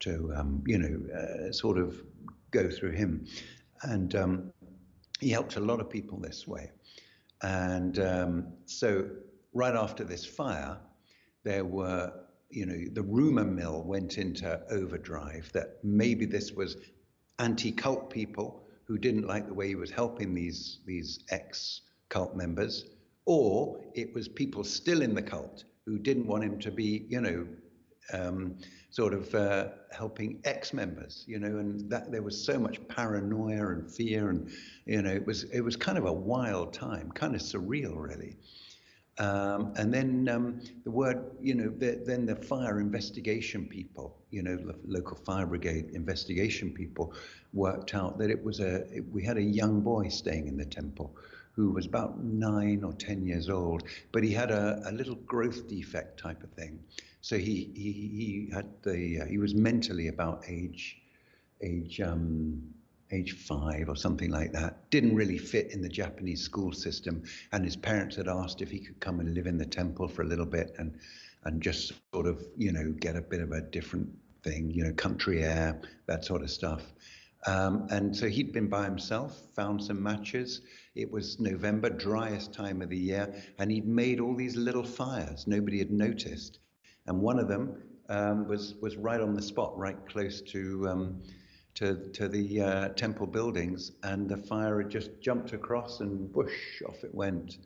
to 0.01 0.33
um, 0.37 0.63
you 0.67 0.79
know, 0.79 1.15
uh, 1.15 1.53
sort 1.53 1.79
of 1.79 2.03
go 2.51 2.71
through 2.71 2.93
him. 2.93 3.27
And 3.83 4.15
um, 4.15 4.53
he 5.21 5.31
helped 5.31 5.57
a 5.57 5.61
lot 5.61 5.81
of 5.81 5.89
people 5.89 6.19
this 6.19 6.47
way. 6.47 6.71
And 7.43 7.99
um, 7.99 8.47
so 8.67 9.09
right 9.55 9.75
after 9.75 10.05
this 10.05 10.25
fire, 10.25 10.79
there 11.45 11.65
were, 11.65 12.13
you 12.51 12.67
know, 12.67 12.79
the 12.93 13.03
rumor 13.03 13.45
mill 13.45 13.83
went 13.83 14.19
into 14.19 14.61
overdrive 14.71 15.51
that 15.53 15.79
maybe 15.83 16.27
this 16.27 16.53
was 16.53 16.77
anti 17.39 17.73
cult 17.73 18.11
people 18.11 18.65
who 18.85 18.99
didn't 18.99 19.27
like 19.27 19.47
the 19.47 19.55
way 19.55 19.69
he 19.69 19.75
was 19.75 19.91
helping 19.91 20.35
these 20.35 20.81
these 20.85 21.21
ex 21.31 21.83
cult 22.09 22.37
members, 22.37 22.85
or 23.25 23.81
it 23.95 24.13
was 24.13 24.29
people 24.29 24.65
still 24.65 25.01
in 25.01 25.15
the 25.15 25.23
cult 25.23 25.65
who 25.87 25.99
didn't 25.99 26.27
want 26.27 26.45
him 26.45 26.59
to 26.59 26.71
be, 26.71 27.07
you 27.09 27.21
know, 27.21 27.47
um, 28.13 28.57
sort 28.91 29.15
of 29.15 29.35
uh, 29.35 29.69
helping 29.93 30.41
ex-members, 30.45 31.25
you 31.27 31.39
know, 31.39 31.59
and 31.59 31.89
that 31.91 32.11
there 32.11 32.23
was 32.23 32.43
so 32.43 32.59
much 32.59 32.87
paranoia 32.89 33.69
and 33.69 33.91
fear, 33.91 34.31
and 34.31 34.51
you 34.85 35.01
know, 35.01 35.11
it 35.11 35.25
was 35.25 35.45
it 35.45 35.61
was 35.61 35.77
kind 35.77 35.97
of 35.97 36.05
a 36.05 36.13
wild 36.13 36.73
time, 36.73 37.11
kind 37.13 37.35
of 37.35 37.41
surreal, 37.41 37.95
really. 37.97 38.37
Um, 39.19 39.75
and 39.77 39.93
then 39.93 40.29
um, 40.31 40.61
the 40.85 40.91
word, 40.91 41.23
you 41.43 41.55
know, 41.55 41.69
the, 41.69 42.03
then 42.07 42.25
the 42.25 42.37
fire 42.37 42.81
investigation 42.81 43.67
people, 43.67 44.17
you 44.31 44.43
know, 44.43 44.59
local 44.87 45.17
fire 45.19 45.45
brigade 45.45 45.91
investigation 45.93 46.73
people 46.73 47.13
worked 47.53 47.95
out 47.95 48.17
that 48.19 48.31
it 48.31 48.43
was 48.43 48.61
a, 48.61 48.77
it, 48.97 49.05
we 49.13 49.23
had 49.23 49.37
a 49.37 49.43
young 49.43 49.83
boy 49.83 50.09
staying 50.09 50.47
in 50.47 50.57
the 50.57 50.65
temple 50.65 51.15
who 51.53 51.71
was 51.71 51.85
about 51.85 52.23
nine 52.25 52.83
or 52.83 52.95
10 52.95 53.27
years 53.27 53.51
old, 53.51 53.83
but 54.13 54.25
he 54.25 54.33
had 54.33 54.51
a, 54.51 54.81
a 54.87 54.93
little 54.93 55.17
growth 55.17 55.69
defect 55.69 56.19
type 56.19 56.43
of 56.43 56.51
thing. 56.53 56.79
So 57.21 57.37
he, 57.37 57.71
he, 57.75 57.93
he 57.93 58.51
had 58.53 58.67
the, 58.83 59.21
uh, 59.21 59.27
he 59.27 59.39
was 59.39 59.55
mentally 59.55 60.09
about 60.09 60.45
age, 60.49 60.99
age, 61.63 62.01
um, 62.01 62.63
age 63.13 63.33
five 63.33 63.89
or 63.89 63.97
something 63.97 64.31
like 64.31 64.53
that, 64.53 64.89
didn't 64.91 65.15
really 65.15 65.39
fit 65.39 65.73
in 65.73 65.83
the 65.83 65.89
Japanese 65.89 66.43
school 66.43 66.73
system. 66.73 67.23
And 67.53 67.65
his 67.65 67.77
parents 67.77 68.17
had 68.17 68.29
asked 68.29 68.63
if 68.63 68.71
he 68.71 68.79
could 68.79 69.01
come 69.01 69.21
and 69.21 69.35
live 69.35 69.47
in 69.47 69.59
the 69.59 69.67
temple 69.67 70.09
for 70.09 70.23
a 70.23 70.27
little 70.27 70.47
bit 70.47 70.75
and, 70.79 70.99
and 71.45 71.61
just 71.63 71.93
sort 72.15 72.27
of, 72.27 72.43
you 72.57 72.73
know, 72.73 72.93
get 72.99 73.17
a 73.17 73.23
bit 73.23 73.41
of 73.41 73.53
a 73.53 73.61
different 73.61 74.09
thing, 74.43 74.71
you 74.71 74.85
know, 74.85 74.93
country 74.93 75.45
air, 75.45 75.81
that 76.07 76.25
sort 76.25 76.43
of 76.43 76.51
stuff. 76.51 76.83
Um, 77.47 77.87
and 77.91 78.15
so 78.15 78.29
he'd 78.29 78.53
been 78.53 78.69
by 78.69 78.85
himself, 78.85 79.39
found 79.55 79.83
some 79.83 80.03
matches. 80.03 80.61
It 80.95 81.11
was 81.11 81.41
November, 81.41 81.89
driest 81.89 82.53
time 82.53 82.83
of 82.83 82.91
the 82.91 82.99
year, 82.99 83.35
and 83.59 83.71
he'd 83.71 83.87
made 83.87 84.21
all 84.21 84.35
these 84.35 84.57
little 84.57 84.85
fires. 84.85 85.47
Nobody 85.47 85.79
had 85.79 85.91
noticed. 85.91 86.59
And 87.07 87.21
one 87.21 87.39
of 87.39 87.49
them 87.49 87.83
um, 88.09 88.47
was 88.47 88.75
was 88.81 88.97
right 88.97 89.21
on 89.21 89.35
the 89.35 89.43
spot, 89.43 89.77
right 89.79 89.97
close 90.09 90.41
to 90.43 90.89
um, 90.89 91.23
to, 91.75 92.11
to 92.11 92.29
the 92.29 92.61
uh, 92.61 92.89
temple 92.91 93.27
buildings, 93.27 93.93
and 94.03 94.29
the 94.29 94.37
fire 94.37 94.83
had 94.83 94.91
just 94.91 95.11
jumped 95.21 95.53
across 95.53 96.01
and 96.01 96.33
whoosh, 96.35 96.83
off 96.87 97.03
it 97.05 97.15
went, 97.15 97.59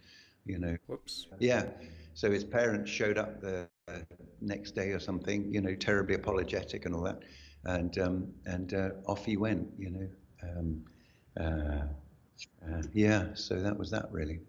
you 0.44 0.58
know. 0.58 0.76
Whoops. 0.86 1.26
Yeah. 1.38 1.66
So 2.14 2.30
his 2.30 2.44
parents 2.44 2.90
showed 2.90 3.18
up 3.18 3.40
the 3.40 3.66
uh, 3.88 3.98
next 4.40 4.74
day 4.74 4.90
or 4.90 5.00
something, 5.00 5.52
you 5.52 5.60
know, 5.60 5.74
terribly 5.74 6.14
apologetic 6.14 6.86
and 6.86 6.94
all 6.94 7.02
that, 7.02 7.20
and 7.64 7.98
um, 7.98 8.32
and 8.46 8.72
uh, 8.72 8.90
off 9.06 9.24
he 9.24 9.36
went, 9.36 9.66
you 9.78 9.90
know. 9.90 10.08
Um, 10.42 10.84
uh, 11.40 11.86
uh, 12.70 12.82
yeah, 12.92 13.28
so 13.34 13.60
that 13.60 13.76
was 13.76 13.90
that 13.90 14.12
really. 14.12 14.40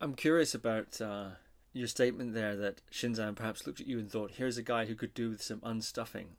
I'm 0.00 0.14
curious 0.14 0.54
about 0.54 1.00
uh, 1.00 1.30
your 1.72 1.88
statement 1.88 2.34
there 2.34 2.56
that 2.56 2.82
Shinzan 2.90 3.34
perhaps 3.34 3.66
looked 3.66 3.80
at 3.80 3.86
you 3.86 3.98
and 3.98 4.10
thought, 4.10 4.32
"Here's 4.32 4.58
a 4.58 4.62
guy 4.62 4.86
who 4.86 4.94
could 4.94 5.14
do 5.14 5.30
with 5.30 5.42
some 5.42 5.60
unstuffing." 5.60 6.36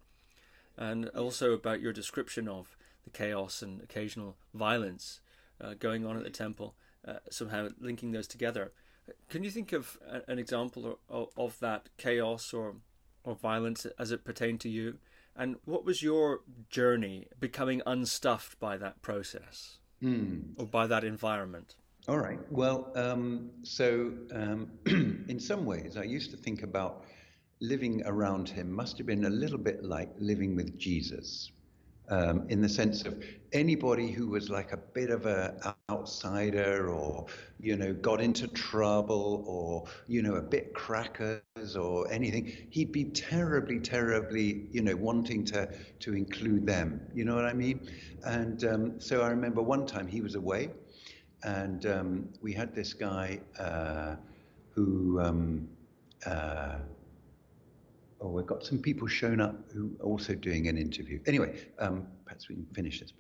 and 0.78 1.10
also 1.10 1.54
about 1.54 1.82
your 1.82 1.94
description 1.94 2.48
of 2.48 2.76
the 3.04 3.10
chaos 3.10 3.62
and 3.62 3.82
occasional 3.82 4.38
violence 4.54 5.22
uh, 5.62 5.74
going 5.76 6.06
on 6.06 6.18
at 6.18 6.24
the 6.24 6.30
temple, 6.30 6.76
uh, 7.08 7.16
somehow 7.30 7.70
linking 7.80 8.12
those 8.12 8.28
together. 8.28 8.72
Can 9.30 9.44
you 9.44 9.52
think 9.52 9.74
of 9.74 9.98
a, 10.08 10.22
an 10.32 10.40
example 10.40 10.98
of, 11.10 11.30
of, 11.36 11.60
that 11.60 11.90
chaos 11.98 12.54
or 12.54 12.76
or 13.26 13.36
violence 13.36 13.86
as 14.00 14.12
it 14.12 14.24
pertained 14.24 14.62
to 14.62 14.70
you? 14.70 14.98
And 15.36 15.58
what 15.66 15.86
was 15.86 16.04
your 16.04 16.42
journey 16.70 17.28
becoming 17.40 17.82
unstuffed 17.86 18.60
by 18.60 18.78
that 18.78 19.02
process 19.02 19.80
mm. 20.02 20.44
or 20.58 20.66
by 20.66 20.88
that 20.88 21.04
environment? 21.04 21.76
All 22.08 22.18
right. 22.18 22.40
Well, 22.52 22.92
um, 22.96 23.50
so 23.64 24.12
um, 24.34 24.72
in 24.86 25.40
some 25.40 25.66
ways, 25.66 25.96
I 25.96 26.04
used 26.04 26.32
to 26.32 26.38
think 26.38 26.62
about 26.64 27.06
living 27.62 28.04
around 28.06 28.50
him 28.50 28.70
must 28.72 28.98
have 28.98 29.08
been 29.08 29.24
a 29.26 29.30
little 29.30 29.58
bit 29.58 29.84
like 29.84 30.10
living 30.20 30.56
with 30.56 30.78
Jesus. 30.78 31.52
Um, 32.10 32.46
in 32.50 32.62
the 32.62 32.68
sense 32.68 33.06
of 33.06 33.24
anybody 33.54 34.12
who 34.12 34.28
was 34.28 34.50
like 34.50 34.74
a 34.74 34.78
bit 34.78 35.10
of 35.10 35.26
an 35.26 35.58
outsider 35.90 36.90
or, 36.90 37.28
you 37.62 37.78
know, 37.78 37.94
got 37.94 38.20
into 38.20 38.48
trouble 38.50 39.46
or, 39.48 39.86
you 40.08 40.22
know, 40.22 40.36
a 40.36 40.42
bit 40.42 40.74
crackers 40.74 41.78
or 41.78 42.12
anything, 42.12 42.52
he'd 42.72 42.92
be 42.92 43.06
terribly, 43.06 43.80
terribly, 43.80 44.68
you 44.72 44.82
know, 44.82 44.98
wanting 44.98 45.46
to, 45.46 45.70
to 46.02 46.14
include 46.14 46.66
them. 46.66 47.00
You 47.14 47.24
know 47.24 47.36
what 47.36 47.46
I 47.46 47.54
mean? 47.54 47.88
And 48.26 48.62
um, 48.66 49.00
so 49.00 49.22
I 49.22 49.30
remember 49.30 49.62
one 49.62 49.86
time 49.86 50.08
he 50.08 50.20
was 50.20 50.36
away 50.36 50.72
and 51.44 51.86
um, 51.86 52.30
we 52.42 52.54
had 52.54 52.74
this 52.74 52.94
guy 52.94 53.40
uh, 53.60 54.16
who, 54.72 55.20
um, 55.20 55.68
uh, 56.26 56.78
oh, 58.22 58.30
we've 58.30 58.46
got 58.46 58.64
some 58.64 58.80
people 58.80 59.08
shown 59.08 59.42
up 59.42 59.56
who 59.74 59.92
are 60.00 60.06
also 60.06 60.34
doing 60.34 60.68
an 60.68 60.78
interview. 60.78 61.20
Anyway, 61.26 61.68
um, 61.80 62.08
perhaps 62.26 62.50
we 62.50 62.56
can 62.56 62.66
finish 62.74 63.00
this. 63.00 63.14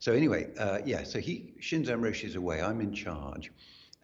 So 0.00 0.12
anyway, 0.12 0.48
uh, 0.58 0.78
yeah, 0.84 1.02
so 1.02 1.18
he 1.18 1.54
Shinzan 1.60 2.00
Roshi 2.00 2.24
is 2.24 2.36
away. 2.36 2.62
I'm 2.62 2.80
in 2.80 2.92
charge, 2.92 3.50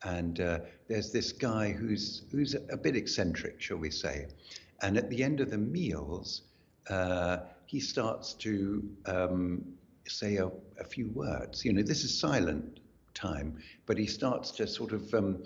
and 0.02 0.40
uh, 0.40 0.60
there's 0.88 1.12
this 1.12 1.30
guy 1.32 1.70
who's 1.70 2.24
who's 2.32 2.54
a 2.54 2.76
bit 2.76 2.96
eccentric, 2.96 3.60
shall 3.60 3.76
we 3.76 3.90
say? 3.90 4.26
And 4.82 4.96
at 4.96 5.08
the 5.08 5.22
end 5.22 5.40
of 5.40 5.50
the 5.50 5.58
meals, 5.58 6.42
uh, 6.90 7.38
he 7.66 7.78
starts 7.78 8.34
to 8.34 8.82
um, 9.06 9.64
say 10.08 10.36
a, 10.36 10.50
a, 10.78 10.84
few 10.84 11.08
words. 11.10 11.64
You 11.64 11.72
know, 11.72 11.82
this 11.82 12.02
is 12.04 12.18
silent 12.18 12.80
time, 13.14 13.58
but 13.86 13.98
he 13.98 14.06
starts 14.06 14.50
to 14.52 14.66
sort 14.66 14.92
of 14.92 15.12
um, 15.14 15.44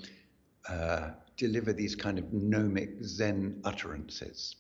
uh, 0.69 1.11
deliver 1.37 1.73
these 1.73 1.95
kind 1.95 2.19
of 2.19 2.33
gnomic 2.33 3.03
Zen 3.03 3.61
utterances. 3.65 4.57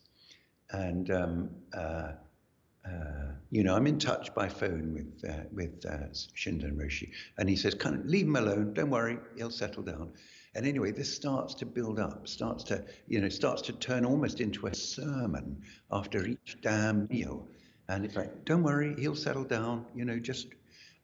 And 0.71 1.11
um, 1.11 1.51
uh, 1.75 2.13
uh, 2.87 3.33
you 3.51 3.65
know, 3.65 3.75
I'm 3.75 3.87
in 3.87 3.99
touch 3.99 4.35
by 4.35 4.49
phone 4.49 4.95
with 4.95 5.31
uh, 5.31 5.45
with 5.53 5.85
uh, 5.87 6.09
Shinzan 6.37 6.77
Roshi, 6.77 7.11
and 7.39 7.49
he 7.49 7.57
says, 7.57 7.75
"Kind 7.75 7.97
of 7.97 8.07
leave 8.07 8.27
him 8.27 8.37
alone. 8.37 8.75
Don't 8.75 8.91
worry, 8.91 9.19
he'll 9.37 9.51
settle 9.51 9.83
down." 9.83 10.13
And 10.55 10.67
anyway, 10.67 10.93
this 10.93 11.15
starts 11.15 11.55
to 11.55 11.67
build 11.67 11.99
up, 11.99 12.27
starts 12.27 12.65
to 12.65 12.85
you 13.07 13.21
know, 13.21 13.29
starts 13.29 13.63
to 13.63 13.73
turn 13.73 14.05
almost 14.05 14.41
into 14.41 14.67
a 14.67 14.75
sermon 14.75 15.63
after 15.91 16.27
each 16.27 16.59
damn 16.63 17.07
meal. 17.09 17.49
And 17.89 18.05
it's 18.05 18.17
like, 18.17 18.45
"Don't 18.45 18.63
worry, 18.63 18.95
he'll 18.99 19.15
settle 19.15 19.45
down. 19.45 19.87
You 19.95 20.05
know, 20.05 20.19
just." 20.19 20.49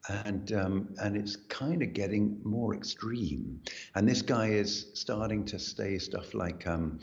And 0.08 0.52
um, 0.52 0.94
and 1.02 1.16
it's 1.16 1.36
kind 1.36 1.82
of 1.82 1.94
getting 1.94 2.38
more 2.44 2.74
extreme. 2.74 3.60
And 3.94 4.06
this 4.06 4.20
guy 4.20 4.48
is 4.48 4.90
starting 4.94 5.44
to 5.46 5.58
say 5.58 5.98
stuff 5.98 6.34
like, 6.34 6.66
um, 6.66 7.00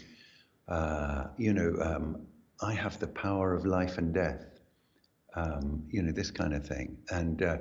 uh, 0.67 1.25
you 1.37 1.53
know, 1.53 1.75
um, 1.81 2.27
I 2.61 2.73
have 2.73 2.99
the 2.99 3.07
power 3.07 3.53
of 3.53 3.65
life 3.65 3.97
and 3.97 4.13
death. 4.13 4.45
Um, 5.35 5.83
you 5.89 6.03
know, 6.03 6.11
this 6.11 6.29
kind 6.29 6.53
of 6.53 6.67
thing. 6.67 6.97
And 7.09 7.41
uh, 7.41 7.57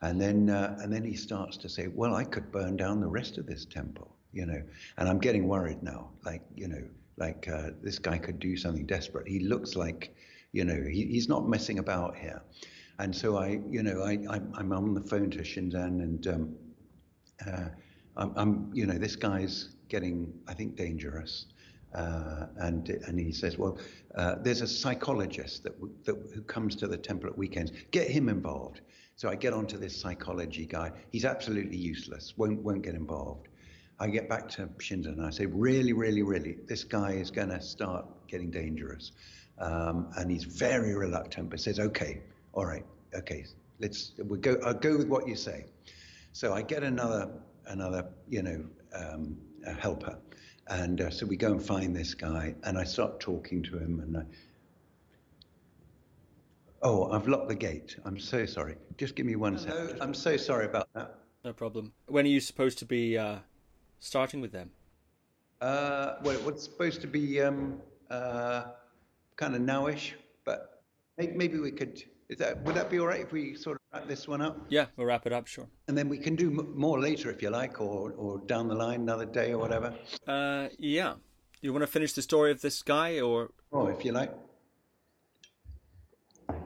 and 0.00 0.20
then 0.20 0.50
uh, 0.50 0.76
and 0.80 0.92
then 0.92 1.04
he 1.04 1.14
starts 1.14 1.56
to 1.58 1.68
say, 1.68 1.86
well, 1.86 2.14
I 2.14 2.24
could 2.24 2.50
burn 2.50 2.76
down 2.76 3.00
the 3.00 3.06
rest 3.06 3.38
of 3.38 3.46
this 3.46 3.64
temple. 3.64 4.16
You 4.32 4.46
know, 4.46 4.62
and 4.98 5.08
I'm 5.08 5.18
getting 5.18 5.46
worried 5.46 5.82
now. 5.82 6.10
Like 6.24 6.42
you 6.56 6.66
know, 6.66 6.82
like 7.18 7.48
uh, 7.48 7.70
this 7.82 7.98
guy 7.98 8.18
could 8.18 8.40
do 8.40 8.56
something 8.56 8.86
desperate. 8.86 9.28
He 9.28 9.40
looks 9.40 9.76
like, 9.76 10.14
you 10.52 10.64
know, 10.64 10.82
he, 10.90 11.06
he's 11.06 11.28
not 11.28 11.48
messing 11.48 11.78
about 11.78 12.16
here. 12.16 12.42
And 12.98 13.14
so 13.14 13.36
I, 13.36 13.60
you 13.70 13.82
know, 13.82 14.02
I, 14.02 14.18
I'm, 14.28 14.52
I'm 14.56 14.72
on 14.72 14.94
the 14.94 15.00
phone 15.00 15.30
to 15.30 15.38
Shinzan 15.38 16.02
and 16.02 16.26
um, 16.26 16.54
uh, 17.46 17.68
I'm, 18.16 18.32
I'm, 18.36 18.70
you 18.72 18.86
know, 18.86 18.98
this 18.98 19.16
guy's 19.16 19.76
getting, 19.88 20.32
I 20.46 20.54
think, 20.54 20.76
dangerous. 20.76 21.46
Uh, 21.94 22.46
and 22.56 22.88
and 22.88 23.18
he 23.18 23.32
says, 23.32 23.58
well, 23.58 23.78
uh, 24.16 24.36
there's 24.40 24.62
a 24.62 24.66
psychologist 24.66 25.62
that, 25.62 25.74
that 26.04 26.16
who 26.34 26.40
comes 26.42 26.74
to 26.76 26.86
the 26.86 26.96
temple 26.96 27.28
at 27.28 27.36
weekends. 27.36 27.70
Get 27.90 28.08
him 28.08 28.28
involved. 28.30 28.80
So 29.16 29.28
I 29.28 29.34
get 29.34 29.52
onto 29.52 29.76
this 29.76 30.00
psychology 30.00 30.64
guy. 30.64 30.92
He's 31.10 31.26
absolutely 31.26 31.76
useless. 31.76 32.32
Won't 32.38 32.62
won't 32.62 32.82
get 32.82 32.94
involved. 32.94 33.48
I 34.00 34.08
get 34.08 34.28
back 34.28 34.48
to 34.50 34.66
Shinzan 34.78 35.18
and 35.18 35.26
I 35.26 35.30
say, 35.30 35.46
really, 35.46 35.92
really, 35.92 36.22
really, 36.22 36.56
this 36.66 36.82
guy 36.82 37.12
is 37.12 37.30
going 37.30 37.50
to 37.50 37.60
start 37.60 38.04
getting 38.26 38.50
dangerous. 38.50 39.12
Um, 39.58 40.10
and 40.16 40.28
he's 40.30 40.42
very 40.42 40.96
reluctant, 40.96 41.50
but 41.50 41.60
says, 41.60 41.78
okay, 41.78 42.20
all 42.52 42.66
right, 42.66 42.84
okay, 43.14 43.44
let's 43.80 44.12
we 44.24 44.38
go. 44.38 44.58
I'll 44.64 44.74
go 44.74 44.96
with 44.96 45.08
what 45.08 45.26
you 45.28 45.36
say. 45.36 45.66
So 46.32 46.52
I 46.54 46.62
get 46.62 46.82
another 46.82 47.30
another 47.66 48.06
you 48.28 48.42
know 48.42 48.64
um, 48.94 49.36
helper 49.78 50.18
and 50.68 51.00
uh, 51.00 51.10
so 51.10 51.26
we 51.26 51.36
go 51.36 51.52
and 51.52 51.62
find 51.62 51.94
this 51.94 52.14
guy, 52.14 52.54
and 52.64 52.78
I 52.78 52.84
start 52.84 53.20
talking 53.20 53.62
to 53.64 53.78
him, 53.78 54.00
and 54.00 54.16
I, 54.16 54.22
oh, 56.82 57.10
I've 57.10 57.26
locked 57.26 57.48
the 57.48 57.54
gate. 57.54 57.96
I'm 58.04 58.18
so 58.18 58.46
sorry. 58.46 58.76
Just 58.96 59.16
give 59.16 59.26
me 59.26 59.36
one 59.36 59.56
Hello. 59.56 59.86
second. 59.86 60.02
I'm 60.02 60.14
so 60.14 60.36
sorry 60.36 60.66
about 60.66 60.88
that. 60.94 61.18
No 61.44 61.52
problem. 61.52 61.92
When 62.06 62.24
are 62.24 62.28
you 62.28 62.40
supposed 62.40 62.78
to 62.78 62.84
be 62.84 63.18
uh, 63.18 63.38
starting 63.98 64.40
with 64.40 64.52
them? 64.52 64.70
Uh, 65.60 66.14
well, 66.22 66.48
it's 66.48 66.64
supposed 66.64 67.00
to 67.00 67.06
be 67.06 67.40
um, 67.40 67.80
uh, 68.10 68.64
kind 69.36 69.54
of 69.54 69.62
nowish, 69.62 70.12
but 70.44 70.82
maybe 71.16 71.58
we 71.58 71.70
could 71.70 72.04
is 72.32 72.38
that 72.38 72.62
would 72.64 72.74
that 72.74 72.90
be 72.90 72.98
all 72.98 73.06
right 73.06 73.20
if 73.20 73.32
we 73.32 73.54
sort 73.54 73.76
of 73.76 73.80
wrap 73.92 74.08
this 74.08 74.26
one 74.26 74.42
up? 74.42 74.58
Yeah, 74.68 74.86
we'll 74.96 75.06
wrap 75.06 75.26
it 75.26 75.32
up, 75.32 75.46
sure. 75.46 75.68
And 75.88 75.96
then 75.96 76.08
we 76.08 76.18
can 76.18 76.34
do 76.34 76.48
m- 76.48 76.72
more 76.74 77.00
later 77.00 77.30
if 77.30 77.42
you 77.42 77.50
like, 77.50 77.80
or 77.80 78.12
or 78.12 78.38
down 78.46 78.68
the 78.68 78.74
line 78.74 79.00
another 79.02 79.26
day 79.26 79.52
or 79.52 79.58
whatever. 79.58 79.94
Uh, 80.26 80.68
yeah. 80.78 81.14
You 81.60 81.72
want 81.72 81.82
to 81.82 81.86
finish 81.86 82.12
the 82.12 82.22
story 82.22 82.50
of 82.50 82.60
this 82.60 82.82
guy, 82.82 83.20
or? 83.20 83.50
Oh, 83.72 83.86
if 83.86 84.04
you 84.04 84.10
like. 84.10 84.32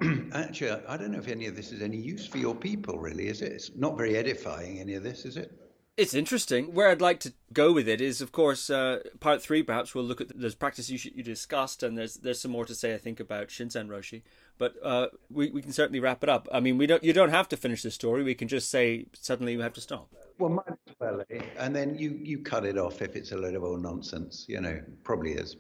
Actually, 0.33 0.71
I 0.89 0.97
don't 0.97 1.13
know 1.13 1.19
if 1.19 1.29
any 1.29 1.47
of 1.47 1.55
this 1.55 1.71
is 1.71 1.83
any 1.83 1.99
use 1.99 2.27
for 2.27 2.39
your 2.39 2.55
people, 2.55 2.99
really, 2.99 3.29
is 3.29 3.43
it? 3.43 3.53
It's 3.53 3.71
not 3.77 3.97
very 3.97 4.17
edifying, 4.17 4.81
any 4.81 4.95
of 4.95 5.03
this, 5.03 5.27
is 5.27 5.37
it? 5.37 5.53
It's 5.97 6.13
interesting. 6.15 6.75
Where 6.75 6.91
I'd 6.91 7.01
like 7.01 7.21
to 7.21 7.33
go 7.55 7.73
with 7.73 7.89
it 7.89 8.03
is, 8.03 8.21
of 8.21 8.31
course, 8.31 8.69
uh, 8.69 9.01
part 9.21 9.41
three. 9.41 9.63
Perhaps 9.63 9.95
we'll 9.95 10.05
look 10.05 10.21
at 10.21 10.39
those 10.39 10.55
practices 10.55 11.05
you, 11.05 11.13
you 11.15 11.23
discussed, 11.23 11.83
and 11.83 11.97
there's 11.97 12.17
there's 12.17 12.41
some 12.41 12.51
more 12.51 12.67
to 12.67 12.75
say, 12.75 12.95
I 12.95 12.99
think, 12.99 13.19
about 13.19 13.49
Shinzan 13.49 13.89
Roshi. 13.89 14.23
But 14.59 14.75
uh, 14.83 15.09
we 15.31 15.51
we 15.51 15.63
can 15.63 15.73
certainly 15.73 16.01
wrap 16.01 16.23
it 16.23 16.29
up. 16.29 16.49
I 16.53 16.61
mean, 16.61 16.79
we 16.79 16.87
don't 16.87 17.05
you 17.05 17.13
don't 17.13 17.31
have 17.31 17.49
to 17.51 17.57
finish 17.57 17.83
the 17.83 17.91
story. 17.91 18.23
We 18.23 18.35
can 18.35 18.49
just 18.49 18.71
say 18.71 19.07
suddenly 19.13 19.57
we 19.57 19.63
have 19.63 19.75
to 19.75 19.81
stop. 19.81 20.09
Well, 20.39 20.51
might 20.51 20.69
as 20.69 20.95
well, 20.99 21.23
eh? 21.31 21.43
and 21.59 21.75
then 21.75 21.97
you 21.99 22.19
you 22.23 22.39
cut 22.39 22.65
it 22.65 22.79
off 22.79 23.03
if 23.03 23.17
it's 23.17 23.33
a 23.33 23.37
load 23.37 23.55
of 23.55 23.65
old 23.65 23.83
nonsense. 23.83 24.47
You 24.49 24.61
know, 24.61 24.81
probably 25.05 25.33
is. 25.33 25.57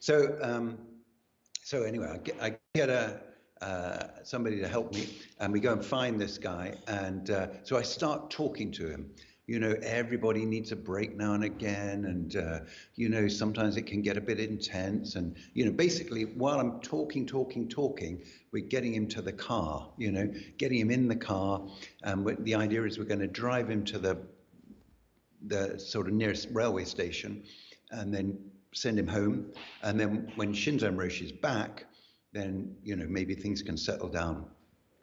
So 0.00 0.38
um, 0.42 0.78
so 1.62 1.82
anyway, 1.82 2.10
I 2.12 2.18
get 2.18 2.42
I 2.42 2.58
get 2.74 2.90
a. 2.90 3.20
Uh, 3.62 4.08
somebody 4.22 4.60
to 4.60 4.68
help 4.68 4.92
me, 4.92 5.08
and 5.40 5.50
we 5.50 5.60
go 5.60 5.72
and 5.72 5.82
find 5.82 6.20
this 6.20 6.36
guy. 6.36 6.74
And 6.88 7.30
uh, 7.30 7.46
so 7.62 7.78
I 7.78 7.82
start 7.82 8.28
talking 8.30 8.70
to 8.72 8.86
him, 8.86 9.10
you 9.46 9.60
know, 9.60 9.76
everybody 9.82 10.44
needs 10.44 10.72
a 10.72 10.76
break 10.76 11.16
now 11.16 11.34
and 11.34 11.44
again. 11.44 12.04
And, 12.06 12.36
uh, 12.36 12.60
you 12.96 13.08
know, 13.08 13.28
sometimes 13.28 13.76
it 13.76 13.82
can 13.82 14.02
get 14.02 14.16
a 14.16 14.20
bit 14.20 14.40
intense. 14.40 15.14
And, 15.14 15.36
you 15.54 15.64
know, 15.64 15.70
basically, 15.70 16.24
while 16.24 16.58
I'm 16.58 16.80
talking, 16.80 17.26
talking, 17.26 17.68
talking, 17.68 18.22
we're 18.50 18.64
getting 18.64 18.92
him 18.92 19.06
to 19.08 19.22
the 19.22 19.32
car, 19.32 19.88
you 19.98 20.10
know, 20.10 20.32
getting 20.58 20.80
him 20.80 20.90
in 20.90 21.06
the 21.06 21.16
car. 21.16 21.64
And 22.02 22.26
the 22.44 22.56
idea 22.56 22.82
is 22.82 22.98
we're 22.98 23.04
going 23.04 23.20
to 23.20 23.28
drive 23.28 23.68
him 23.68 23.84
to 23.84 23.98
the, 23.98 24.18
the 25.46 25.78
sort 25.78 26.08
of 26.08 26.14
nearest 26.14 26.48
railway 26.50 26.84
station 26.84 27.44
and 27.92 28.12
then 28.12 28.36
send 28.72 28.98
him 28.98 29.06
home. 29.06 29.52
And 29.82 29.98
then 29.98 30.32
when 30.34 30.52
Shinzan 30.54 30.96
Roshi 30.96 31.26
is 31.26 31.32
back, 31.32 31.84
then, 32.32 32.74
you 32.82 32.96
know, 32.96 33.06
maybe 33.08 33.36
things 33.36 33.62
can 33.62 33.76
settle 33.76 34.08
down. 34.08 34.46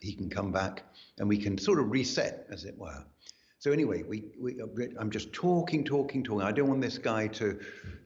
He 0.02 0.14
can 0.14 0.30
come 0.30 0.52
back 0.52 0.84
and 1.18 1.30
we 1.30 1.38
can 1.38 1.57
sort 1.57 1.80
of 1.80 1.90
reset, 1.90 2.45
as 2.52 2.65
it 2.65 2.78
were. 2.78 3.06
So 3.64 3.72
anyway, 3.72 4.03
we, 4.03 4.26
we, 4.38 4.57
I'm 4.99 5.10
just 5.10 5.31
talking, 5.31 5.85
talking, 5.85 6.22
talking. 6.22 6.45
I 6.45 6.52
don't 6.52 6.68
want 6.68 6.81
this 6.81 6.98
guy 6.98 7.27
to, 7.27 7.57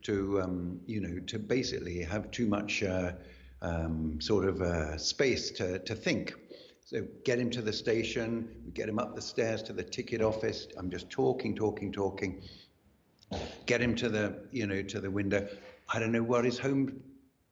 to 0.03 0.39
um, 0.39 0.79
you 0.85 1.01
know, 1.01 1.19
to 1.25 1.39
basically 1.39 2.03
have 2.03 2.29
too 2.29 2.45
much 2.45 2.84
uh, 2.84 3.13
um, 3.63 4.21
sort 4.21 4.45
of 4.45 4.61
uh, 4.61 4.99
space 4.99 5.49
to, 5.53 5.79
to 5.79 5.95
think. 5.95 6.35
So 6.85 7.07
get 7.23 7.39
him 7.39 7.49
to 7.49 7.63
the 7.63 7.73
station, 7.73 8.71
get 8.75 8.88
him 8.88 8.99
up 8.99 9.15
the 9.15 9.21
stairs 9.23 9.63
to 9.63 9.73
the 9.73 9.81
ticket 9.81 10.21
office. 10.21 10.67
I'm 10.77 10.91
just 10.91 11.09
talking, 11.09 11.55
talking, 11.55 11.91
talking. 11.91 12.43
Get 13.65 13.81
him 13.81 13.95
to 13.95 14.09
the, 14.09 14.35
you 14.51 14.67
know, 14.67 14.84
to 14.84 15.01
the 15.01 15.09
window. 15.09 15.47
I 15.91 15.97
don't 15.97 16.11
know 16.11 16.21
what 16.21 16.45
his 16.45 16.59
home 16.59 17.01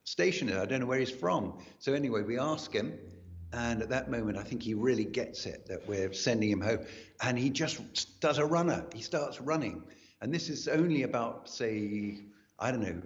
station 0.03 0.47
is. 0.49 0.57
I 0.57 0.65
don't 0.65 0.79
know 0.79 0.85
where 0.85 0.99
he's 0.99 1.09
from. 1.09 1.57
So 1.79 1.95
anyway, 1.95 2.21
we 2.21 2.37
ask 2.37 2.71
him, 2.71 2.99
And 3.55 3.81
at 3.81 3.87
that 3.89 4.11
moment, 4.11 4.37
I 4.37 4.43
think 4.43 4.61
he 4.61 4.73
really 4.73 5.05
gets 5.05 5.45
it 5.45 5.65
that 5.67 5.87
we're 5.87 6.11
sending 6.11 6.51
him 6.51 6.59
home. 6.59 6.79
And 7.21 7.39
he 7.39 7.49
just 7.49 8.19
does 8.19 8.37
a 8.37 8.45
runner. 8.45 8.85
He 8.93 9.01
starts 9.01 9.39
running. 9.39 9.81
And 10.21 10.33
this 10.33 10.49
is 10.49 10.67
only 10.67 11.03
about, 11.03 11.49
say, 11.49 12.17
I 12.59 12.71
don't 12.71 12.81
know, 12.81 13.01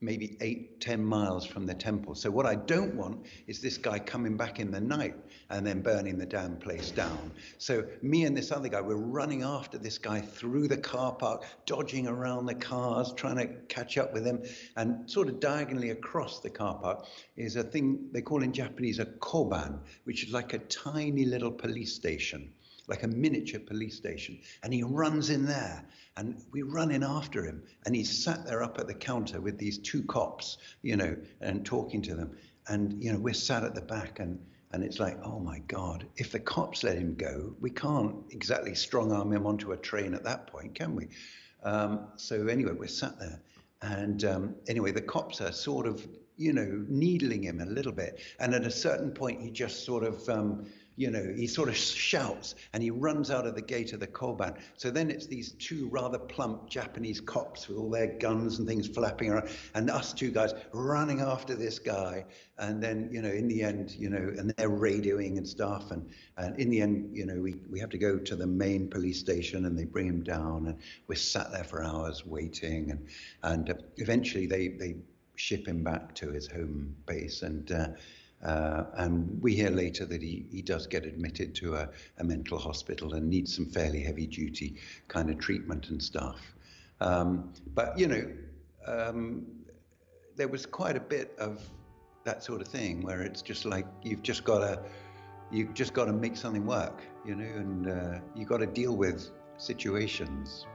maybe 0.00 0.36
eight, 0.40 0.80
ten 0.80 1.04
miles 1.04 1.44
from 1.44 1.66
the 1.66 1.74
temple. 1.74 2.14
So 2.14 2.30
what 2.30 2.46
I 2.46 2.54
don't 2.54 2.94
want 2.94 3.26
is 3.48 3.60
this 3.60 3.76
guy 3.76 3.98
coming 3.98 4.36
back 4.36 4.60
in 4.60 4.70
the 4.70 4.80
night 4.80 5.16
and 5.52 5.66
then 5.66 5.82
burning 5.82 6.18
the 6.18 6.26
damn 6.26 6.56
place 6.56 6.90
down. 6.90 7.30
So 7.58 7.84
me 8.00 8.24
and 8.24 8.34
this 8.34 8.50
other 8.50 8.68
guy, 8.68 8.80
we're 8.80 8.96
running 8.96 9.42
after 9.42 9.76
this 9.76 9.98
guy 9.98 10.20
through 10.20 10.66
the 10.66 10.78
car 10.78 11.12
park, 11.12 11.44
dodging 11.66 12.08
around 12.08 12.46
the 12.46 12.54
cars, 12.54 13.12
trying 13.12 13.36
to 13.36 13.46
catch 13.68 13.98
up 13.98 14.14
with 14.14 14.26
him. 14.26 14.42
And 14.76 15.08
sort 15.08 15.28
of 15.28 15.40
diagonally 15.40 15.90
across 15.90 16.40
the 16.40 16.50
car 16.50 16.78
park 16.78 17.06
is 17.36 17.56
a 17.56 17.62
thing 17.62 18.08
they 18.12 18.22
call 18.22 18.42
in 18.42 18.52
Japanese 18.52 18.98
a 18.98 19.04
koban, 19.04 19.80
which 20.04 20.24
is 20.24 20.32
like 20.32 20.54
a 20.54 20.58
tiny 20.58 21.26
little 21.26 21.52
police 21.52 21.94
station 21.94 22.50
like 22.88 23.04
a 23.04 23.08
miniature 23.08 23.60
police 23.60 23.96
station. 23.96 24.38
And 24.64 24.74
he 24.74 24.82
runs 24.82 25.30
in 25.30 25.46
there 25.46 25.84
and 26.16 26.42
we 26.50 26.62
run 26.62 26.90
in 26.90 27.04
after 27.04 27.44
him. 27.44 27.62
And 27.86 27.94
he's 27.94 28.24
sat 28.24 28.44
there 28.44 28.62
up 28.62 28.78
at 28.78 28.88
the 28.88 28.94
counter 28.94 29.40
with 29.40 29.56
these 29.56 29.78
two 29.78 30.02
cops, 30.02 30.58
you 30.82 30.96
know, 30.96 31.16
and 31.40 31.64
talking 31.64 32.02
to 32.02 32.16
them. 32.16 32.36
And, 32.66 33.02
you 33.02 33.12
know, 33.12 33.20
we're 33.20 33.34
sat 33.34 33.62
at 33.62 33.76
the 33.76 33.82
back 33.82 34.18
and, 34.18 34.40
and 34.72 34.82
it's 34.82 34.98
like, 34.98 35.18
oh 35.24 35.38
my 35.38 35.58
God, 35.68 36.06
if 36.16 36.32
the 36.32 36.40
cops 36.40 36.82
let 36.82 36.96
him 36.96 37.14
go, 37.14 37.54
we 37.60 37.70
can't 37.70 38.16
exactly 38.30 38.74
strong 38.74 39.12
arm 39.12 39.32
him 39.32 39.46
onto 39.46 39.72
a 39.72 39.76
train 39.76 40.14
at 40.14 40.24
that 40.24 40.46
point, 40.46 40.74
can 40.74 40.96
we? 40.96 41.08
Um, 41.62 42.08
so 42.16 42.46
anyway, 42.46 42.72
we're 42.72 42.86
sat 42.86 43.18
there. 43.18 43.40
And 43.82 44.24
um, 44.24 44.54
anyway, 44.68 44.92
the 44.92 45.02
cops 45.02 45.40
are 45.40 45.52
sort 45.52 45.86
of, 45.86 46.06
you 46.36 46.52
know, 46.52 46.84
needling 46.88 47.42
him 47.42 47.60
a 47.60 47.66
little 47.66 47.92
bit. 47.92 48.20
And 48.38 48.54
at 48.54 48.64
a 48.64 48.70
certain 48.70 49.10
point, 49.10 49.42
he 49.42 49.50
just 49.50 49.84
sort 49.84 50.04
of, 50.04 50.26
um, 50.28 50.66
you 50.96 51.10
know, 51.10 51.32
he 51.34 51.46
sort 51.46 51.68
of 51.68 51.76
shouts 51.76 52.54
and 52.72 52.82
he 52.82 52.90
runs 52.90 53.30
out 53.30 53.46
of 53.46 53.54
the 53.54 53.62
gate 53.62 53.92
of 53.92 54.00
the 54.00 54.06
Koban. 54.06 54.56
So 54.76 54.90
then 54.90 55.10
it's 55.10 55.26
these 55.26 55.52
two 55.52 55.88
rather 55.88 56.18
plump 56.18 56.68
Japanese 56.68 57.20
cops 57.20 57.68
with 57.68 57.78
all 57.78 57.90
their 57.90 58.18
guns 58.18 58.58
and 58.58 58.68
things 58.68 58.88
flapping 58.88 59.30
around, 59.30 59.48
and 59.74 59.90
us 59.90 60.12
two 60.12 60.30
guys 60.30 60.52
running 60.72 61.20
after 61.20 61.54
this 61.54 61.78
guy. 61.78 62.24
And 62.58 62.82
then, 62.82 63.08
you 63.10 63.22
know, 63.22 63.30
in 63.30 63.48
the 63.48 63.62
end, 63.62 63.92
you 63.92 64.10
know, 64.10 64.32
and 64.38 64.50
they're 64.56 64.70
radioing 64.70 65.38
and 65.38 65.48
stuff. 65.48 65.90
And, 65.90 66.08
and 66.36 66.58
in 66.58 66.70
the 66.70 66.80
end, 66.80 67.16
you 67.16 67.26
know, 67.26 67.40
we, 67.40 67.56
we 67.70 67.80
have 67.80 67.90
to 67.90 67.98
go 67.98 68.18
to 68.18 68.36
the 68.36 68.46
main 68.46 68.88
police 68.88 69.18
station 69.18 69.64
and 69.64 69.76
they 69.76 69.84
bring 69.84 70.06
him 70.06 70.22
down. 70.22 70.66
And 70.66 70.78
we're 71.08 71.16
sat 71.16 71.50
there 71.50 71.64
for 71.64 71.82
hours 71.82 72.24
waiting. 72.26 72.90
And, 72.90 73.06
and 73.42 73.70
uh, 73.70 73.74
eventually 73.96 74.46
they, 74.46 74.68
they 74.68 74.96
ship 75.34 75.66
him 75.66 75.82
back 75.82 76.14
to 76.16 76.30
his 76.30 76.46
home 76.46 76.94
base. 77.06 77.42
And, 77.42 77.72
uh, 77.72 77.88
uh, 78.42 78.84
and 78.96 79.40
we 79.42 79.54
hear 79.54 79.70
later 79.70 80.04
that 80.06 80.22
he, 80.22 80.46
he 80.50 80.62
does 80.62 80.86
get 80.86 81.04
admitted 81.04 81.54
to 81.56 81.76
a, 81.76 81.88
a 82.18 82.24
mental 82.24 82.58
hospital 82.58 83.14
and 83.14 83.28
needs 83.28 83.54
some 83.54 83.66
fairly 83.66 84.02
heavy 84.02 84.26
duty 84.26 84.76
kind 85.08 85.30
of 85.30 85.38
treatment 85.38 85.90
and 85.90 86.02
stuff. 86.02 86.40
Um, 87.00 87.52
but, 87.74 87.98
you 87.98 88.06
know, 88.08 88.26
um, 88.86 89.46
there 90.36 90.48
was 90.48 90.66
quite 90.66 90.96
a 90.96 91.00
bit 91.00 91.34
of 91.38 91.62
that 92.24 92.42
sort 92.42 92.60
of 92.60 92.68
thing 92.68 93.02
where 93.02 93.22
it's 93.22 93.42
just 93.42 93.64
like 93.64 93.86
you've 94.02 94.22
just 94.22 94.44
got 94.44 94.58
to 94.58 94.82
you've 95.50 95.74
just 95.74 95.92
got 95.92 96.06
to 96.06 96.12
make 96.12 96.36
something 96.36 96.64
work, 96.64 97.02
you 97.26 97.34
know, 97.34 97.44
and 97.44 97.88
uh, 97.88 98.18
you've 98.34 98.48
got 98.48 98.58
to 98.58 98.66
deal 98.66 98.96
with 98.96 99.28
situations. 99.58 100.66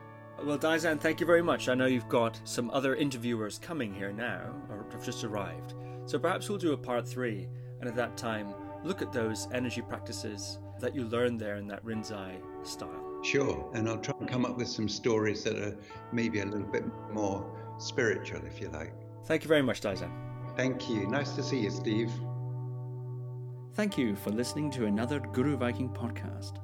Well, 0.43 0.59
Daizan, 0.59 0.99
thank 0.99 1.19
you 1.19 1.25
very 1.25 1.41
much. 1.41 1.67
I 1.67 1.73
know 1.73 1.87
you've 1.87 2.07
got 2.07 2.39
some 2.43 2.69
other 2.69 2.95
interviewers 2.95 3.57
coming 3.57 3.91
here 3.91 4.11
now, 4.11 4.53
or 4.69 4.85
have 4.91 5.03
just 5.03 5.23
arrived. 5.23 5.73
So 6.07 6.17
perhaps 6.17 6.47
we'll 6.47 6.57
do 6.57 6.71
a 6.71 6.77
part 6.77 7.05
three, 7.05 7.49
and 7.81 7.89
at 7.89 7.95
that 7.97 8.15
time, 8.15 8.53
look 8.83 9.01
at 9.01 9.11
those 9.11 9.49
energy 9.53 9.81
practices 9.81 10.57
that 10.79 10.95
you 10.95 11.03
learned 11.03 11.37
there 11.37 11.57
in 11.57 11.67
that 11.67 11.83
Rinzai 11.83 12.37
style. 12.63 13.19
Sure, 13.23 13.69
and 13.73 13.89
I'll 13.89 13.97
try 13.97 14.15
and 14.17 14.29
come 14.29 14.45
up 14.45 14.55
with 14.55 14.69
some 14.69 14.87
stories 14.87 15.43
that 15.43 15.59
are 15.59 15.75
maybe 16.13 16.39
a 16.39 16.45
little 16.45 16.65
bit 16.65 16.85
more 17.11 17.45
spiritual, 17.77 18.39
if 18.45 18.61
you 18.61 18.69
like. 18.69 18.93
Thank 19.25 19.43
you 19.43 19.49
very 19.49 19.61
much, 19.61 19.81
Daizan. 19.81 20.09
Thank 20.55 20.89
you. 20.89 21.07
Nice 21.07 21.35
to 21.35 21.43
see 21.43 21.59
you, 21.59 21.71
Steve. 21.71 22.09
Thank 23.73 23.97
you 23.97 24.15
for 24.15 24.29
listening 24.29 24.71
to 24.71 24.85
another 24.85 25.19
Guru 25.19 25.57
Viking 25.57 25.89
podcast. 25.89 26.61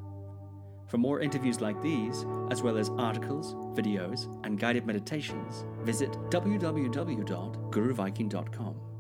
For 0.87 0.97
more 0.97 1.19
interviews 1.19 1.59
like 1.59 1.81
these, 1.81 2.25
as 2.49 2.63
well 2.63 2.77
as 2.77 2.91
articles, 2.91 3.55
videos, 3.77 4.29
and 4.45 4.57
guided 4.57 4.85
meditations, 4.85 5.65
visit 5.81 6.13
www.guruviking.com. 6.29 8.92